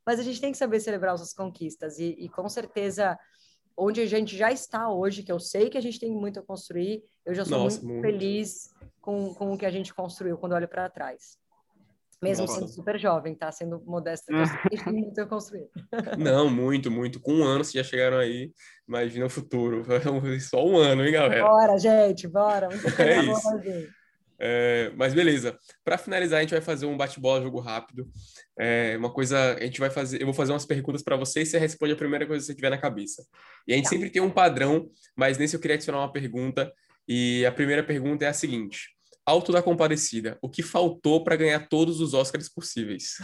Mas 0.05 0.19
a 0.19 0.23
gente 0.23 0.39
tem 0.39 0.51
que 0.51 0.57
saber 0.57 0.79
celebrar 0.79 1.13
nossas 1.13 1.33
conquistas, 1.33 1.97
e, 1.97 2.15
e 2.19 2.29
com 2.29 2.47
certeza 2.47 3.17
onde 3.77 4.01
a 4.01 4.05
gente 4.05 4.35
já 4.37 4.51
está 4.51 4.89
hoje, 4.89 5.23
que 5.23 5.31
eu 5.31 5.39
sei 5.39 5.69
que 5.69 5.77
a 5.77 5.81
gente 5.81 5.99
tem 5.99 6.11
muito 6.11 6.39
a 6.39 6.43
construir, 6.43 7.03
eu 7.25 7.33
já 7.33 7.43
sou 7.43 7.59
Nossa, 7.59 7.81
muito, 7.81 7.93
muito, 7.93 8.01
feliz 8.01 8.69
com, 9.01 9.33
com 9.33 9.53
o 9.53 9.57
que 9.57 9.65
a 9.65 9.71
gente 9.71 9.93
construiu 9.93 10.37
quando 10.37 10.53
olho 10.53 10.67
para 10.67 10.89
trás. 10.89 11.37
Mesmo 12.21 12.45
Nossa. 12.45 12.59
sendo 12.59 12.69
super 12.69 12.97
jovem, 12.97 13.35
tá? 13.35 13.51
Sendo 13.51 13.81
modesta, 13.85 14.31
tem 14.69 14.93
muito 14.93 15.19
a 15.21 15.25
construir. 15.25 15.69
Não, 16.17 16.49
muito, 16.49 16.89
muito. 16.89 17.19
Com 17.19 17.33
um 17.33 17.43
ano, 17.43 17.63
se 17.63 17.73
já 17.73 17.83
chegaram 17.83 18.17
aí, 18.17 18.51
imagina 18.87 19.25
o 19.25 19.29
futuro. 19.29 19.83
Só 20.39 20.65
um 20.65 20.77
ano, 20.77 21.05
hein, 21.05 21.11
galera? 21.11 21.45
Bora, 21.45 21.77
gente, 21.77 22.27
bora. 22.27 22.69
Muito 22.69 22.87
é 23.01 23.19
isso. 23.25 23.49
É, 24.39 24.91
mas 24.95 25.13
beleza. 25.13 25.57
Para 25.83 25.97
finalizar, 25.97 26.39
a 26.39 26.41
gente 26.41 26.51
vai 26.51 26.61
fazer 26.61 26.85
um 26.85 26.97
bate-bola, 26.97 27.41
jogo 27.41 27.59
rápido. 27.59 28.09
É, 28.57 28.95
uma 28.97 29.11
coisa, 29.11 29.55
a 29.55 29.63
gente 29.63 29.79
vai 29.79 29.89
fazer, 29.89 30.21
eu 30.21 30.25
vou 30.25 30.33
fazer 30.33 30.51
umas 30.51 30.65
perguntas 30.65 31.01
para 31.01 31.15
você 31.15 31.41
e 31.41 31.45
você 31.45 31.57
responde 31.57 31.93
a 31.93 31.97
primeira 31.97 32.25
coisa 32.25 32.41
que 32.41 32.47
você 32.47 32.55
tiver 32.55 32.69
na 32.69 32.77
cabeça. 32.77 33.25
E 33.67 33.73
a 33.73 33.75
gente 33.75 33.85
tá. 33.85 33.91
sempre 33.91 34.09
tem 34.09 34.21
um 34.21 34.29
padrão, 34.29 34.89
mas 35.15 35.37
nesse 35.37 35.55
eu 35.55 35.59
queria 35.59 35.75
adicionar 35.75 35.99
uma 35.99 36.11
pergunta. 36.11 36.71
E 37.07 37.45
a 37.45 37.51
primeira 37.51 37.83
pergunta 37.83 38.25
é 38.25 38.27
a 38.27 38.33
seguinte: 38.33 38.94
Alto 39.25 39.51
da 39.51 39.61
Compadecida, 39.61 40.37
o 40.41 40.49
que 40.49 40.61
faltou 40.61 41.23
para 41.23 41.35
ganhar 41.35 41.67
todos 41.67 41.99
os 41.99 42.13
Oscars 42.13 42.47
possíveis? 42.47 43.15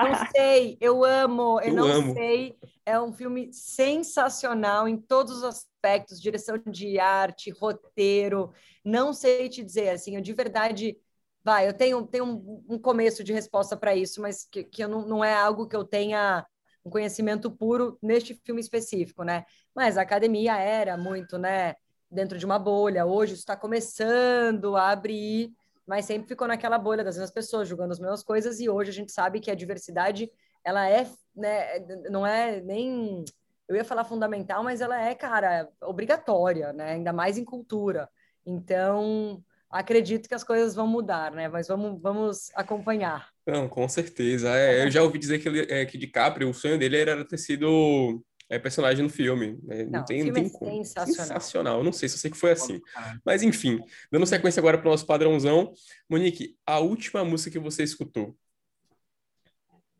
não 0.00 0.14
sei, 0.34 0.76
eu 0.80 1.04
amo, 1.04 1.60
eu, 1.60 1.72
eu 1.72 1.74
não 1.74 1.92
amo. 1.92 2.14
sei. 2.14 2.56
É 2.84 3.00
um 3.00 3.12
filme 3.12 3.52
sensacional 3.52 4.88
em 4.88 4.96
todos 4.96 5.38
os 5.38 5.44
aspectos, 5.44 6.20
direção 6.20 6.58
de 6.66 6.98
arte, 6.98 7.50
roteiro. 7.50 8.52
Não 8.84 9.12
sei 9.12 9.48
te 9.48 9.62
dizer, 9.62 9.90
assim, 9.90 10.16
eu 10.16 10.20
de 10.22 10.32
verdade, 10.32 10.96
vai, 11.44 11.68
eu 11.68 11.72
tenho, 11.72 12.04
tenho 12.06 12.24
um, 12.24 12.64
um 12.74 12.78
começo 12.78 13.22
de 13.22 13.32
resposta 13.32 13.76
para 13.76 13.94
isso, 13.94 14.20
mas 14.20 14.44
que, 14.44 14.64
que 14.64 14.82
eu 14.82 14.88
não, 14.88 15.06
não 15.06 15.24
é 15.24 15.32
algo 15.34 15.68
que 15.68 15.76
eu 15.76 15.84
tenha 15.84 16.44
um 16.84 16.90
conhecimento 16.90 17.50
puro 17.50 17.96
neste 18.02 18.34
filme 18.44 18.60
específico, 18.60 19.22
né? 19.22 19.44
Mas 19.74 19.96
a 19.96 20.02
academia 20.02 20.56
era 20.56 20.96
muito, 20.96 21.38
né? 21.38 21.74
Dentro 22.12 22.38
de 22.38 22.44
uma 22.44 22.58
bolha. 22.58 23.06
Hoje 23.06 23.34
está 23.34 23.56
começando 23.56 24.76
a 24.76 24.90
abrir, 24.90 25.50
mas 25.86 26.04
sempre 26.04 26.28
ficou 26.28 26.46
naquela 26.46 26.78
bolha 26.78 27.02
das 27.02 27.16
mesmas 27.16 27.32
pessoas 27.32 27.66
julgando 27.66 27.92
as 27.92 27.98
mesmas 27.98 28.22
coisas. 28.22 28.60
E 28.60 28.68
hoje 28.68 28.90
a 28.90 28.94
gente 28.94 29.10
sabe 29.10 29.40
que 29.40 29.50
a 29.50 29.54
diversidade 29.54 30.30
ela 30.64 30.88
é, 30.88 31.08
né, 31.34 31.80
não 32.10 32.26
é 32.26 32.60
nem 32.60 33.24
eu 33.68 33.76
ia 33.76 33.84
falar 33.84 34.04
fundamental, 34.04 34.62
mas 34.62 34.80
ela 34.80 35.00
é, 35.00 35.14
cara, 35.14 35.68
obrigatória, 35.82 36.72
né? 36.72 36.92
Ainda 36.92 37.12
mais 37.12 37.38
em 37.38 37.44
cultura. 37.44 38.08
Então, 38.44 39.42
acredito 39.70 40.28
que 40.28 40.34
as 40.34 40.44
coisas 40.44 40.74
vão 40.74 40.86
mudar, 40.86 41.32
né? 41.32 41.48
Mas 41.48 41.68
vamos, 41.68 42.00
vamos 42.00 42.50
acompanhar. 42.54 43.28
Não, 43.46 43.68
com 43.68 43.88
certeza. 43.88 44.50
É, 44.50 44.84
eu 44.84 44.90
já 44.90 45.02
ouvi 45.02 45.18
dizer 45.18 45.38
que, 45.38 45.48
ele, 45.48 45.72
é, 45.72 45.86
que 45.86 45.96
DiCaprio, 45.96 46.50
o 46.50 46.54
sonho 46.54 46.78
dele 46.78 46.98
era 46.98 47.24
ter 47.24 47.38
sido 47.38 48.22
é 48.52 48.58
personagem 48.58 49.02
no 49.02 49.08
filme. 49.08 49.58
Né? 49.62 49.84
Não, 49.84 50.00
não 50.00 50.04
tem, 50.04 50.22
filme 50.22 50.42
não 50.42 50.50
tem 50.50 50.80
é 50.80 50.84
sensacional. 50.84 51.26
sensacional. 51.26 51.78
Eu 51.78 51.84
não 51.84 51.92
sei, 51.92 52.06
só 52.06 52.18
sei 52.18 52.30
que 52.30 52.36
foi 52.36 52.52
assim. 52.52 52.82
Mas 53.24 53.42
enfim, 53.42 53.82
dando 54.10 54.26
sequência 54.26 54.60
agora 54.60 54.76
para 54.76 54.86
o 54.86 54.90
nosso 54.90 55.06
padrãozão. 55.06 55.72
Monique, 56.06 56.54
a 56.66 56.78
última 56.78 57.24
música 57.24 57.50
que 57.50 57.58
você 57.58 57.82
escutou? 57.82 58.36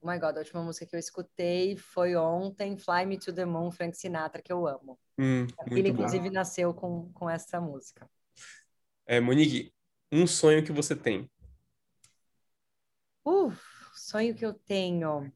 Oh 0.03 0.11
my 0.11 0.19
God, 0.19 0.37
a 0.37 0.41
última 0.41 0.63
música 0.63 0.85
que 0.85 0.95
eu 0.95 1.01
escutei 1.01 1.77
foi 1.79 2.15
ontem, 2.15 2.77
Fly 2.77 3.07
Me 3.07 3.19
to 3.19 3.33
the 3.33 3.47
Moon, 3.47 3.71
Frank 3.71 3.97
Sinatra, 3.97 4.43
que 4.43 4.53
eu 4.53 4.67
amo. 4.67 4.99
Hum, 5.19 5.47
Ele, 5.71 5.89
inclusive, 5.89 6.29
nasceu 6.29 6.75
com, 6.75 7.11
com 7.15 7.31
essa 7.31 7.59
música. 7.59 8.07
É, 9.07 9.19
Monique, 9.19 9.73
um 10.11 10.27
sonho 10.27 10.63
que 10.63 10.73
você 10.73 10.95
tem? 10.95 11.31
Uh, 13.25 13.51
sonho 13.95 14.35
que 14.35 14.45
eu 14.45 14.53
tenho. 14.53 15.33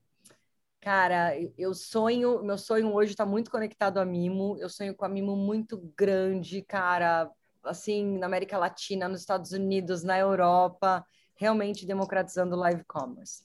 Cara, 0.87 1.33
eu 1.59 1.75
sonho, 1.75 2.45
meu 2.45 2.57
sonho 2.57 2.95
hoje 2.95 3.11
está 3.11 3.27
muito 3.27 3.51
conectado 3.51 3.99
a 3.99 4.05
Mimo. 4.05 4.57
Eu 4.57 4.69
sonho 4.69 4.95
com 4.95 5.05
a 5.05 5.09
Mimo 5.09 5.35
muito 5.35 5.79
grande, 5.99 6.63
cara, 6.63 7.29
assim, 7.65 8.17
na 8.17 8.27
América 8.27 8.57
Latina, 8.57 9.09
nos 9.09 9.19
Estados 9.19 9.51
Unidos, 9.51 10.05
na 10.05 10.17
Europa, 10.17 11.05
realmente 11.35 11.85
democratizando 11.85 12.55
o 12.55 12.59
live 12.61 12.85
commerce. 12.85 13.43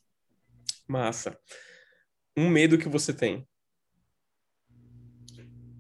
Massa. 0.88 1.36
Um 2.38 2.48
medo 2.48 2.78
que 2.78 2.88
você 2.88 3.12
tem? 3.12 3.48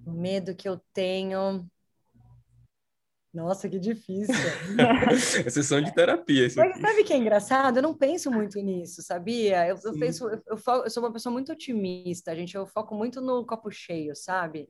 O 0.04 0.12
medo 0.12 0.56
que 0.56 0.68
eu 0.68 0.82
tenho. 0.92 1.70
Nossa, 3.34 3.70
que 3.70 3.80
difícil. 3.80 4.36
é 5.46 5.50
sessão 5.50 5.82
de 5.82 5.94
terapia. 5.94 6.48
Isso 6.48 6.58
Mas 6.58 6.80
sabe 6.82 7.02
o 7.02 7.06
que 7.06 7.14
é 7.14 7.18
engraçado? 7.18 7.78
Eu 7.78 7.84
não 7.84 7.94
penso 7.94 8.30
muito 8.30 8.60
nisso, 8.60 9.02
sabia? 9.02 9.68
Eu, 9.68 9.78
eu 9.86 9.94
penso, 9.98 10.28
eu, 10.28 10.42
eu, 10.48 10.58
eu, 10.84 10.90
sou 10.90 11.04
uma 11.04 11.14
pessoa 11.14 11.32
muito 11.32 11.52
otimista, 11.52 12.36
gente. 12.36 12.56
Eu 12.56 12.66
foco 12.66 12.94
muito 12.94 13.22
no 13.22 13.46
copo 13.46 13.72
cheio, 13.72 14.14
sabe? 14.16 14.68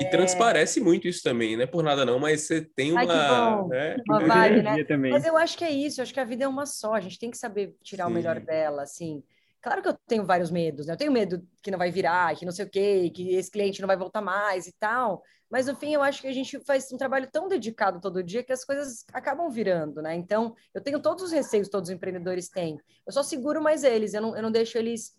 E 0.00 0.04
é... 0.04 0.08
transparece 0.08 0.80
muito 0.80 1.06
isso 1.06 1.22
também, 1.22 1.56
não 1.56 1.62
é 1.62 1.66
por 1.66 1.82
nada 1.82 2.04
não, 2.04 2.18
mas 2.18 2.42
você 2.42 2.60
tem 2.60 2.92
uma... 2.92 3.00
Ai, 3.00 3.06
que 3.06 3.12
bom. 3.12 3.68
Né? 3.68 3.96
Uma 4.08 4.26
vibe, 4.26 4.62
né? 4.62 5.10
Mas 5.10 5.24
eu 5.24 5.36
acho 5.36 5.56
que 5.56 5.64
é 5.64 5.70
isso, 5.70 6.00
eu 6.00 6.02
acho 6.02 6.12
que 6.12 6.20
a 6.20 6.24
vida 6.24 6.44
é 6.44 6.48
uma 6.48 6.66
só, 6.66 6.94
a 6.94 7.00
gente 7.00 7.18
tem 7.18 7.30
que 7.30 7.38
saber 7.38 7.76
tirar 7.82 8.06
Sim. 8.06 8.10
o 8.10 8.14
melhor 8.14 8.40
dela, 8.40 8.82
assim. 8.82 9.22
Claro 9.62 9.82
que 9.82 9.88
eu 9.88 9.98
tenho 10.06 10.24
vários 10.24 10.50
medos, 10.50 10.86
né? 10.86 10.94
Eu 10.94 10.96
tenho 10.96 11.12
medo 11.12 11.46
que 11.62 11.70
não 11.70 11.78
vai 11.78 11.90
virar, 11.90 12.34
que 12.34 12.46
não 12.46 12.52
sei 12.52 12.64
o 12.64 12.70
quê, 12.70 13.10
que 13.14 13.34
esse 13.34 13.50
cliente 13.50 13.80
não 13.80 13.86
vai 13.86 13.96
voltar 13.96 14.22
mais 14.22 14.66
e 14.66 14.72
tal. 14.78 15.22
Mas 15.50 15.66
no 15.66 15.76
fim, 15.76 15.92
eu 15.92 16.02
acho 16.02 16.22
que 16.22 16.28
a 16.28 16.32
gente 16.32 16.58
faz 16.64 16.90
um 16.92 16.96
trabalho 16.96 17.28
tão 17.30 17.48
dedicado 17.48 18.00
todo 18.00 18.22
dia 18.22 18.42
que 18.42 18.52
as 18.52 18.64
coisas 18.64 19.04
acabam 19.12 19.50
virando, 19.50 20.00
né? 20.00 20.14
Então, 20.14 20.54
eu 20.72 20.80
tenho 20.80 21.00
todos 21.02 21.24
os 21.24 21.32
receios 21.32 21.66
que 21.66 21.72
todos 21.72 21.90
os 21.90 21.94
empreendedores 21.94 22.48
têm. 22.48 22.78
Eu 23.06 23.12
só 23.12 23.22
seguro 23.22 23.60
mais 23.60 23.84
eles, 23.84 24.14
eu 24.14 24.22
não, 24.22 24.36
eu 24.36 24.42
não 24.42 24.50
deixo 24.50 24.78
eles 24.78 25.14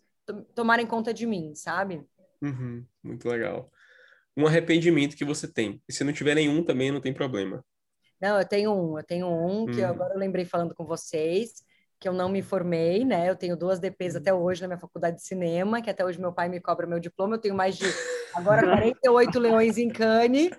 tomarem 0.54 0.86
conta 0.86 1.12
de 1.12 1.26
mim, 1.26 1.54
sabe? 1.54 2.02
Uhum, 2.40 2.84
muito 3.02 3.28
legal. 3.28 3.70
Um 4.36 4.46
arrependimento 4.46 5.16
que 5.16 5.24
você 5.24 5.46
tem. 5.46 5.80
E 5.88 5.92
se 5.92 6.02
não 6.02 6.12
tiver 6.12 6.34
nenhum, 6.34 6.64
também 6.64 6.90
não 6.90 7.00
tem 7.00 7.12
problema. 7.12 7.62
Não, 8.20 8.38
eu 8.38 8.48
tenho 8.48 8.72
um. 8.72 8.98
Eu 8.98 9.04
tenho 9.04 9.28
um 9.28 9.66
que 9.66 9.80
uhum. 9.80 9.88
agora 9.88 10.14
eu 10.14 10.18
lembrei 10.18 10.44
falando 10.44 10.74
com 10.74 10.84
vocês 10.84 11.62
que 12.02 12.08
eu 12.08 12.12
não 12.12 12.28
me 12.28 12.42
formei, 12.42 13.04
né? 13.04 13.30
Eu 13.30 13.36
tenho 13.36 13.56
duas 13.56 13.78
DPs 13.78 14.16
até 14.16 14.34
hoje 14.34 14.60
na 14.60 14.66
minha 14.66 14.78
faculdade 14.78 15.18
de 15.18 15.22
cinema, 15.22 15.80
que 15.80 15.88
até 15.88 16.04
hoje 16.04 16.20
meu 16.20 16.32
pai 16.32 16.48
me 16.48 16.58
cobra 16.58 16.84
meu 16.84 16.98
diploma. 16.98 17.36
Eu 17.36 17.40
tenho 17.40 17.54
mais 17.54 17.76
de 17.76 17.84
agora 18.34 18.66
48 18.66 19.38
leões 19.38 19.78
em 19.78 19.88
Cane. 19.88 20.50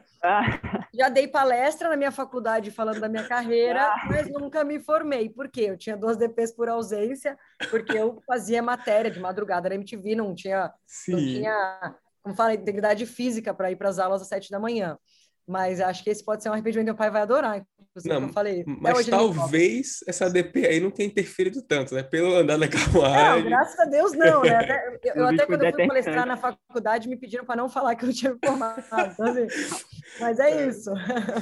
Já 0.93 1.09
dei 1.09 1.27
palestra 1.27 1.89
na 1.89 1.97
minha 1.97 2.13
faculdade 2.13 2.71
falando 2.71 3.01
da 3.01 3.09
minha 3.09 3.27
carreira, 3.27 3.93
mas 4.07 4.31
nunca 4.31 4.63
me 4.63 4.79
formei. 4.79 5.29
Por 5.29 5.49
quê? 5.49 5.63
Eu 5.63 5.77
tinha 5.77 5.97
duas 5.97 6.15
DPs 6.15 6.53
por 6.53 6.69
ausência, 6.69 7.37
porque 7.69 7.97
eu 7.97 8.21
fazia 8.25 8.61
matéria 8.61 9.11
de 9.11 9.19
madrugada 9.19 9.67
na 9.67 9.75
MTV, 9.75 10.15
não 10.15 10.33
tinha, 10.33 10.71
não 11.09 11.19
tinha 11.19 11.95
como 12.23 12.33
fala, 12.33 12.53
integridade 12.53 13.05
física 13.05 13.53
para 13.53 13.69
ir 13.69 13.75
para 13.75 13.89
as 13.89 13.99
aulas 13.99 14.21
às 14.21 14.29
sete 14.29 14.49
da 14.49 14.61
manhã. 14.61 14.97
Mas 15.45 15.81
acho 15.81 16.01
que 16.05 16.09
esse 16.09 16.23
pode 16.23 16.41
ser 16.41 16.49
um 16.49 16.53
arrependimento 16.53 16.85
meu 16.85 16.95
pai 16.95 17.11
vai 17.11 17.21
adorar. 17.21 17.65
Não, 18.05 18.23
eu 18.23 18.29
falei. 18.29 18.63
Mas 18.65 19.05
talvez 19.05 19.99
essa 20.07 20.27
DP 20.27 20.65
aí 20.65 20.79
não 20.79 20.89
tenha 20.89 21.07
interferido 21.07 21.61
tanto, 21.61 21.93
né? 21.93 22.01
Pelo 22.01 22.33
andar 22.35 22.57
na 22.57 22.67
carruagem. 22.67 23.43
Não, 23.43 23.49
graças 23.49 23.79
a 23.79 23.85
Deus 23.85 24.13
não, 24.13 24.41
né? 24.41 24.49
Até, 24.57 24.99
eu, 25.03 25.15
eu 25.15 25.27
até 25.27 25.45
quando 25.45 25.63
eu 25.63 25.71
fui 25.71 25.87
palestrar 25.87 26.25
na 26.25 26.37
faculdade 26.37 27.07
me 27.07 27.15
pediram 27.15 27.45
para 27.45 27.55
não 27.55 27.69
falar 27.69 27.95
que 27.95 28.05
eu 28.05 28.13
tinha 28.13 28.33
me 28.33 28.39
formado. 28.43 28.79
Então, 28.79 29.25
assim, 29.27 29.47
mas 30.19 30.39
é, 30.39 30.51
é 30.51 30.67
isso. 30.67 30.91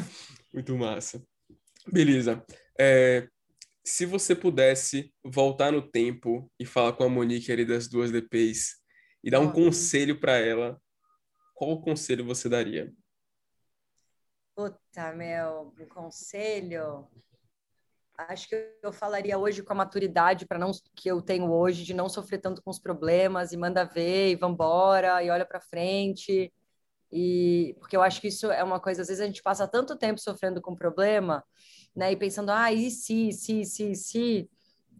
Muito 0.53 0.75
massa. 0.77 1.21
Beleza. 1.87 2.43
É, 2.77 3.27
se 3.83 4.05
você 4.05 4.35
pudesse 4.35 5.13
voltar 5.23 5.71
no 5.71 5.81
tempo 5.81 6.51
e 6.59 6.65
falar 6.65 6.93
com 6.93 7.03
a 7.03 7.09
Monique 7.09 7.51
ali 7.51 7.65
das 7.65 7.87
duas 7.87 8.11
DPs 8.11 8.75
e 9.23 9.31
dar 9.31 9.39
um 9.39 9.51
conselho 9.51 10.19
para 10.19 10.37
ela, 10.37 10.77
qual 11.55 11.81
conselho 11.81 12.25
você 12.25 12.49
daria? 12.49 12.91
Puta, 14.61 15.11
meu, 15.13 15.73
um 15.79 15.85
conselho. 15.87 17.07
Acho 18.15 18.47
que 18.47 18.55
eu 18.83 18.93
falaria 18.93 19.35
hoje 19.35 19.63
com 19.63 19.73
a 19.73 19.75
maturidade 19.75 20.45
para 20.45 20.59
não 20.59 20.69
que 20.95 21.09
eu 21.09 21.19
tenho 21.19 21.51
hoje 21.51 21.83
de 21.83 21.95
não 21.95 22.07
sofrer 22.07 22.39
tanto 22.39 22.61
com 22.61 22.69
os 22.69 22.77
problemas 22.77 23.51
e 23.51 23.57
manda 23.57 23.83
ver 23.83 24.29
e 24.29 24.35
vambora 24.35 25.23
e 25.23 25.31
olha 25.31 25.47
para 25.47 25.59
frente. 25.59 26.53
E 27.11 27.75
porque 27.79 27.97
eu 27.97 28.03
acho 28.03 28.21
que 28.21 28.27
isso 28.27 28.51
é 28.51 28.63
uma 28.63 28.79
coisa, 28.79 29.01
às 29.01 29.07
vezes 29.07 29.23
a 29.23 29.25
gente 29.25 29.41
passa 29.41 29.67
tanto 29.67 29.97
tempo 29.97 30.21
sofrendo 30.21 30.61
com 30.61 30.75
problema, 30.75 31.43
né, 31.95 32.11
e 32.11 32.15
pensando, 32.15 32.51
ah, 32.51 32.71
e 32.71 32.91
se, 32.91 33.31
se, 33.31 33.65
se, 33.65 33.95
se, 33.95 34.49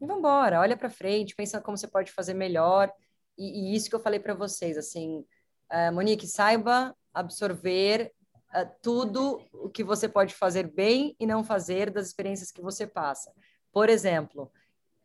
e 0.01 0.05
vambora, 0.07 0.59
olha 0.59 0.75
para 0.75 0.89
frente, 0.89 1.35
pensa 1.35 1.61
como 1.61 1.77
você 1.77 1.87
pode 1.87 2.11
fazer 2.11 2.33
melhor. 2.33 2.91
E, 3.37 3.73
e 3.73 3.75
isso 3.75 3.89
que 3.89 3.95
eu 3.95 3.99
falei 3.99 4.19
para 4.19 4.33
vocês, 4.33 4.75
assim, 4.75 5.23
uh, 5.71 5.93
Monique, 5.93 6.25
saiba 6.25 6.95
absorver 7.13 8.11
uh, 8.53 8.69
tudo 8.81 9.41
o 9.53 9.69
que 9.69 9.83
você 9.83 10.07
pode 10.07 10.33
fazer 10.33 10.71
bem 10.71 11.15
e 11.19 11.25
não 11.25 11.43
fazer 11.43 11.89
das 11.89 12.07
experiências 12.07 12.51
que 12.51 12.61
você 12.61 12.85
passa. 12.87 13.31
Por 13.71 13.89
exemplo, 13.89 14.51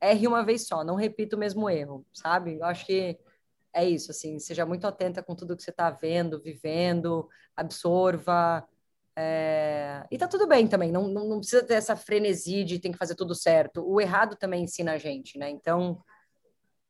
erre 0.00 0.26
uma 0.26 0.44
vez 0.44 0.66
só, 0.66 0.84
não 0.84 0.94
repita 0.94 1.36
o 1.36 1.38
mesmo 1.38 1.68
erro, 1.70 2.04
sabe? 2.12 2.56
Eu 2.56 2.64
acho 2.64 2.84
que 2.86 3.18
é 3.72 3.84
isso, 3.84 4.10
assim, 4.10 4.38
seja 4.38 4.64
muito 4.64 4.86
atenta 4.86 5.22
com 5.22 5.34
tudo 5.34 5.56
que 5.56 5.62
você 5.62 5.70
está 5.70 5.90
vendo, 5.90 6.40
vivendo, 6.40 7.28
absorva. 7.54 8.66
É... 9.14 10.06
E 10.10 10.18
tá 10.18 10.26
tudo 10.26 10.46
bem 10.46 10.66
também, 10.66 10.90
não, 10.90 11.08
não, 11.08 11.28
não 11.28 11.38
precisa 11.38 11.62
ter 11.62 11.74
essa 11.74 11.94
frenesi 11.94 12.64
de 12.64 12.78
tem 12.78 12.92
que 12.92 12.98
fazer 12.98 13.14
tudo 13.14 13.34
certo. 13.34 13.86
O 13.86 14.00
errado 14.00 14.36
também 14.36 14.64
ensina 14.64 14.92
a 14.92 14.98
gente, 14.98 15.38
né? 15.38 15.50
Então, 15.50 16.02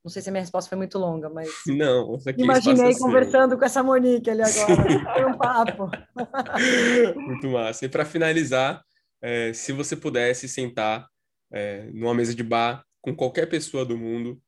não 0.07 0.11
sei 0.11 0.23
se 0.23 0.29
a 0.29 0.33
minha 0.33 0.43
resposta 0.43 0.69
foi 0.69 0.79
muito 0.79 1.01
longa, 1.01 1.29
mas. 1.29 1.51
Não, 1.67 2.17
Imaginei 2.39 2.91
assim. 2.91 3.01
conversando 3.01 3.59
com 3.59 3.65
essa 3.65 3.83
Monique 3.83 4.31
ali 4.31 4.43
agora. 4.43 4.55
foi 5.15 5.25
um 5.25 5.37
papo. 5.37 5.91
muito 7.21 7.49
massa. 7.49 7.87
E 7.87 7.89
para 7.89 8.05
finalizar, 8.05 8.85
é, 9.21 9.53
se 9.53 9.73
você 9.73 9.97
pudesse 9.97 10.49
sentar 10.49 11.09
é, 11.53 11.91
numa 11.93 12.15
mesa 12.15 12.37
de 12.37 12.45
bar 12.45 12.85
com 13.01 13.17
qualquer 13.17 13.49
pessoa 13.49 13.85
do 13.85 13.99
mundo, 13.99 14.41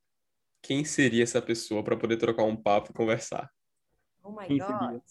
quem 0.61 0.85
seria 0.85 1.23
essa 1.23 1.41
pessoa 1.41 1.83
para 1.83 1.97
poder 1.97 2.15
trocar 2.15 2.43
um 2.43 2.55
papo 2.55 2.91
e 2.91 2.93
conversar? 2.93 3.51
Oh 4.23 4.31
my 4.31 4.47
quem 4.47 4.59
God. 4.59 4.69
Seria? 4.69 5.01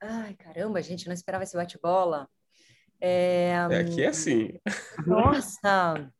Ai, 0.00 0.34
caramba, 0.34 0.80
gente, 0.80 1.06
não 1.06 1.12
esperava 1.12 1.44
esse 1.44 1.54
bate-bola. 1.54 2.26
É, 2.98 3.50
é 3.70 3.80
aqui 3.80 4.02
é 4.02 4.06
assim. 4.06 4.58
Nossa! 5.06 6.10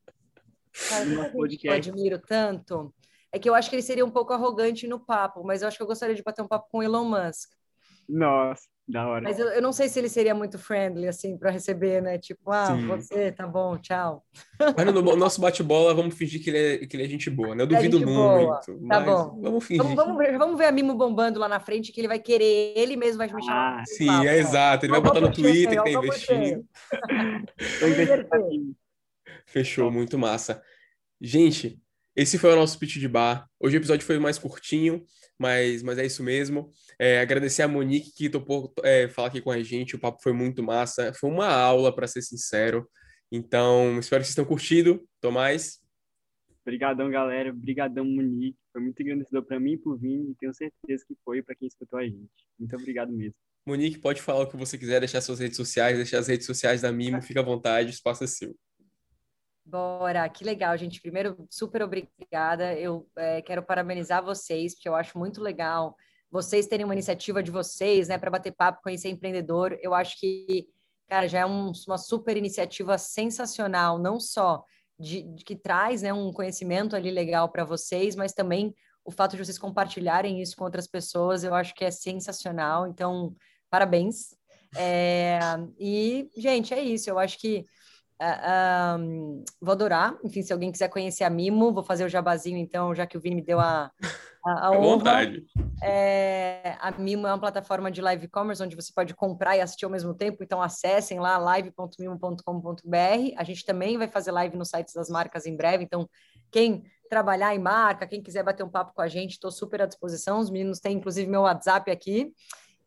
Cara, 0.88 1.30
que 1.48 1.68
eu 1.68 1.72
admiro 1.72 2.18
tanto 2.18 2.94
é 3.32 3.38
que 3.38 3.48
eu 3.48 3.54
acho 3.54 3.68
que 3.68 3.76
ele 3.76 3.82
seria 3.82 4.04
um 4.04 4.10
pouco 4.10 4.32
arrogante 4.32 4.86
no 4.86 4.98
papo, 4.98 5.44
mas 5.44 5.62
eu 5.62 5.68
acho 5.68 5.76
que 5.76 5.82
eu 5.82 5.86
gostaria 5.86 6.14
de 6.14 6.22
bater 6.22 6.42
um 6.42 6.48
papo 6.48 6.68
com 6.70 6.78
o 6.78 6.82
Elon 6.82 7.04
Musk. 7.04 7.50
Nossa, 8.08 8.62
da 8.88 9.06
hora. 9.06 9.22
Mas 9.24 9.38
eu, 9.38 9.48
eu 9.48 9.60
não 9.60 9.72
sei 9.72 9.88
se 9.88 9.98
ele 9.98 10.08
seria 10.08 10.32
muito 10.34 10.58
friendly, 10.58 11.08
assim, 11.08 11.36
para 11.36 11.50
receber, 11.50 12.00
né? 12.00 12.18
Tipo, 12.18 12.52
ah, 12.52 12.66
Sim. 12.66 12.86
você, 12.86 13.32
tá 13.32 13.46
bom, 13.46 13.76
tchau. 13.76 14.24
Mas 14.76 14.86
no 14.94 15.16
nosso 15.16 15.40
bate-bola, 15.40 15.92
vamos 15.92 16.14
fingir 16.14 16.42
que 16.42 16.50
ele, 16.50 16.58
é, 16.58 16.86
que 16.86 16.96
ele 16.96 17.04
é 17.04 17.08
gente 17.08 17.28
boa, 17.28 17.54
né? 17.54 17.62
Eu 17.62 17.66
é 17.66 17.68
duvido 17.68 18.00
é 18.00 18.06
muito. 18.06 18.86
Tá 18.88 19.00
bom. 19.00 19.40
Vamos 19.42 19.64
fingir. 19.64 19.82
Vamos, 19.82 19.96
vamos, 19.96 20.16
ver, 20.16 20.38
vamos 20.38 20.56
ver 20.56 20.66
a 20.66 20.72
Mimo 20.72 20.94
bombando 20.94 21.40
lá 21.40 21.48
na 21.48 21.58
frente, 21.58 21.90
que 21.90 22.00
ele 22.00 22.08
vai 22.08 22.20
querer, 22.20 22.74
ele 22.76 22.96
mesmo 22.96 23.18
vai 23.18 23.26
me 23.26 23.42
chamar. 23.42 23.80
Ah, 23.80 23.84
sim, 23.86 24.06
papo, 24.06 24.24
é 24.24 24.38
exato. 24.38 24.86
Ele 24.86 24.92
vai 24.92 25.00
botar 25.00 25.20
no 25.20 25.32
Twitter 25.32 25.82
que 25.82 25.92
tá 25.92 25.98
investindo. 25.98 26.64
Fechou, 29.46 29.90
muito 29.90 30.18
massa. 30.18 30.62
Gente, 31.20 31.80
esse 32.16 32.38
foi 32.38 32.52
o 32.52 32.56
nosso 32.56 32.78
pitch 32.78 32.96
de 32.96 33.08
bar. 33.08 33.46
Hoje 33.60 33.76
o 33.76 33.78
episódio 33.78 34.06
foi 34.06 34.18
mais 34.18 34.38
curtinho, 34.38 35.04
mas, 35.38 35.82
mas 35.82 35.98
é 35.98 36.06
isso 36.06 36.22
mesmo. 36.22 36.72
É, 36.98 37.20
agradecer 37.20 37.62
a 37.62 37.68
Monique 37.68 38.12
que 38.14 38.30
topou 38.30 38.72
é, 38.82 39.06
falar 39.08 39.28
aqui 39.28 39.40
com 39.40 39.50
a 39.50 39.62
gente. 39.62 39.94
O 39.94 39.98
papo 39.98 40.22
foi 40.22 40.32
muito 40.32 40.62
massa. 40.62 41.12
Foi 41.12 41.30
uma 41.30 41.46
aula, 41.46 41.94
para 41.94 42.06
ser 42.06 42.22
sincero. 42.22 42.88
Então, 43.30 43.98
espero 43.98 44.22
que 44.22 44.28
vocês 44.28 44.34
tenham 44.34 44.48
curtido. 44.48 45.06
Tomás. 45.20 45.78
Obrigadão, 46.62 47.10
galera. 47.10 47.50
Obrigadão, 47.50 48.04
Monique. 48.04 48.58
Foi 48.72 48.80
muito 48.80 49.00
engrandecedor 49.02 49.44
para 49.44 49.60
mim 49.60 49.72
e 49.72 49.78
para 49.78 49.92
o 49.92 49.96
Vini. 49.96 50.30
E 50.30 50.34
tenho 50.36 50.54
certeza 50.54 51.04
que 51.06 51.14
foi 51.24 51.42
para 51.42 51.54
quem 51.54 51.68
escutou 51.68 51.98
a 51.98 52.04
gente. 52.04 52.30
Muito 52.58 52.74
obrigado 52.76 53.12
mesmo. 53.12 53.38
Monique, 53.66 53.98
pode 53.98 54.22
falar 54.22 54.44
o 54.44 54.48
que 54.48 54.56
você 54.56 54.78
quiser, 54.78 55.00
deixar 55.00 55.20
suas 55.20 55.40
redes 55.40 55.56
sociais, 55.56 55.96
deixar 55.96 56.18
as 56.18 56.28
redes 56.28 56.46
sociais 56.46 56.80
da 56.80 56.90
Mimo. 56.90 57.20
Fica 57.20 57.40
à 57.40 57.42
vontade, 57.42 57.90
espaço 57.90 58.24
é 58.24 58.26
seu. 58.26 58.56
Bora, 59.68 60.28
que 60.28 60.44
legal, 60.44 60.76
gente. 60.76 61.00
Primeiro, 61.00 61.44
super 61.50 61.82
obrigada. 61.82 62.72
Eu 62.74 63.04
é, 63.16 63.42
quero 63.42 63.64
parabenizar 63.64 64.24
vocês, 64.24 64.74
porque 64.74 64.88
eu 64.88 64.94
acho 64.94 65.18
muito 65.18 65.42
legal 65.42 65.96
vocês 66.30 66.68
terem 66.68 66.84
uma 66.84 66.94
iniciativa 66.94 67.42
de 67.42 67.50
vocês, 67.50 68.06
né, 68.06 68.16
para 68.16 68.30
bater 68.30 68.52
papo, 68.52 68.82
conhecer 68.82 69.08
empreendedor. 69.08 69.76
Eu 69.82 69.92
acho 69.92 70.20
que, 70.20 70.68
cara, 71.08 71.26
já 71.26 71.40
é 71.40 71.46
um, 71.46 71.72
uma 71.88 71.98
super 71.98 72.36
iniciativa 72.36 72.96
sensacional, 72.96 73.98
não 73.98 74.20
só 74.20 74.62
de, 75.00 75.22
de 75.22 75.44
que 75.44 75.56
traz 75.56 76.02
né, 76.02 76.12
um 76.12 76.32
conhecimento 76.32 76.94
ali 76.94 77.10
legal 77.10 77.48
para 77.48 77.64
vocês, 77.64 78.14
mas 78.14 78.32
também 78.32 78.72
o 79.04 79.10
fato 79.10 79.32
de 79.32 79.44
vocês 79.44 79.58
compartilharem 79.58 80.40
isso 80.40 80.56
com 80.56 80.64
outras 80.64 80.86
pessoas, 80.86 81.42
eu 81.42 81.54
acho 81.54 81.74
que 81.74 81.84
é 81.84 81.90
sensacional. 81.90 82.86
Então, 82.86 83.34
parabéns. 83.68 84.32
É, 84.76 85.40
e, 85.76 86.30
gente, 86.36 86.72
é 86.72 86.80
isso. 86.80 87.10
Eu 87.10 87.18
acho 87.18 87.38
que 87.38 87.64
Uh, 88.20 88.98
um, 88.98 89.44
vou 89.60 89.72
adorar. 89.72 90.16
Enfim, 90.24 90.42
se 90.42 90.52
alguém 90.52 90.72
quiser 90.72 90.88
conhecer 90.88 91.24
a 91.24 91.30
Mimo, 91.30 91.72
vou 91.72 91.82
fazer 91.82 92.04
o 92.04 92.08
jabazinho, 92.08 92.56
então, 92.56 92.94
já 92.94 93.06
que 93.06 93.16
o 93.16 93.20
Vini 93.20 93.36
me 93.36 93.42
deu 93.42 93.60
a, 93.60 93.90
a, 94.44 94.68
a 94.68 94.70
honra. 94.78 94.80
vontade. 94.80 95.44
É, 95.82 96.76
a 96.80 96.90
Mimo 96.92 97.26
é 97.26 97.30
uma 97.30 97.38
plataforma 97.38 97.90
de 97.90 98.00
live 98.00 98.26
commerce 98.28 98.62
onde 98.62 98.74
você 98.74 98.90
pode 98.94 99.14
comprar 99.14 99.56
e 99.56 99.60
assistir 99.60 99.84
ao 99.84 99.90
mesmo 99.90 100.14
tempo, 100.14 100.42
então 100.42 100.62
acessem 100.62 101.20
lá 101.20 101.36
live.mimo.com.br. 101.36 103.34
A 103.36 103.44
gente 103.44 103.64
também 103.66 103.98
vai 103.98 104.08
fazer 104.08 104.30
live 104.30 104.56
nos 104.56 104.68
sites 104.68 104.94
das 104.94 105.10
marcas 105.10 105.44
em 105.44 105.54
breve, 105.54 105.84
então 105.84 106.08
quem 106.50 106.84
trabalhar 107.10 107.54
em 107.54 107.58
marca, 107.58 108.06
quem 108.06 108.22
quiser 108.22 108.42
bater 108.42 108.64
um 108.64 108.68
papo 108.68 108.94
com 108.94 109.02
a 109.02 109.08
gente, 109.08 109.32
estou 109.32 109.50
super 109.50 109.82
à 109.82 109.86
disposição. 109.86 110.38
Os 110.40 110.50
meninos 110.50 110.80
têm 110.80 110.96
inclusive 110.96 111.30
meu 111.30 111.42
WhatsApp 111.42 111.90
aqui. 111.90 112.32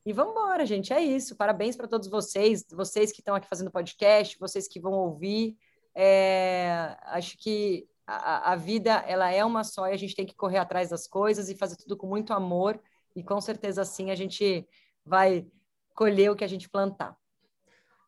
E 0.05 0.13
vamos 0.13 0.31
embora, 0.31 0.65
gente. 0.65 0.93
É 0.93 1.01
isso. 1.01 1.35
Parabéns 1.35 1.75
para 1.75 1.87
todos 1.87 2.07
vocês, 2.07 2.65
vocês 2.71 3.11
que 3.11 3.19
estão 3.21 3.35
aqui 3.35 3.47
fazendo 3.47 3.71
podcast, 3.71 4.37
vocês 4.39 4.67
que 4.67 4.79
vão 4.79 4.93
ouvir. 4.93 5.57
É, 5.95 6.95
acho 7.03 7.37
que 7.37 7.87
a, 8.07 8.53
a, 8.53 8.55
vida 8.55 9.03
ela 9.07 9.31
é 9.31 9.43
uma 9.43 9.63
só 9.63 9.87
e 9.87 9.93
a 9.93 9.97
gente 9.97 10.15
tem 10.15 10.25
que 10.25 10.35
correr 10.35 10.57
atrás 10.57 10.89
das 10.89 11.05
coisas 11.07 11.49
e 11.49 11.57
fazer 11.57 11.75
tudo 11.75 11.97
com 11.97 12.07
muito 12.07 12.33
amor. 12.33 12.79
E 13.15 13.23
com 13.23 13.39
certeza 13.41 13.81
assim 13.81 14.11
a 14.11 14.15
gente 14.15 14.67
vai 15.05 15.45
colher 15.93 16.31
o 16.31 16.35
que 16.35 16.43
a 16.43 16.47
gente 16.47 16.69
plantar. 16.69 17.15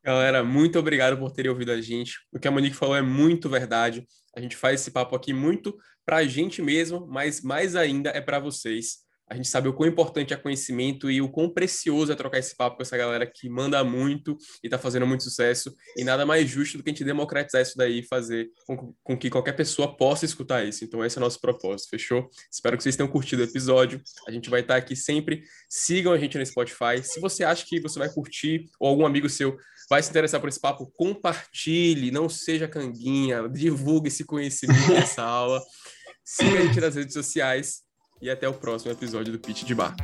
Galera, 0.04 0.44
muito 0.44 0.80
obrigado 0.80 1.18
por 1.18 1.32
terem 1.32 1.52
ouvido 1.52 1.72
a 1.72 1.80
gente. 1.80 2.18
O 2.32 2.40
que 2.40 2.48
a 2.48 2.52
Monique 2.52 2.76
falou 2.76 2.96
é 2.96 3.02
muito 3.02 3.48
verdade. 3.48 4.08
A 4.36 4.42
gente 4.42 4.56
faz 4.56 4.82
esse 4.82 4.90
papo 4.90 5.16
aqui 5.16 5.34
muito 5.34 5.78
para 6.06 6.18
a 6.18 6.24
gente 6.24 6.62
mesmo, 6.62 7.06
mas 7.08 7.42
mais 7.42 7.76
ainda 7.76 8.10
é 8.10 8.22
para 8.22 8.40
vocês. 8.40 9.00
A 9.32 9.36
gente 9.36 9.48
sabe 9.48 9.70
o 9.70 9.74
quão 9.74 9.88
importante 9.88 10.34
é 10.34 10.38
conhecimento 10.38 11.10
e 11.10 11.22
o 11.22 11.30
quão 11.30 11.50
precioso 11.50 12.12
é 12.12 12.16
trocar 12.16 12.38
esse 12.38 12.54
papo 12.54 12.76
com 12.76 12.84
essa 12.84 12.98
galera 12.98 13.26
que 13.26 13.48
manda 13.48 13.82
muito 13.82 14.38
e 14.62 14.68
está 14.68 14.78
fazendo 14.78 15.08
muito 15.08 15.24
sucesso. 15.24 15.74
E 15.96 16.04
nada 16.04 16.26
mais 16.26 16.50
justo 16.50 16.78
do 16.78 16.84
que 16.84 16.90
a 16.90 16.92
gente 16.92 17.06
democratizar 17.06 17.62
isso 17.62 17.78
daí 17.78 18.00
e 18.00 18.04
fazer 18.06 18.50
com, 18.68 18.94
com, 19.02 19.18
que 19.18 19.30
qualquer 19.30 19.54
pessoa 19.54 19.96
possa 19.96 20.26
escutar 20.26 20.66
isso. 20.66 20.84
Então, 20.84 21.06
esse 21.06 21.18
é 21.18 21.22
o 21.22 21.24
nosso 21.24 21.40
propósito, 21.40 21.92
fechou? 21.92 22.30
Espero 22.52 22.76
que 22.76 22.84
vocês 22.84 22.98
tenham 22.98 23.10
curtido 23.10 23.42
o 23.42 23.46
episódio. 23.46 24.02
A 24.28 24.32
gente 24.32 24.50
vai 24.50 24.60
estar 24.60 24.76
aqui 24.76 24.98
sempre. 24.98 25.44
Sigam 25.70 26.12
a 26.12 26.18
gente 26.18 26.38
no 26.38 26.46
Spotify. 26.46 27.02
Se 27.02 27.22
você 27.22 27.46
acha 27.46 27.66
que 27.66 27.80
você 27.80 27.98
vai 27.98 28.10
curtir 28.14 28.66
ou 28.82 28.90
algum 28.90 29.06
amigo 29.06 29.30
seu 29.30 29.56
vai 29.90 30.04
se 30.04 30.10
interessar 30.10 30.42
por 30.42 30.50
esse 30.50 30.60
papo, 30.60 30.92
compartilhe, 30.98 32.12
não 32.12 32.28
seja 32.28 32.68
canguinha, 32.68 33.48
divulgue 33.48 34.10
esse 34.10 34.26
conhecimento 34.26 34.90
dessa 34.90 35.24
aula. 35.24 35.62
Siga 36.26 36.60
a 36.60 36.66
gente 36.66 36.82
nas 36.82 36.96
redes 36.96 37.14
sociais 37.14 37.90
e 38.22 38.30
até 38.30 38.48
o 38.48 38.54
próximo 38.54 38.92
episódio 38.92 39.34
do 39.34 39.40
Pitch 39.40 39.64
de 39.64 39.76
Bar. 39.76 39.96